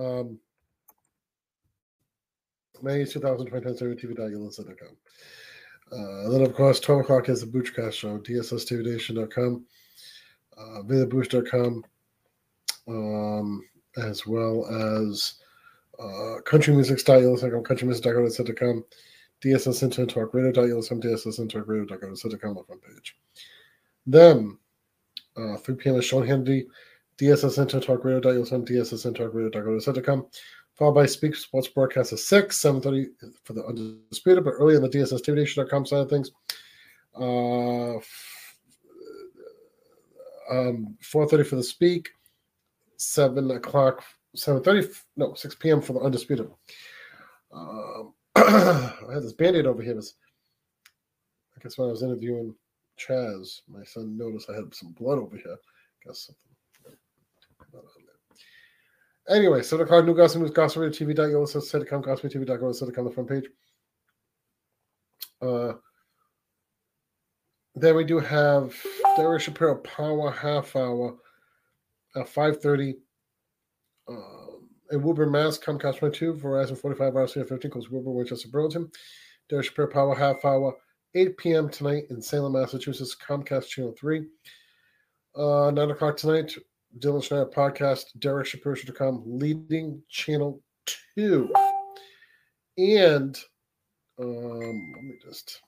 [0.00, 0.40] Um,
[2.82, 4.96] May 2020, TV.com.
[5.92, 9.64] Uh, then, of course, 12 o'clock is the Boochcast show, DSSTVNation.com,
[10.58, 11.84] uh, VidaBooch.com,
[12.88, 13.62] um,
[13.98, 15.34] as well as
[16.00, 18.84] uh, countrymusic.com, countrymusic.com,
[19.44, 23.16] DSS Internet Talk Radio.com, DSS Radio.com, on the front page.
[24.04, 24.58] Then,
[25.36, 25.94] uh, 3 p.m.
[25.96, 26.66] is Sean Hannity,
[27.18, 30.26] DSS Internet Talk Radio.com, DSS Internet Radio.com,
[30.74, 33.06] followed by Speak Sports Broadcast at 6, 7.30
[33.44, 36.30] for the Undisputed, but early on the DSS TVNation.com side of things.
[37.18, 37.96] Uh,
[40.50, 42.10] um, 4.30 for the Speak,
[42.98, 44.04] 7 o'clock,
[44.36, 45.80] 7.30, no, 6 p.m.
[45.80, 46.50] for the Undisputed.
[47.52, 49.94] Um, I had this band-aid over here.
[49.94, 50.14] Was,
[51.56, 52.54] I guess when I was interviewing
[52.98, 55.54] Chaz, my son noticed I had some blood over here.
[55.54, 56.45] I Guess something.
[59.28, 62.30] Anyway, so the card new gossip news, gossip radio TV dot yellow says Sedicom, gossip
[62.30, 63.44] TV dot go Sedicom on the front page.
[65.42, 65.72] Uh,
[67.74, 68.74] then we do have
[69.16, 71.16] Derek Shapiro Power Half Hour
[72.14, 72.94] at 5.30.
[74.08, 78.90] Um, in Woburn, Mass, Comcast 22, Verizon 45 hours, 15, close Woburn, Winchester, Burlington.
[79.50, 80.74] Derek Shapiro Power Half Hour,
[81.14, 81.68] 8 p.m.
[81.68, 84.26] tonight in Salem, Massachusetts, Comcast Channel 3.
[85.34, 86.54] Uh, 9 o'clock tonight,
[86.98, 90.62] Dylan Schneider podcast, Derek Shapiro.com, leading channel
[91.16, 91.52] 2.
[92.78, 93.38] And
[94.18, 95.60] um, let me just.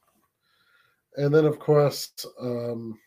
[1.17, 2.99] And then, of course, um,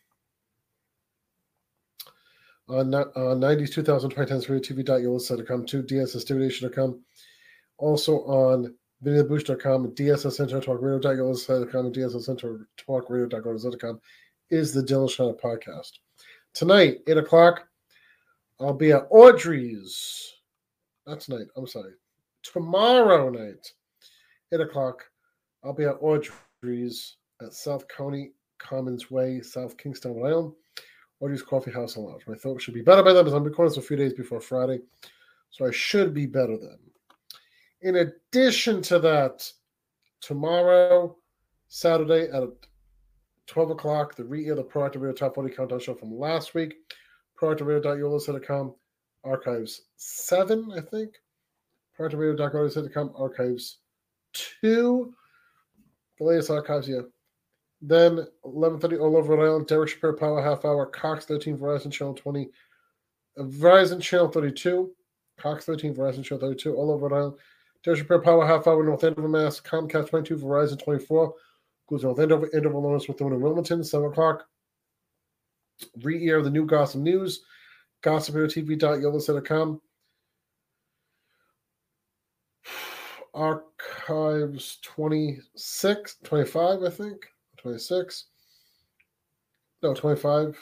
[2.68, 7.02] on, on 90s 2020 TV.com to DSSTVNation.com.
[7.78, 8.74] Also on
[9.04, 14.00] VideoBoost.com, DSS Center Talk Radio.com, and DSS Center Talk Radio.com
[14.52, 15.92] is the Dylan Schneider podcast.
[16.54, 17.64] Tonight, 8 o'clock,
[18.62, 20.34] I'll be at Audrey's.
[21.08, 21.94] Not tonight, I'm sorry.
[22.44, 23.72] Tomorrow night,
[24.54, 25.04] 8 o'clock,
[25.64, 30.54] I'll be at Audrey's at South County Commons Way, South Kingstown, Rhode Island.
[31.22, 32.24] Audrey's Coffee House and Lounge.
[32.28, 34.42] My throat should be better by then because I'm recording this a few days before
[34.42, 34.80] Friday.
[35.52, 36.78] So I should be better then.
[37.82, 39.48] In addition to that,
[40.20, 41.16] tomorrow,
[41.68, 42.44] Saturday at
[43.48, 46.76] 12 o'clock, the re-air the Proactive Radio Top 40 Countdown Show from last week.
[47.42, 48.76] ProactiveRadio.yolos.com
[49.24, 51.16] archives 7, I think.
[51.98, 53.80] ProactiveRadio.yolos.com archives
[54.62, 55.14] 2.
[56.20, 57.02] The latest archives, yeah.
[57.82, 59.68] Then 11:30 all over Rhode Island.
[59.68, 60.86] Derek Shapiro Power Half Hour.
[60.86, 62.50] Cox 13 Verizon Channel 20.
[63.38, 64.92] uh, Verizon Channel 32.
[65.40, 67.38] Cox 13 Verizon Channel 32 all over Rhode Island.
[67.84, 69.60] Derek Shapiro Power Half Hour North Andover, Mass.
[69.60, 71.34] Comcast 22 Verizon 24.
[71.90, 72.50] Goes North Andover.
[72.54, 74.46] Andover Lawrence one in Wilmington 7 o'clock.
[76.02, 77.44] Re-air the new Gossip News.
[78.04, 79.82] GossipRadioTV.yellowset.com.
[83.34, 87.18] Archives 26, 25, I think.
[87.60, 88.26] 26.
[89.84, 90.58] No, 25.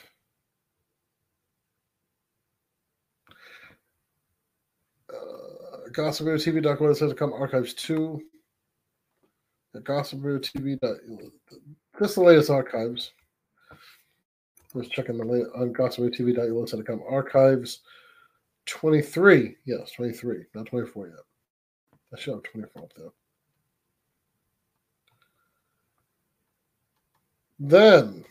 [5.12, 5.16] Uh,
[5.92, 8.22] GossipRadioTV.com archives 2.
[9.76, 10.80] Uh, GossipRadioTV.
[12.00, 13.12] This is the latest archives.
[14.74, 17.82] I was checking the late on GossipRadioTV.com archives
[18.68, 19.56] 23.
[19.66, 21.16] Yes, 23, not 24 yet.
[22.14, 23.10] I should have 24 up there.
[27.60, 28.24] Then,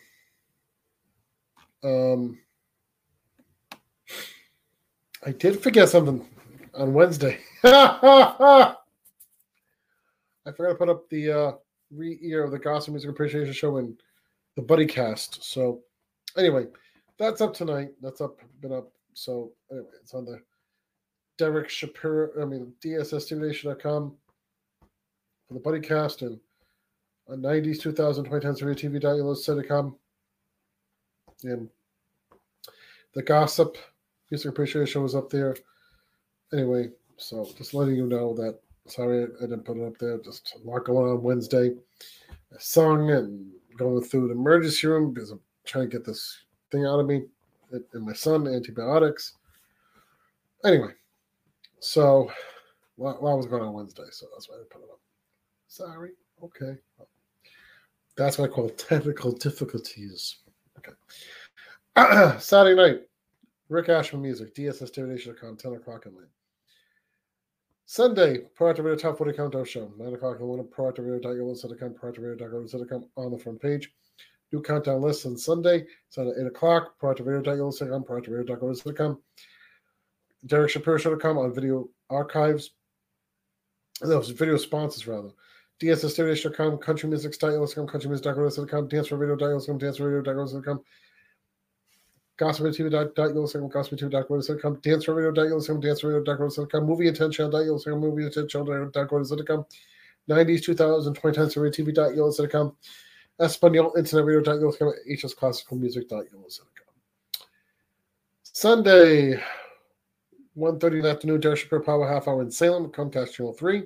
[1.83, 2.39] um,
[5.27, 6.27] I did forget something
[6.75, 7.39] on Wednesday.
[7.65, 8.75] I
[10.57, 11.53] forgot to put up the uh,
[11.91, 14.01] re-ear of the Gossip Music Appreciation Show and
[14.57, 15.45] the Buddy Cast.
[15.45, 15.81] So,
[16.37, 16.67] anyway,
[17.19, 17.91] that's up tonight.
[18.03, 18.93] That's up, been up.
[19.15, 20.41] So, anyway, it's on the
[21.39, 24.17] Derek Shapiro, I mean, DSSTVNation.com
[25.47, 26.39] for the Buddy Cast and
[27.29, 29.97] on 90s 2020 TV.com
[31.45, 31.69] and
[33.15, 33.77] the gossip
[34.31, 35.55] music appreciation was up there
[36.53, 40.57] anyway so just letting you know that sorry i didn't put it up there just
[40.57, 41.71] a lot going on wednesday
[42.59, 45.33] sung and going through the emergency room because
[45.69, 47.23] trying to get this thing out of me
[47.71, 49.35] and my son antibiotics
[50.65, 50.91] anyway
[51.81, 52.31] so
[52.97, 54.99] lot, a was going on wednesday so that's why i put it up
[55.69, 56.13] Sorry.
[56.43, 56.77] Okay.
[58.17, 60.39] That's what I call technical difficulties.
[60.79, 62.39] Okay.
[62.41, 63.03] Saturday night,
[63.69, 66.27] Rick Ashman music, DSS DSSTVNation.com, 10 o'clock in late.
[67.85, 71.03] Sunday, prior to Radio Top 40 Countdown Show, 9 o'clock in the morning, prior to
[71.03, 73.93] Radio.com, prior to Radio.com on the front page.
[74.53, 79.19] New countdown list on Sunday, Sunday at 8 o'clock, prior to Radio.com, prior to Radio.com.
[80.47, 82.71] Derek Shapiro Show.com on video archives.
[84.03, 85.31] No, video sponsors rather.
[85.83, 90.83] DSSTVNation.com, countrymusic.com, countrymusic.com, dance for radio.com, dance for radio.com,
[92.39, 99.67] gospeltv.com, gospeltv.com, dance for radio.com, dance for radio.com, movie attention.com, movie attention.com,
[100.29, 102.77] 90s, 2000, 2010s for TV.com,
[103.41, 106.25] Espanol Internet Radio.com, HS Classical Music.com.
[108.43, 109.41] Sunday,
[110.57, 113.85] 1.30 in the afternoon, Derek Shapiro Power Half Hour in Salem, Comcast Channel 3.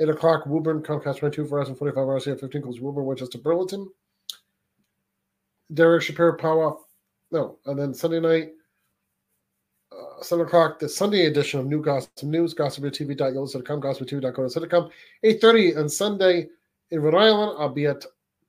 [0.00, 3.88] 8 o'clock, Woburn, Comcast 22, Verizon 45 hours, 15 goes Woburn, Winchester, Burlington.
[5.74, 6.76] Derek Shapiro Power,
[7.30, 8.52] no, and then Sunday night,
[9.92, 14.90] uh, 7 o'clock, the Sunday edition of New Gossip News, gossip.tv.com, gossip2.co.com.
[15.24, 16.48] 8.30 on Sunday
[16.90, 18.06] in Rhode Island, I'll be at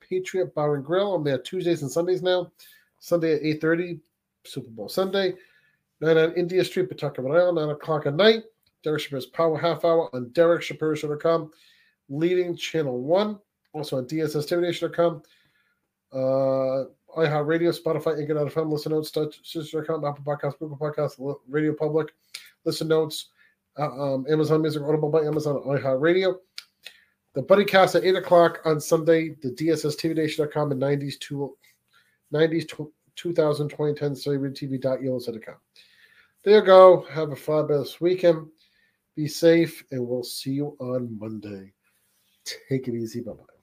[0.10, 1.16] Patriot Bar and Grill.
[1.16, 2.52] I'm there Tuesdays and Sundays now.
[3.00, 4.00] Sunday at 8.30,
[4.44, 5.36] Super Bowl Sunday.
[6.02, 8.44] 9 on India Street, Pawtucket, Rhode Island, 9 o'clock at night.
[8.84, 11.52] Derek Shapiro's Power Half Hour on DerekShapiro.com,
[12.08, 13.40] leading Channel 1,
[13.74, 15.22] also on DSSTVNation.com,
[16.14, 22.14] uh, iHeartRadio, Spotify, Anchor.fm, Listen Notes, Stitcher.com, Apple Podcasts, Google Podcasts, Radio Public,
[22.64, 23.30] Listen Notes,
[23.78, 26.38] uh, um, Amazon Music, Audible by Amazon, iHeartRadio.
[27.34, 31.56] The Buddy Cast at 8 o'clock on Sunday, the DSSTVNation.com and 90s, to,
[32.34, 32.68] 90s
[33.16, 34.14] 2000, 2010,
[34.54, 35.56] TV.com.
[36.44, 37.06] There you go.
[37.12, 38.48] Have a fabulous weekend.
[39.16, 41.74] Be safe, and we'll see you on Monday.
[42.46, 43.20] Take it easy.
[43.22, 43.59] Bye bye.